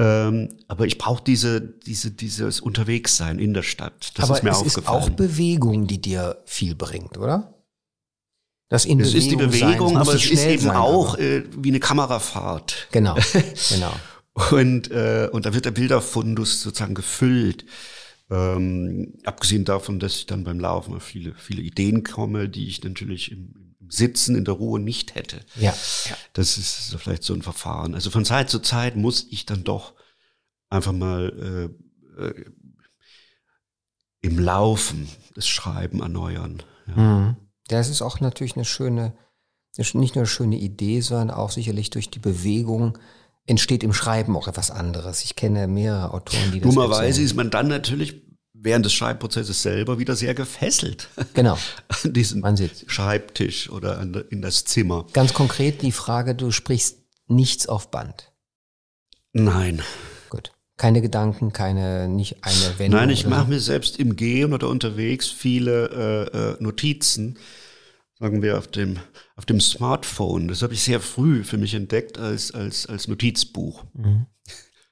Ähm, 0.00 0.50
aber 0.68 0.86
ich 0.86 0.96
brauche 0.96 1.24
diese, 1.24 1.60
diese, 1.60 2.12
dieses 2.12 2.60
Unterwegssein 2.60 3.38
in 3.38 3.52
der 3.52 3.64
Stadt. 3.64 4.12
Das 4.14 4.26
aber 4.26 4.36
ist 4.36 4.44
mir 4.44 4.50
es 4.50 4.56
aufgefallen. 4.58 5.02
ist 5.02 5.08
auch 5.08 5.10
Bewegung, 5.10 5.86
die 5.88 6.00
dir 6.00 6.40
viel 6.46 6.76
bringt, 6.76 7.18
oder? 7.18 7.54
Das 8.68 8.84
in 8.84 9.00
es 9.00 9.14
ist 9.14 9.30
die 9.30 9.36
Bewegung, 9.36 9.96
aber 9.96 10.14
es 10.14 10.30
ist 10.30 10.44
eben 10.44 10.64
sein, 10.64 10.76
auch 10.76 11.16
äh, 11.16 11.42
wie 11.56 11.70
eine 11.70 11.80
Kamerafahrt. 11.80 12.88
Genau, 12.92 13.16
genau. 13.70 13.92
und, 14.50 14.90
äh, 14.90 15.28
und 15.32 15.46
da 15.46 15.54
wird 15.54 15.64
der 15.64 15.70
Bilderfundus 15.70 16.62
sozusagen 16.62 16.94
gefüllt. 16.94 17.64
Ähm, 18.30 19.14
abgesehen 19.24 19.64
davon, 19.64 19.98
dass 19.98 20.16
ich 20.16 20.26
dann 20.26 20.44
beim 20.44 20.60
Laufen 20.60 20.94
auf 20.94 21.02
viele, 21.02 21.34
viele 21.34 21.62
Ideen 21.62 22.04
komme, 22.04 22.50
die 22.50 22.68
ich 22.68 22.84
natürlich 22.84 23.32
im, 23.32 23.54
im 23.56 23.57
Sitzen, 23.88 24.36
in 24.36 24.44
der 24.44 24.54
Ruhe 24.54 24.80
nicht 24.80 25.14
hätte. 25.14 25.40
Ja, 25.56 25.74
ja. 26.06 26.16
Das 26.32 26.58
ist 26.58 26.88
so 26.88 26.98
vielleicht 26.98 27.22
so 27.22 27.34
ein 27.34 27.42
Verfahren. 27.42 27.94
Also 27.94 28.10
von 28.10 28.24
Zeit 28.24 28.50
zu 28.50 28.58
Zeit 28.60 28.96
muss 28.96 29.26
ich 29.30 29.46
dann 29.46 29.64
doch 29.64 29.94
einfach 30.70 30.92
mal 30.92 31.70
äh, 32.18 32.22
äh, 32.22 32.44
im 34.20 34.38
Laufen 34.38 35.08
das 35.34 35.48
Schreiben 35.48 36.00
erneuern. 36.00 36.62
Ja. 36.86 36.96
Mhm. 36.96 37.36
Das 37.68 37.88
ist 37.88 38.02
auch 38.02 38.20
natürlich 38.20 38.56
eine 38.56 38.64
schöne, 38.64 39.14
nicht 39.76 39.94
nur 39.94 40.22
eine 40.22 40.26
schöne 40.26 40.56
Idee, 40.56 41.00
sondern 41.00 41.30
auch 41.30 41.50
sicherlich 41.50 41.90
durch 41.90 42.10
die 42.10 42.18
Bewegung 42.18 42.98
entsteht 43.46 43.82
im 43.82 43.92
Schreiben 43.92 44.36
auch 44.36 44.48
etwas 44.48 44.70
anderes. 44.70 45.22
Ich 45.24 45.36
kenne 45.36 45.66
mehrere 45.66 46.12
Autoren, 46.12 46.52
die 46.52 46.60
das 46.60 46.74
Dummerweise 46.74 47.22
ist 47.22 47.34
man 47.34 47.50
dann 47.50 47.68
natürlich 47.68 48.27
während 48.60 48.84
des 48.84 48.92
Schreibprozesses 48.92 49.62
selber 49.62 49.98
wieder 49.98 50.16
sehr 50.16 50.34
gefesselt. 50.34 51.08
Genau. 51.34 51.58
An 52.04 52.12
diesen 52.12 52.42
Schreibtisch 52.86 53.70
oder 53.70 54.00
in 54.30 54.42
das 54.42 54.64
Zimmer. 54.64 55.06
Ganz 55.12 55.32
konkret 55.34 55.82
die 55.82 55.92
Frage, 55.92 56.34
du 56.34 56.50
sprichst 56.50 56.98
nichts 57.28 57.68
auf 57.68 57.90
Band. 57.90 58.32
Nein. 59.32 59.82
Gut. 60.30 60.52
Keine 60.76 61.02
Gedanken, 61.02 61.52
keine, 61.52 62.08
nicht 62.08 62.44
eine 62.44 62.78
Wendung. 62.78 63.00
Nein, 63.00 63.10
ich 63.10 63.26
mache 63.26 63.48
mir 63.48 63.60
selbst 63.60 63.98
im 63.98 64.16
Gehen 64.16 64.52
oder 64.52 64.68
unterwegs 64.68 65.28
viele 65.28 65.88
äh, 66.32 66.38
äh, 66.38 66.56
Notizen, 66.62 67.38
sagen 68.18 68.42
wir 68.42 68.58
auf 68.58 68.68
dem, 68.68 68.98
auf 69.36 69.44
dem 69.44 69.60
Smartphone. 69.60 70.48
Das 70.48 70.62
habe 70.62 70.74
ich 70.74 70.82
sehr 70.82 71.00
früh 71.00 71.44
für 71.44 71.58
mich 71.58 71.74
entdeckt 71.74 72.18
als, 72.18 72.52
als, 72.52 72.86
als 72.86 73.08
Notizbuch. 73.08 73.84
Mhm. 73.94 74.26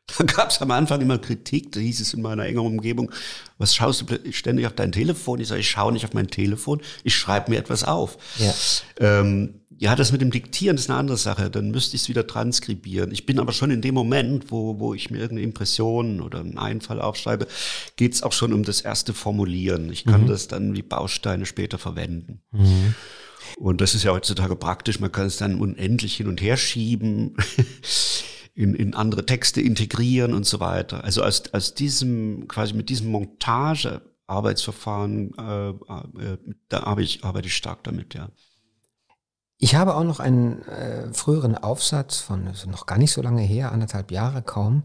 Da 0.06 0.24
gab 0.24 0.50
es 0.50 0.62
am 0.62 0.70
Anfang 0.70 1.00
immer 1.00 1.18
Kritik, 1.18 1.72
da 1.72 1.80
hieß 1.80 2.00
es 2.00 2.14
in 2.14 2.22
meiner 2.22 2.46
engeren 2.46 2.66
Umgebung, 2.66 3.10
was 3.58 3.74
schaust 3.74 4.04
du 4.08 4.32
ständig 4.32 4.66
auf 4.66 4.74
dein 4.74 4.92
Telefon? 4.92 5.40
Ich 5.40 5.48
sage, 5.48 5.60
ich 5.60 5.68
schaue 5.68 5.92
nicht 5.92 6.04
auf 6.04 6.14
mein 6.14 6.28
Telefon, 6.28 6.80
ich 7.02 7.14
schreibe 7.16 7.50
mir 7.50 7.58
etwas 7.58 7.82
auf. 7.82 8.16
Ja. 8.38 8.54
Ähm, 9.00 9.60
ja, 9.78 9.94
das 9.94 10.10
mit 10.12 10.22
dem 10.22 10.30
Diktieren 10.30 10.76
ist 10.76 10.88
eine 10.88 10.98
andere 10.98 11.18
Sache. 11.18 11.50
Dann 11.50 11.70
müsste 11.70 11.96
ich 11.96 12.02
es 12.02 12.08
wieder 12.08 12.26
transkribieren. 12.26 13.12
Ich 13.12 13.26
bin 13.26 13.38
aber 13.38 13.52
schon 13.52 13.70
in 13.70 13.82
dem 13.82 13.94
Moment, 13.94 14.50
wo, 14.50 14.78
wo 14.78 14.94
ich 14.94 15.10
mir 15.10 15.18
irgendeine 15.18 15.42
Impression 15.42 16.22
oder 16.22 16.40
einen 16.40 16.56
Einfall 16.56 17.00
aufschreibe, 17.00 17.46
geht 17.96 18.14
es 18.14 18.22
auch 18.22 18.32
schon 18.32 18.54
um 18.54 18.62
das 18.62 18.80
erste 18.80 19.12
Formulieren. 19.12 19.92
Ich 19.92 20.04
kann 20.04 20.22
mhm. 20.22 20.28
das 20.28 20.48
dann 20.48 20.74
wie 20.74 20.82
Bausteine 20.82 21.44
später 21.44 21.78
verwenden. 21.78 22.40
Mhm. 22.52 22.94
Und 23.58 23.80
das 23.80 23.94
ist 23.94 24.02
ja 24.02 24.12
heutzutage 24.12 24.56
praktisch. 24.56 24.98
Man 24.98 25.12
kann 25.12 25.26
es 25.26 25.36
dann 25.36 25.60
unendlich 25.60 26.16
hin 26.16 26.26
und 26.26 26.40
her 26.40 26.56
schieben, 26.56 27.36
in, 28.56 28.74
in 28.74 28.94
andere 28.94 29.26
Texte 29.26 29.60
integrieren 29.60 30.32
und 30.32 30.46
so 30.46 30.58
weiter. 30.60 31.04
Also 31.04 31.22
aus, 31.22 31.52
aus 31.52 31.74
diesem, 31.74 32.48
quasi 32.48 32.72
mit 32.72 32.88
diesem 32.88 33.10
Montage 33.10 34.00
Arbeitsverfahren, 34.26 35.32
äh, 35.38 35.68
äh, 35.68 36.38
da 36.68 36.82
arbeite 36.82 37.04
ich, 37.04 37.24
arbeite 37.24 37.46
ich 37.46 37.56
stark 37.56 37.84
damit, 37.84 38.14
ja. 38.14 38.30
Ich 39.58 39.74
habe 39.74 39.94
auch 39.94 40.04
noch 40.04 40.20
einen 40.20 40.62
äh, 40.62 41.12
früheren 41.14 41.56
Aufsatz 41.56 42.18
von 42.18 42.46
also 42.46 42.68
noch 42.68 42.86
gar 42.86 42.98
nicht 42.98 43.12
so 43.12 43.22
lange 43.22 43.42
her, 43.42 43.72
anderthalb 43.72 44.10
Jahre 44.10 44.42
kaum, 44.42 44.82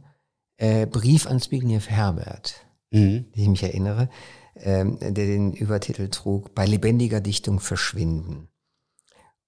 äh, 0.57 0.85
Brief 0.85 1.25
an 1.27 1.39
Zbigniew 1.39 1.81
Herbert, 1.87 2.65
mhm. 2.91 3.25
die 3.33 3.41
ich 3.41 3.49
mich 3.49 3.63
erinnere, 3.63 4.09
ähm, 4.55 4.97
der 4.99 5.25
den 5.25 5.53
Übertitel 5.53 6.09
trug, 6.09 6.53
bei 6.53 6.65
lebendiger 6.65 7.19
Dichtung 7.19 7.59
verschwinden. 7.59 8.50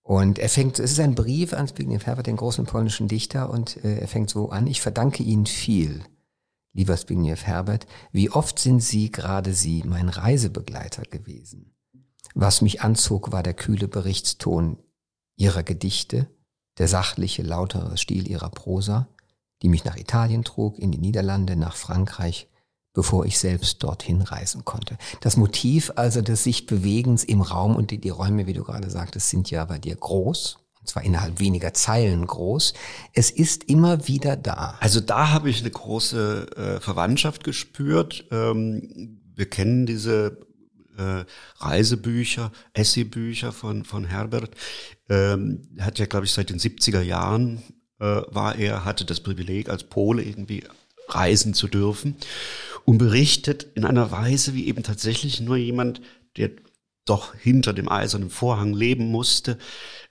Und 0.03 0.37
er 0.37 0.49
fängt, 0.49 0.79
es 0.79 0.91
ist 0.91 0.99
ein 0.99 1.15
Brief 1.15 1.53
an 1.53 1.67
Zbigniew 1.67 2.01
Herbert, 2.01 2.27
den 2.27 2.35
großen 2.35 2.65
polnischen 2.65 3.07
Dichter, 3.07 3.49
und 3.49 3.83
äh, 3.85 3.99
er 3.99 4.07
fängt 4.07 4.29
so 4.29 4.49
an, 4.49 4.67
ich 4.67 4.81
verdanke 4.81 5.23
Ihnen 5.23 5.45
viel, 5.45 6.03
lieber 6.73 6.97
Zbigniew 6.97 7.37
Herbert, 7.37 7.87
wie 8.11 8.29
oft 8.29 8.59
sind 8.59 8.81
Sie, 8.81 9.11
gerade 9.11 9.53
Sie, 9.53 9.81
mein 9.85 10.09
Reisebegleiter 10.09 11.03
gewesen. 11.03 11.73
Was 12.35 12.61
mich 12.61 12.81
anzog, 12.81 13.31
war 13.31 13.43
der 13.43 13.53
kühle 13.53 13.87
Berichtston 13.87 14.77
ihrer 15.37 15.63
Gedichte, 15.63 16.27
der 16.79 16.87
sachliche, 16.89 17.43
lautere 17.43 17.97
Stil 17.97 18.27
ihrer 18.27 18.49
Prosa, 18.49 19.07
die 19.61 19.69
mich 19.69 19.85
nach 19.85 19.95
Italien 19.95 20.43
trug, 20.43 20.79
in 20.79 20.91
die 20.91 20.97
Niederlande, 20.97 21.55
nach 21.55 21.75
Frankreich, 21.75 22.49
bevor 22.93 23.25
ich 23.25 23.39
selbst 23.39 23.83
dorthin 23.83 24.21
reisen 24.21 24.65
konnte. 24.65 24.97
Das 25.21 25.37
Motiv 25.37 25.91
also 25.95 26.21
des 26.21 26.43
sich 26.43 26.65
Bewegens 26.65 27.23
im 27.23 27.41
Raum 27.41 27.75
und 27.75 27.91
die, 27.91 27.99
die 27.99 28.09
Räume, 28.09 28.47
wie 28.47 28.53
du 28.53 28.63
gerade 28.63 28.89
sagtest, 28.89 29.29
sind 29.29 29.49
ja 29.49 29.65
bei 29.65 29.79
dir 29.79 29.95
groß. 29.95 30.57
Und 30.79 30.87
zwar 30.87 31.03
innerhalb 31.03 31.39
weniger 31.39 31.73
Zeilen 31.73 32.27
groß. 32.27 32.73
Es 33.13 33.31
ist 33.31 33.63
immer 33.65 34.07
wieder 34.07 34.35
da. 34.35 34.75
Also 34.81 34.99
da 34.99 35.29
habe 35.29 35.49
ich 35.49 35.61
eine 35.61 35.71
große 35.71 36.47
äh, 36.57 36.79
Verwandtschaft 36.81 37.43
gespürt. 37.45 38.25
Ähm, 38.31 39.21
wir 39.33 39.49
kennen 39.49 39.85
diese 39.85 40.39
äh, 40.97 41.23
Reisebücher, 41.57 42.51
Essaybücher 42.73 43.53
von, 43.53 43.85
von 43.85 44.03
Herbert. 44.03 44.51
Ähm, 45.09 45.69
hat 45.79 45.99
ja, 45.99 46.05
glaube 46.05 46.25
ich, 46.25 46.33
seit 46.33 46.49
den 46.49 46.59
70er 46.59 47.01
Jahren 47.01 47.63
äh, 47.99 48.21
war 48.27 48.57
er, 48.57 48.85
hatte 48.85 49.05
das 49.05 49.21
Privileg, 49.21 49.69
als 49.69 49.85
Pole 49.85 50.21
irgendwie 50.21 50.63
reisen 51.15 51.53
zu 51.53 51.67
dürfen 51.67 52.15
und 52.85 52.97
berichtet 52.97 53.67
in 53.75 53.85
einer 53.85 54.11
Weise, 54.11 54.53
wie 54.53 54.67
eben 54.67 54.83
tatsächlich 54.83 55.41
nur 55.41 55.57
jemand, 55.57 56.01
der 56.37 56.51
doch 57.05 57.35
hinter 57.35 57.73
dem 57.73 57.89
eisernen 57.89 58.29
Vorhang 58.29 58.73
leben 58.73 59.07
musste, 59.07 59.57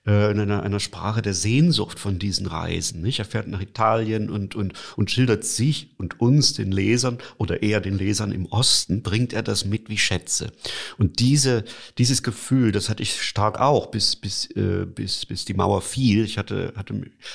äh, 0.06 0.32
in 0.32 0.40
einer, 0.40 0.62
einer 0.62 0.80
Sprache 0.80 1.22
der 1.22 1.34
Sehnsucht 1.34 1.98
von 1.98 2.18
diesen 2.18 2.46
Reisen. 2.46 3.02
Nicht? 3.02 3.20
Er 3.20 3.24
fährt 3.24 3.46
nach 3.48 3.60
Italien 3.60 4.30
und, 4.30 4.54
und, 4.54 4.72
und 4.96 5.10
schildert 5.10 5.44
sich 5.44 5.90
und 5.98 6.20
uns, 6.20 6.54
den 6.54 6.72
Lesern, 6.72 7.18
oder 7.38 7.62
eher 7.62 7.80
den 7.80 7.98
Lesern 7.98 8.32
im 8.32 8.46
Osten, 8.46 9.02
bringt 9.02 9.32
er 9.32 9.42
das 9.42 9.64
mit 9.64 9.88
wie 9.88 9.98
Schätze. 9.98 10.52
Und 10.98 11.20
diese, 11.20 11.64
dieses 11.98 12.22
Gefühl, 12.22 12.72
das 12.72 12.88
hatte 12.88 13.02
ich 13.02 13.22
stark 13.22 13.60
auch, 13.60 13.86
bis, 13.86 14.16
bis, 14.16 14.50
äh, 14.56 14.86
bis, 14.86 15.24
bis 15.26 15.44
die 15.44 15.54
Mauer 15.54 15.82
fiel. 15.82 16.24
Ich 16.24 16.36
hatte, 16.36 16.72
hatte, 16.74 16.94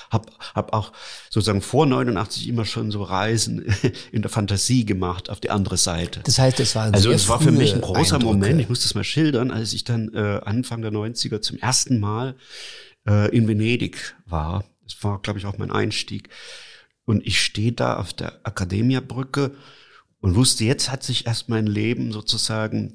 hab, 0.09 0.31
hab 0.53 0.73
auch 0.73 0.91
sozusagen 1.29 1.61
vor 1.61 1.85
89 1.85 2.49
immer 2.49 2.65
schon 2.65 2.91
so 2.91 3.03
Reisen 3.03 3.65
in 4.11 4.21
der 4.21 4.29
Fantasie 4.29 4.85
gemacht 4.85 5.29
auf 5.29 5.39
die 5.39 5.51
andere 5.51 5.77
Seite. 5.77 6.19
Das 6.25 6.37
heißt, 6.37 6.59
es 6.59 6.75
war 6.75 6.93
also 6.93 7.11
es 7.11 7.29
war 7.29 7.39
für 7.39 7.51
mich 7.51 7.73
ein 7.73 7.81
großer 7.81 8.15
Eindrücke. 8.15 8.33
Moment. 8.33 8.61
Ich 8.61 8.69
muss 8.69 8.83
das 8.83 8.93
mal 8.93 9.03
schildern, 9.03 9.51
als 9.51 9.73
ich 9.73 9.83
dann 9.83 10.13
äh, 10.13 10.41
Anfang 10.43 10.81
der 10.81 10.91
90er 10.91 11.41
zum 11.41 11.57
ersten 11.57 11.99
Mal 11.99 12.35
äh, 13.07 13.35
in 13.35 13.47
Venedig 13.47 14.15
war. 14.25 14.65
Das 14.83 15.03
war, 15.03 15.21
glaube 15.21 15.39
ich, 15.39 15.45
auch 15.45 15.57
mein 15.57 15.71
Einstieg. 15.71 16.29
Und 17.05 17.25
ich 17.25 17.41
stehe 17.41 17.71
da 17.71 17.97
auf 17.97 18.13
der 18.13 18.45
Akademia-Brücke 18.45 19.55
und 20.19 20.35
wusste, 20.35 20.65
jetzt 20.65 20.91
hat 20.91 21.03
sich 21.03 21.25
erst 21.25 21.47
mein 21.49 21.67
Leben 21.67 22.11
sozusagen, 22.11 22.93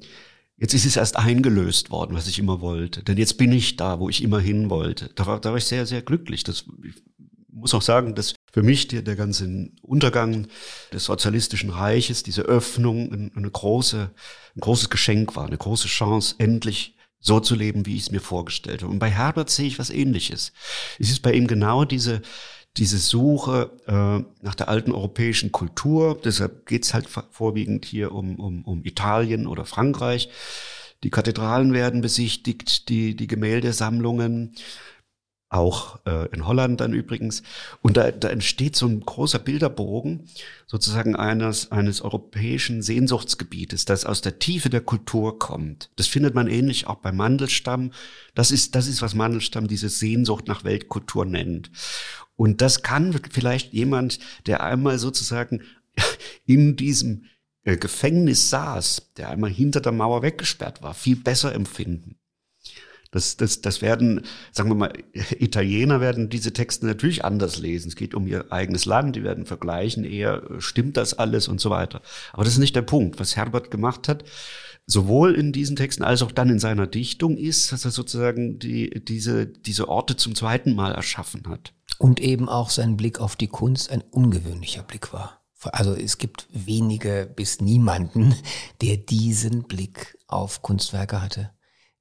jetzt 0.57 0.73
ist 0.73 0.85
es 0.85 0.97
erst 0.97 1.17
eingelöst 1.17 1.89
worden, 1.89 2.15
was 2.15 2.27
ich 2.27 2.37
immer 2.39 2.61
wollte. 2.61 3.03
Denn 3.03 3.17
jetzt 3.17 3.37
bin 3.37 3.51
ich 3.51 3.75
da, 3.75 3.99
wo 3.99 4.09
ich 4.09 4.21
immer 4.21 4.39
hin 4.39 4.69
wollte. 4.69 5.09
Da 5.15 5.25
war, 5.25 5.39
da 5.39 5.49
war 5.49 5.57
ich 5.57 5.65
sehr, 5.65 5.85
sehr 5.85 6.01
glücklich. 6.01 6.43
Das, 6.43 6.65
ich 6.83 6.93
muss 7.49 7.73
auch 7.73 7.81
sagen, 7.81 8.13
dass 8.15 8.35
für 8.51 8.63
mich 8.63 8.87
der, 8.87 9.01
der 9.01 9.15
ganze 9.15 9.71
Untergang 9.81 10.47
des 10.91 11.05
sozialistischen 11.05 11.69
Reiches, 11.69 12.23
diese 12.23 12.43
Öffnung, 12.43 13.31
eine 13.35 13.49
große, 13.49 14.11
ein 14.55 14.59
großes 14.59 14.89
Geschenk 14.89 15.35
war, 15.35 15.47
eine 15.47 15.57
große 15.57 15.87
Chance, 15.87 16.35
endlich 16.37 16.95
so 17.23 17.39
zu 17.39 17.55
leben, 17.55 17.85
wie 17.85 17.95
ich 17.95 18.03
es 18.03 18.11
mir 18.11 18.19
vorgestellt 18.19 18.83
habe. 18.83 18.91
Und 18.91 18.99
bei 18.99 19.09
Herbert 19.09 19.49
sehe 19.49 19.65
ich 19.65 19.79
was 19.79 19.89
Ähnliches. 19.89 20.51
Es 20.99 21.09
ist 21.09 21.21
bei 21.21 21.33
ihm 21.33 21.47
genau 21.47 21.85
diese, 21.85 22.21
diese 22.77 22.97
Suche 22.97 23.71
äh, 23.87 24.43
nach 24.43 24.55
der 24.55 24.67
alten 24.67 24.91
europäischen 24.91 25.51
Kultur. 25.51 26.19
Deshalb 26.23 26.65
geht's 26.65 26.93
halt 26.93 27.07
vorwiegend 27.07 27.85
hier 27.85 28.11
um, 28.11 28.35
um, 28.35 28.63
um 28.65 28.83
Italien 28.83 29.47
oder 29.47 29.65
Frankreich. 29.65 30.29
Die 31.03 31.09
Kathedralen 31.09 31.73
werden 31.73 32.01
besichtigt, 32.01 32.89
die, 32.89 33.15
die 33.15 33.27
Gemäldesammlungen 33.27 34.55
auch 35.53 35.99
äh, 36.05 36.27
in 36.33 36.47
Holland 36.47 36.81
dann 36.81 36.93
übrigens. 36.93 37.43
Und 37.81 37.97
da, 37.97 38.11
da 38.11 38.29
entsteht 38.29 38.75
so 38.75 38.87
ein 38.87 39.01
großer 39.01 39.39
Bilderbogen 39.39 40.27
sozusagen 40.65 41.15
eines, 41.15 41.71
eines 41.71 42.01
europäischen 42.01 42.81
Sehnsuchtsgebietes, 42.81 43.85
das 43.85 44.05
aus 44.05 44.21
der 44.21 44.39
Tiefe 44.39 44.69
der 44.69 44.81
Kultur 44.81 45.37
kommt. 45.37 45.91
Das 45.95 46.07
findet 46.07 46.33
man 46.33 46.47
ähnlich 46.47 46.87
auch 46.87 46.95
bei 46.95 47.11
Mandelstam. 47.11 47.91
Das 48.33 48.51
ist, 48.51 48.75
das 48.75 48.87
ist, 48.87 49.01
was 49.01 49.13
Mandelstam 49.13 49.67
diese 49.67 49.89
Sehnsucht 49.89 50.47
nach 50.47 50.63
Weltkultur 50.63 51.25
nennt. 51.25 51.69
Und 52.35 52.61
das 52.61 52.81
kann 52.81 53.19
vielleicht 53.31 53.73
jemand, 53.73 54.19
der 54.47 54.63
einmal 54.63 54.97
sozusagen 54.97 55.61
in 56.45 56.75
diesem 56.75 57.25
äh, 57.63 57.77
Gefängnis 57.77 58.49
saß, 58.49 59.13
der 59.17 59.29
einmal 59.29 59.51
hinter 59.51 59.81
der 59.81 59.91
Mauer 59.91 60.23
weggesperrt 60.23 60.81
war, 60.81 60.93
viel 60.93 61.15
besser 61.15 61.53
empfinden. 61.53 62.17
Das, 63.13 63.37
das, 63.37 63.61
das 63.61 63.83
werden, 63.83 64.25
sagen 64.51 64.69
wir 64.69 64.75
mal, 64.75 64.93
Italiener 65.37 66.01
werden 66.01 66.29
diese 66.29 66.51
Texte 66.51 66.87
natürlich 66.87 67.23
anders 67.23 67.59
lesen. 67.59 67.89
Es 67.89 67.95
geht 67.95 68.15
um 68.15 68.25
ihr 68.25 68.51
eigenes 68.51 68.85
Land, 68.85 69.15
die 69.15 69.23
werden 69.23 69.45
vergleichen, 69.45 70.03
eher 70.03 70.41
stimmt 70.57 70.97
das 70.97 71.13
alles 71.13 71.47
und 71.47 71.61
so 71.61 71.69
weiter. 71.69 72.01
Aber 72.33 72.43
das 72.43 72.53
ist 72.53 72.59
nicht 72.59 72.75
der 72.75 72.81
Punkt. 72.81 73.19
Was 73.19 73.35
Herbert 73.35 73.69
gemacht 73.69 74.07
hat, 74.07 74.23
sowohl 74.87 75.35
in 75.35 75.51
diesen 75.51 75.75
Texten 75.75 76.03
als 76.03 76.23
auch 76.23 76.31
dann 76.31 76.49
in 76.49 76.57
seiner 76.57 76.87
Dichtung 76.87 77.37
ist, 77.37 77.71
dass 77.71 77.85
er 77.85 77.91
sozusagen 77.91 78.57
die, 78.57 79.03
diese, 79.05 79.45
diese 79.45 79.89
Orte 79.89 80.15
zum 80.15 80.33
zweiten 80.33 80.73
Mal 80.73 80.93
erschaffen 80.93 81.43
hat. 81.47 81.73
Und 81.99 82.19
eben 82.19 82.49
auch 82.49 82.71
sein 82.71 82.97
Blick 82.97 83.19
auf 83.19 83.35
die 83.35 83.47
Kunst 83.47 83.91
ein 83.91 84.01
ungewöhnlicher 84.01 84.81
Blick 84.81 85.13
war. 85.13 85.39
Also 85.71 85.93
es 85.93 86.17
gibt 86.17 86.47
wenige 86.51 87.31
bis 87.33 87.61
niemanden, 87.61 88.35
der 88.81 88.97
diesen 88.97 89.63
Blick 89.63 90.17
auf 90.27 90.63
Kunstwerke 90.63 91.21
hatte. 91.21 91.51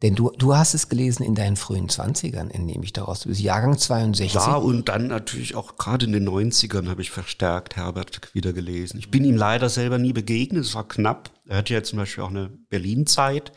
Denn 0.02 0.16
du, 0.16 0.30
du 0.36 0.56
hast 0.56 0.74
es 0.74 0.88
gelesen 0.88 1.22
in 1.22 1.36
deinen 1.36 1.56
frühen 1.56 1.88
Zwanzigern, 1.88 2.50
entnehme 2.50 2.84
ich 2.84 2.92
daraus. 2.92 3.20
Du 3.20 3.28
bist 3.28 3.40
Jahrgang 3.40 3.78
62. 3.78 4.34
Ja, 4.34 4.56
und 4.56 4.88
dann 4.88 5.06
natürlich 5.06 5.54
auch 5.54 5.76
gerade 5.76 6.06
in 6.06 6.12
den 6.12 6.28
90ern 6.28 6.88
habe 6.88 7.02
ich 7.02 7.12
verstärkt 7.12 7.76
Herbert 7.76 8.34
wieder 8.34 8.52
gelesen. 8.52 8.98
Ich 8.98 9.10
bin 9.10 9.24
ihm 9.24 9.36
leider 9.36 9.68
selber 9.68 9.98
nie 9.98 10.12
begegnet, 10.12 10.64
es 10.64 10.74
war 10.74 10.88
knapp. 10.88 11.30
Er 11.46 11.58
hatte 11.58 11.72
ja 11.72 11.82
zum 11.84 11.98
Beispiel 11.98 12.24
auch 12.24 12.30
eine 12.30 12.50
Berlin-Zeit 12.68 13.52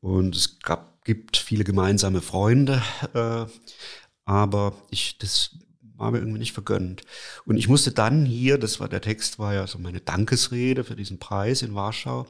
und 0.00 0.36
es 0.36 0.60
gab, 0.60 1.04
gibt 1.04 1.36
viele 1.36 1.64
gemeinsame 1.64 2.22
Freunde, 2.22 2.80
äh, 3.14 3.46
aber 4.24 4.72
ich, 4.90 5.18
das 5.18 5.56
war 5.96 6.12
mir 6.12 6.18
irgendwie 6.18 6.38
nicht 6.38 6.52
vergönnt. 6.52 7.02
Und 7.44 7.56
ich 7.56 7.68
musste 7.68 7.90
dann 7.90 8.24
hier, 8.24 8.56
das 8.58 8.78
war 8.78 8.88
der 8.88 9.00
Text, 9.00 9.38
war 9.38 9.54
ja 9.54 9.66
so 9.66 9.78
meine 9.78 10.00
Dankesrede 10.00 10.84
für 10.84 10.96
diesen 10.96 11.18
Preis 11.18 11.62
in 11.62 11.74
Warschau. 11.74 12.26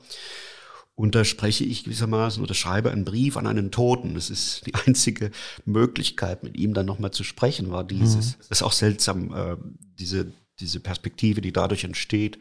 Und 0.96 1.16
da 1.16 1.24
spreche 1.24 1.64
ich 1.64 1.84
gewissermaßen 1.84 2.42
oder 2.42 2.54
schreibe 2.54 2.92
einen 2.92 3.04
Brief 3.04 3.36
an 3.36 3.48
einen 3.48 3.72
Toten. 3.72 4.14
Das 4.14 4.30
ist 4.30 4.64
die 4.66 4.74
einzige 4.86 5.30
Möglichkeit, 5.64 6.42
mit 6.44 6.56
ihm 6.56 6.74
dann 6.74 6.86
nochmal 6.86 7.10
zu 7.10 7.24
sprechen, 7.24 7.70
war 7.70 7.84
dieses. 7.84 8.26
Mhm. 8.26 8.34
Das 8.38 8.50
ist 8.50 8.62
auch 8.62 8.72
seltsam, 8.72 9.34
äh, 9.34 9.56
diese, 9.98 10.32
diese 10.60 10.80
Perspektive, 10.80 11.40
die 11.40 11.52
dadurch 11.52 11.84
entsteht. 11.84 12.38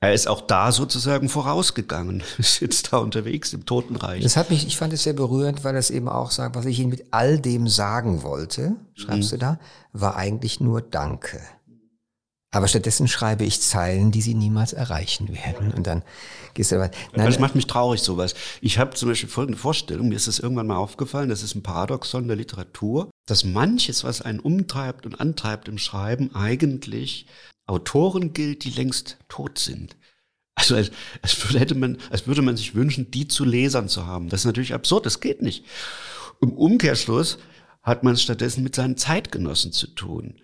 Er 0.00 0.12
ist 0.12 0.28
auch 0.28 0.42
da 0.42 0.70
sozusagen 0.70 1.28
vorausgegangen, 1.28 2.22
ist 2.38 2.60
jetzt 2.60 2.92
da 2.92 2.98
unterwegs 2.98 3.52
im 3.52 3.64
Totenreich. 3.64 4.22
Das 4.22 4.36
hat 4.36 4.50
mich, 4.50 4.66
ich 4.66 4.76
fand 4.76 4.92
es 4.92 5.02
sehr 5.02 5.14
berührend, 5.14 5.64
weil 5.64 5.74
das 5.74 5.90
eben 5.90 6.08
auch 6.08 6.30
sagt, 6.30 6.56
was 6.56 6.66
ich 6.66 6.78
Ihnen 6.78 6.90
mit 6.90 7.06
all 7.10 7.38
dem 7.38 7.68
sagen 7.68 8.22
wollte, 8.22 8.76
schreibst 8.94 9.32
mhm. 9.32 9.36
du 9.36 9.38
da, 9.38 9.60
war 9.92 10.16
eigentlich 10.16 10.60
nur 10.60 10.80
Danke. 10.80 11.40
Aber 12.54 12.68
stattdessen 12.68 13.08
schreibe 13.08 13.44
ich 13.44 13.60
Zeilen, 13.60 14.12
die 14.12 14.22
sie 14.22 14.34
niemals 14.34 14.72
erreichen 14.72 15.34
werden. 15.34 15.72
Und 15.72 15.88
dann 15.88 16.04
gehst 16.54 16.70
du 16.70 16.78
weiter. 16.78 16.96
Nein, 17.12 17.26
das 17.26 17.40
macht 17.40 17.56
mich 17.56 17.66
traurig, 17.66 18.00
sowas. 18.00 18.34
Ich 18.60 18.78
habe 18.78 18.94
zum 18.94 19.08
Beispiel 19.08 19.28
folgende 19.28 19.58
Vorstellung, 19.58 20.08
mir 20.08 20.14
ist 20.14 20.28
das 20.28 20.38
irgendwann 20.38 20.68
mal 20.68 20.76
aufgefallen, 20.76 21.28
das 21.28 21.42
ist 21.42 21.56
ein 21.56 21.64
Paradoxon 21.64 22.28
der 22.28 22.36
Literatur, 22.36 23.10
dass 23.26 23.42
manches, 23.42 24.04
was 24.04 24.22
einen 24.22 24.38
umtreibt 24.38 25.04
und 25.04 25.20
antreibt 25.20 25.66
im 25.66 25.78
Schreiben, 25.78 26.32
eigentlich 26.32 27.26
Autoren 27.66 28.32
gilt, 28.34 28.62
die 28.62 28.70
längst 28.70 29.18
tot 29.28 29.58
sind. 29.58 29.96
Also 30.54 30.76
als, 30.76 30.92
als, 31.22 31.44
würde, 31.44 31.58
hätte 31.58 31.74
man, 31.74 31.98
als 32.10 32.28
würde 32.28 32.42
man 32.42 32.56
sich 32.56 32.76
wünschen, 32.76 33.10
die 33.10 33.26
zu 33.26 33.44
Lesern 33.44 33.88
zu 33.88 34.06
haben. 34.06 34.28
Das 34.28 34.42
ist 34.42 34.46
natürlich 34.46 34.74
absurd, 34.74 35.06
das 35.06 35.18
geht 35.18 35.42
nicht. 35.42 35.64
Im 36.40 36.52
Umkehrschluss 36.52 37.38
hat 37.82 38.04
man 38.04 38.14
es 38.14 38.22
stattdessen 38.22 38.62
mit 38.62 38.76
seinen 38.76 38.96
Zeitgenossen 38.96 39.72
zu 39.72 39.88
tun. 39.88 40.36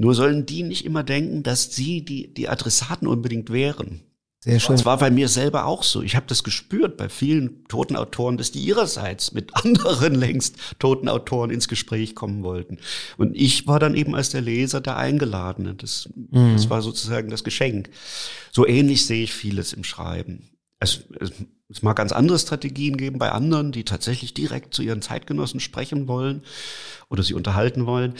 Nur 0.00 0.14
sollen 0.14 0.46
die 0.46 0.62
nicht 0.62 0.86
immer 0.86 1.02
denken, 1.02 1.42
dass 1.42 1.74
sie 1.74 2.02
die, 2.02 2.32
die 2.32 2.48
Adressaten 2.48 3.06
unbedingt 3.06 3.50
wären. 3.50 4.00
Sehr 4.42 4.58
schön. 4.58 4.76
Das 4.76 4.86
war 4.86 4.96
bei 4.96 5.10
mir 5.10 5.28
selber 5.28 5.66
auch 5.66 5.82
so. 5.82 6.00
Ich 6.00 6.16
habe 6.16 6.24
das 6.26 6.42
gespürt 6.42 6.96
bei 6.96 7.10
vielen 7.10 7.66
toten 7.68 7.96
Autoren, 7.96 8.38
dass 8.38 8.50
die 8.50 8.60
ihrerseits 8.60 9.32
mit 9.32 9.54
anderen 9.62 10.14
längst 10.14 10.56
toten 10.78 11.10
Autoren 11.10 11.50
ins 11.50 11.68
Gespräch 11.68 12.14
kommen 12.14 12.42
wollten. 12.42 12.78
Und 13.18 13.36
ich 13.36 13.66
war 13.66 13.78
dann 13.78 13.94
eben 13.94 14.14
als 14.14 14.30
der 14.30 14.40
Leser 14.40 14.80
der 14.80 14.96
Eingeladene. 14.96 15.74
Das, 15.74 16.08
mhm. 16.14 16.54
das 16.54 16.70
war 16.70 16.80
sozusagen 16.80 17.28
das 17.28 17.44
Geschenk. 17.44 17.90
So 18.52 18.66
ähnlich 18.66 19.04
sehe 19.04 19.24
ich 19.24 19.34
vieles 19.34 19.74
im 19.74 19.84
Schreiben. 19.84 20.48
Es, 20.78 21.04
es, 21.20 21.32
es 21.68 21.82
mag 21.82 21.96
ganz 21.96 22.12
andere 22.12 22.38
Strategien 22.38 22.96
geben 22.96 23.18
bei 23.18 23.32
anderen, 23.32 23.70
die 23.70 23.84
tatsächlich 23.84 24.32
direkt 24.32 24.72
zu 24.72 24.80
ihren 24.80 25.02
Zeitgenossen 25.02 25.60
sprechen 25.60 26.08
wollen 26.08 26.42
oder 27.10 27.22
sie 27.22 27.34
unterhalten 27.34 27.84
wollen 27.84 28.14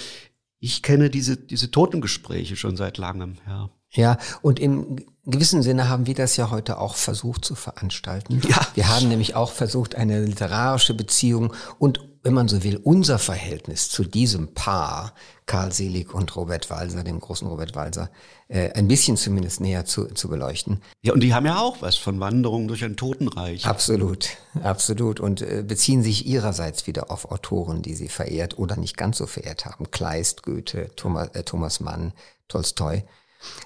ich 0.61 0.83
kenne 0.83 1.11
diese, 1.11 1.37
diese 1.37 1.71
Totengespräche 1.71 2.55
schon 2.57 2.77
seit 2.77 2.99
langem, 2.99 3.37
ja. 3.47 3.71
Ja, 3.93 4.19
und 4.41 4.61
im 4.61 5.05
gewissen 5.25 5.63
Sinne 5.63 5.89
haben 5.89 6.07
wir 6.07 6.15
das 6.15 6.37
ja 6.37 6.51
heute 6.53 6.79
auch 6.79 6.95
versucht 6.95 7.45
zu 7.45 7.57
veranstalten. 7.57 8.41
Ja. 8.49 8.61
Wir 8.75 8.89
haben 8.89 9.09
nämlich 9.09 9.35
auch 9.35 9.51
versucht, 9.51 9.97
eine 9.97 10.25
literarische 10.25 10.95
Beziehung 10.95 11.53
und, 11.81 12.01
wenn 12.23 12.35
man 12.35 12.49
so 12.49 12.63
will, 12.63 12.77
unser 12.83 13.19
Verhältnis 13.19 13.89
zu 13.89 14.05
diesem 14.05 14.53
Paar, 14.55 15.15
Karl 15.47 15.73
Selig 15.73 16.15
und 16.15 16.37
Robert 16.37 16.69
Walser, 16.71 17.03
dem 17.03 17.19
großen 17.19 17.49
Robert 17.49 17.75
Walser, 17.75 18.11
äh, 18.49 18.73
ein 18.73 18.89
bisschen 18.89 19.17
zumindest 19.17 19.61
näher 19.61 19.85
zu, 19.85 20.07
zu 20.07 20.29
beleuchten. 20.29 20.83
Ja, 21.03 21.13
und 21.13 21.21
die 21.21 21.35
haben 21.35 21.47
ja 21.47 21.59
auch 21.59 21.81
was 21.81 21.97
von 21.97 22.21
Wanderungen 22.21 22.69
durch 22.69 22.85
ein 22.85 22.97
Totenreich. 22.97 23.67
Absolut, 23.67 24.29
absolut. 24.63 25.19
Und 25.19 25.41
äh, 25.41 25.65
beziehen 25.67 26.03
sich 26.03 26.27
ihrerseits 26.27 26.87
wieder 26.87 27.11
auf 27.11 27.31
Autoren, 27.31 27.83
die 27.83 27.95
sie 27.95 28.09
verehrt 28.09 28.59
oder 28.59 28.77
nicht 28.77 28.97
ganz 28.97 29.19
so 29.19 29.27
verehrt 29.27 29.65
haben. 29.65 29.91
Kleist, 29.91 30.43
Goethe, 30.43 30.91
Thomas, 30.97 31.29
äh, 31.29 31.43
Thomas 31.43 31.81
Mann, 31.81 32.13
Tolstoi. 32.49 33.05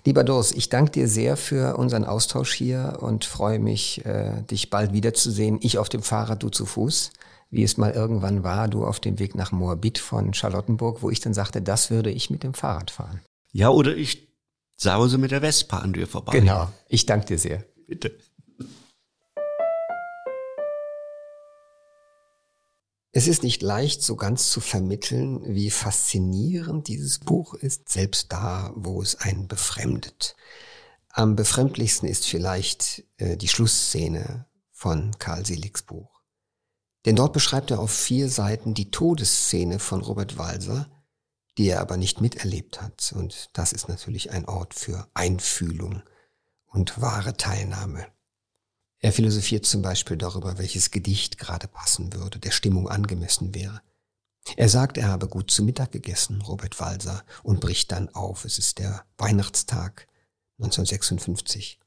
Lieber 0.04 0.22
Doris, 0.22 0.52
ich 0.52 0.68
danke 0.68 0.92
dir 0.92 1.08
sehr 1.08 1.36
für 1.36 1.76
unseren 1.76 2.04
Austausch 2.04 2.54
hier 2.54 2.98
und 3.00 3.24
freue 3.24 3.58
mich, 3.58 4.04
äh, 4.06 4.42
dich 4.42 4.70
bald 4.70 4.92
wiederzusehen. 4.92 5.58
Ich 5.62 5.78
auf 5.78 5.88
dem 5.88 6.02
Fahrrad, 6.02 6.44
du 6.44 6.48
zu 6.48 6.64
Fuß, 6.64 7.10
wie 7.54 7.62
es 7.62 7.76
mal 7.76 7.92
irgendwann 7.92 8.42
war, 8.42 8.66
du 8.68 8.84
auf 8.84 8.98
dem 8.98 9.18
Weg 9.20 9.36
nach 9.36 9.52
Moabit 9.52 9.98
von 9.98 10.34
Charlottenburg, 10.34 11.02
wo 11.02 11.10
ich 11.10 11.20
dann 11.20 11.34
sagte, 11.34 11.62
das 11.62 11.88
würde 11.90 12.10
ich 12.10 12.28
mit 12.28 12.42
dem 12.42 12.52
Fahrrad 12.52 12.90
fahren. 12.90 13.20
Ja, 13.52 13.70
oder 13.70 13.96
ich 13.96 14.28
sause 14.76 15.18
mit 15.18 15.30
der 15.30 15.40
Vespa 15.40 15.78
an 15.78 15.92
dir 15.92 16.08
vorbei. 16.08 16.32
Genau, 16.32 16.68
ich 16.88 17.06
danke 17.06 17.26
dir 17.26 17.38
sehr. 17.38 17.64
Bitte. 17.86 18.18
Es 23.12 23.28
ist 23.28 23.44
nicht 23.44 23.62
leicht, 23.62 24.02
so 24.02 24.16
ganz 24.16 24.50
zu 24.50 24.60
vermitteln, 24.60 25.40
wie 25.46 25.70
faszinierend 25.70 26.88
dieses 26.88 27.20
Buch 27.20 27.54
ist, 27.54 27.88
selbst 27.88 28.32
da, 28.32 28.72
wo 28.74 29.00
es 29.00 29.20
einen 29.20 29.46
befremdet. 29.46 30.34
Am 31.10 31.36
befremdlichsten 31.36 32.08
ist 32.08 32.26
vielleicht 32.26 33.04
äh, 33.18 33.36
die 33.36 33.46
Schlussszene 33.46 34.46
von 34.72 35.12
Karl 35.20 35.46
Seligs 35.46 35.82
Buch. 35.82 36.13
Denn 37.04 37.16
dort 37.16 37.32
beschreibt 37.32 37.70
er 37.70 37.80
auf 37.80 37.92
vier 37.92 38.28
Seiten 38.28 38.74
die 38.74 38.90
Todesszene 38.90 39.78
von 39.78 40.00
Robert 40.00 40.38
Walser, 40.38 40.88
die 41.58 41.68
er 41.68 41.80
aber 41.80 41.96
nicht 41.96 42.20
miterlebt 42.20 42.80
hat. 42.80 43.12
Und 43.14 43.50
das 43.52 43.72
ist 43.72 43.88
natürlich 43.88 44.30
ein 44.30 44.46
Ort 44.46 44.74
für 44.74 45.08
Einfühlung 45.14 46.02
und 46.66 47.00
wahre 47.00 47.36
Teilnahme. 47.36 48.06
Er 49.00 49.12
philosophiert 49.12 49.66
zum 49.66 49.82
Beispiel 49.82 50.16
darüber, 50.16 50.56
welches 50.56 50.90
Gedicht 50.90 51.38
gerade 51.38 51.68
passen 51.68 52.14
würde, 52.14 52.38
der 52.38 52.50
Stimmung 52.50 52.88
angemessen 52.88 53.54
wäre. 53.54 53.82
Er 54.56 54.68
sagt, 54.68 54.98
er 54.98 55.08
habe 55.08 55.28
gut 55.28 55.50
zu 55.50 55.62
Mittag 55.62 55.92
gegessen, 55.92 56.40
Robert 56.40 56.78
Walser, 56.80 57.22
und 57.42 57.60
bricht 57.60 57.92
dann 57.92 58.08
auf. 58.14 58.44
Es 58.44 58.58
ist 58.58 58.78
der 58.78 59.04
Weihnachtstag 59.18 60.06
1956. 60.58 61.80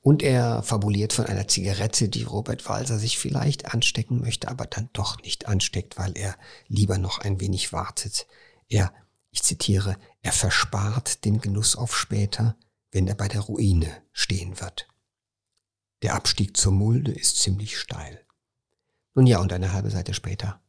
Und 0.00 0.22
er 0.22 0.62
fabuliert 0.62 1.12
von 1.12 1.26
einer 1.26 1.48
Zigarette, 1.48 2.08
die 2.08 2.22
Robert 2.22 2.68
Walser 2.68 2.98
sich 2.98 3.18
vielleicht 3.18 3.72
anstecken 3.72 4.20
möchte, 4.20 4.48
aber 4.48 4.66
dann 4.66 4.90
doch 4.92 5.20
nicht 5.22 5.46
ansteckt, 5.46 5.98
weil 5.98 6.16
er 6.16 6.36
lieber 6.68 6.98
noch 6.98 7.18
ein 7.18 7.40
wenig 7.40 7.72
wartet. 7.72 8.26
Er, 8.68 8.92
ich 9.30 9.42
zitiere, 9.42 9.96
er 10.22 10.32
verspart 10.32 11.24
den 11.24 11.40
Genuss 11.40 11.76
auf 11.76 11.96
später, 11.96 12.56
wenn 12.92 13.08
er 13.08 13.14
bei 13.14 13.26
der 13.26 13.40
Ruine 13.40 14.02
stehen 14.12 14.60
wird. 14.60 14.86
Der 16.02 16.14
Abstieg 16.14 16.56
zur 16.56 16.72
Mulde 16.72 17.12
ist 17.12 17.40
ziemlich 17.40 17.78
steil. 17.78 18.24
Nun 19.14 19.26
ja, 19.26 19.38
und 19.40 19.52
eine 19.52 19.72
halbe 19.72 19.90
Seite 19.90 20.14
später 20.14 20.60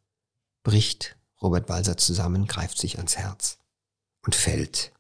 bricht 0.64 1.18
Robert 1.42 1.70
Walser 1.70 1.98
zusammen, 1.98 2.48
greift 2.48 2.78
sich 2.78 2.98
ans 2.98 3.18
Herz 3.18 3.60
und 4.24 4.34
fällt 4.34 4.95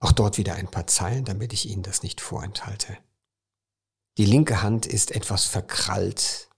auch 0.00 0.12
dort 0.12 0.38
wieder 0.38 0.54
ein 0.54 0.70
paar 0.70 0.86
Zeilen, 0.86 1.24
damit 1.24 1.52
ich 1.52 1.68
Ihnen 1.68 1.82
das 1.82 2.02
nicht 2.02 2.20
vorenthalte. 2.20 2.96
Die 4.16 4.24
linke 4.24 4.62
Hand 4.62 4.86
ist 4.86 5.12
etwas 5.12 5.44
verkrallt, 5.44 6.48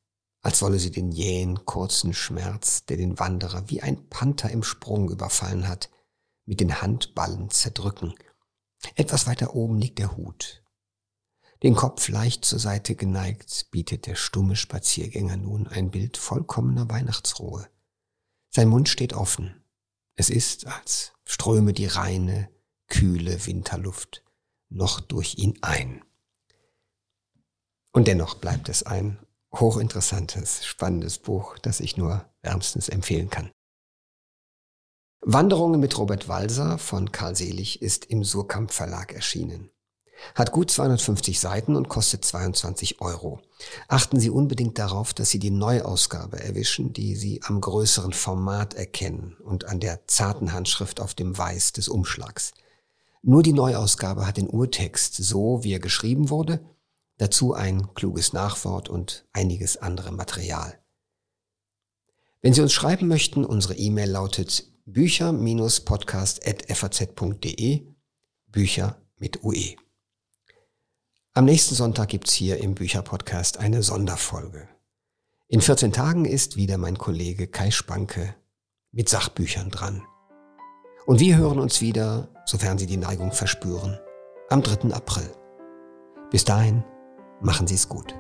als 0.43 0.63
wolle 0.63 0.79
sie 0.79 0.91
den 0.91 1.13
jähen, 1.13 1.67
kurzen 1.67 2.15
Schmerz, 2.15 2.87
der 2.87 2.97
den 2.97 3.19
Wanderer 3.19 3.69
wie 3.69 3.83
ein 3.83 4.09
Panther 4.09 4.51
im 4.51 4.63
Sprung 4.63 5.11
überfallen 5.11 5.69
hat, 5.69 5.91
mit 6.47 6.61
den 6.61 6.81
Handballen 6.81 7.51
zerdrücken. 7.51 8.15
Etwas 8.95 9.27
weiter 9.27 9.55
oben 9.55 9.79
liegt 9.79 9.99
der 9.99 10.17
Hut. 10.17 10.65
Den 11.63 11.75
Kopf 11.75 12.09
leicht 12.09 12.47
zur 12.47 12.59
Seite 12.59 12.95
geneigt, 12.95 13.71
bietet 13.71 14.07
der 14.07 14.15
stumme 14.15 14.57
Spaziergänger 14.57 15.37
nun 15.37 15.67
ein 15.69 15.91
Bild 15.91 16.17
vollkommener 16.17 16.89
Weihnachtsruhe. 16.89 17.69
Sein 18.49 18.69
Mund 18.69 18.89
steht 18.89 19.13
offen. 19.13 19.63
Es 20.17 20.31
ist, 20.31 20.67
als 20.67 21.13
ströme 21.25 21.75
die 21.75 21.87
reine, 21.87 22.49
kühle 22.91 23.47
Winterluft 23.47 24.23
noch 24.69 25.01
durch 25.01 25.39
ihn 25.39 25.59
ein. 25.63 26.05
Und 27.93 28.07
dennoch 28.07 28.35
bleibt 28.35 28.69
es 28.69 28.83
ein 28.83 29.19
hochinteressantes, 29.55 30.65
spannendes 30.67 31.19
Buch, 31.19 31.59
das 31.59 31.81
ich 31.81 31.97
nur 31.97 32.27
wärmstens 32.43 32.89
empfehlen 32.89 33.31
kann. 33.31 33.51
Wanderungen 35.23 35.81
mit 35.81 35.99
Robert 35.99 36.29
Walser 36.29 36.79
von 36.79 37.13
Karl 37.13 37.37
Selig 37.37 37.83
ist 37.83 38.07
im 38.07 38.25
Surkamp 38.25 38.73
Verlag 38.73 39.13
erschienen. 39.13 39.71
Hat 40.35 40.53
gut 40.53 40.71
250 40.71 41.41
Seiten 41.41 41.77
und 41.77 41.89
kostet 41.89 42.25
22 42.25 43.01
Euro. 43.01 43.41
Achten 43.89 44.21
Sie 44.21 44.31
unbedingt 44.31 44.79
darauf, 44.79 45.15
dass 45.15 45.31
Sie 45.31 45.39
die 45.39 45.51
Neuausgabe 45.51 46.43
erwischen, 46.43 46.93
die 46.93 47.17
Sie 47.17 47.43
am 47.43 47.61
größeren 47.61 48.13
Format 48.13 48.75
erkennen 48.75 49.37
und 49.43 49.65
an 49.65 49.81
der 49.81 50.07
zarten 50.07 50.53
Handschrift 50.53 51.01
auf 51.01 51.15
dem 51.15 51.37
Weiß 51.37 51.73
des 51.73 51.89
Umschlags. 51.89 52.53
Nur 53.23 53.43
die 53.43 53.53
Neuausgabe 53.53 54.27
hat 54.27 54.39
den 54.39 54.49
Urtext 54.49 55.17
so, 55.17 55.63
wie 55.63 55.75
er 55.75 55.81
geschrieben 55.81 56.31
wurde, 56.31 56.65
dazu 57.19 57.53
ein 57.53 57.93
kluges 57.95 58.33
Nachwort 58.33 58.89
und 58.89 59.27
einiges 59.33 59.77
andere 59.77 60.11
Material. 60.11 60.79
Wenn 62.41 62.55
Sie 62.55 62.63
uns 62.63 62.73
schreiben 62.73 63.09
möchten, 63.09 63.45
unsere 63.45 63.77
E-Mail 63.77 64.09
lautet 64.11 64.73
bücher-podcast.faz.de, 64.87 67.87
Bücher 68.47 69.03
mit 69.17 69.45
UE. 69.45 69.77
Am 71.33 71.45
nächsten 71.45 71.75
Sonntag 71.75 72.09
gibt's 72.09 72.33
hier 72.33 72.57
im 72.59 72.75
Bücherpodcast 72.75 73.59
eine 73.59 73.83
Sonderfolge. 73.83 74.67
In 75.47 75.61
14 75.61 75.93
Tagen 75.93 76.25
ist 76.25 76.57
wieder 76.57 76.79
mein 76.79 76.97
Kollege 76.97 77.47
Kai 77.47 77.71
Spanke 77.71 78.35
mit 78.91 79.09
Sachbüchern 79.09 79.71
dran. 79.71 80.03
Und 81.11 81.19
wir 81.19 81.39
hören 81.39 81.59
uns 81.59 81.81
wieder, 81.81 82.29
sofern 82.45 82.79
Sie 82.79 82.87
die 82.87 82.97
Neigung 82.97 83.33
verspüren, 83.33 83.99
am 84.49 84.63
3. 84.63 84.95
April. 84.95 85.29
Bis 86.31 86.45
dahin, 86.45 86.85
machen 87.41 87.67
Sie 87.67 87.75
es 87.75 87.89
gut. 87.89 88.15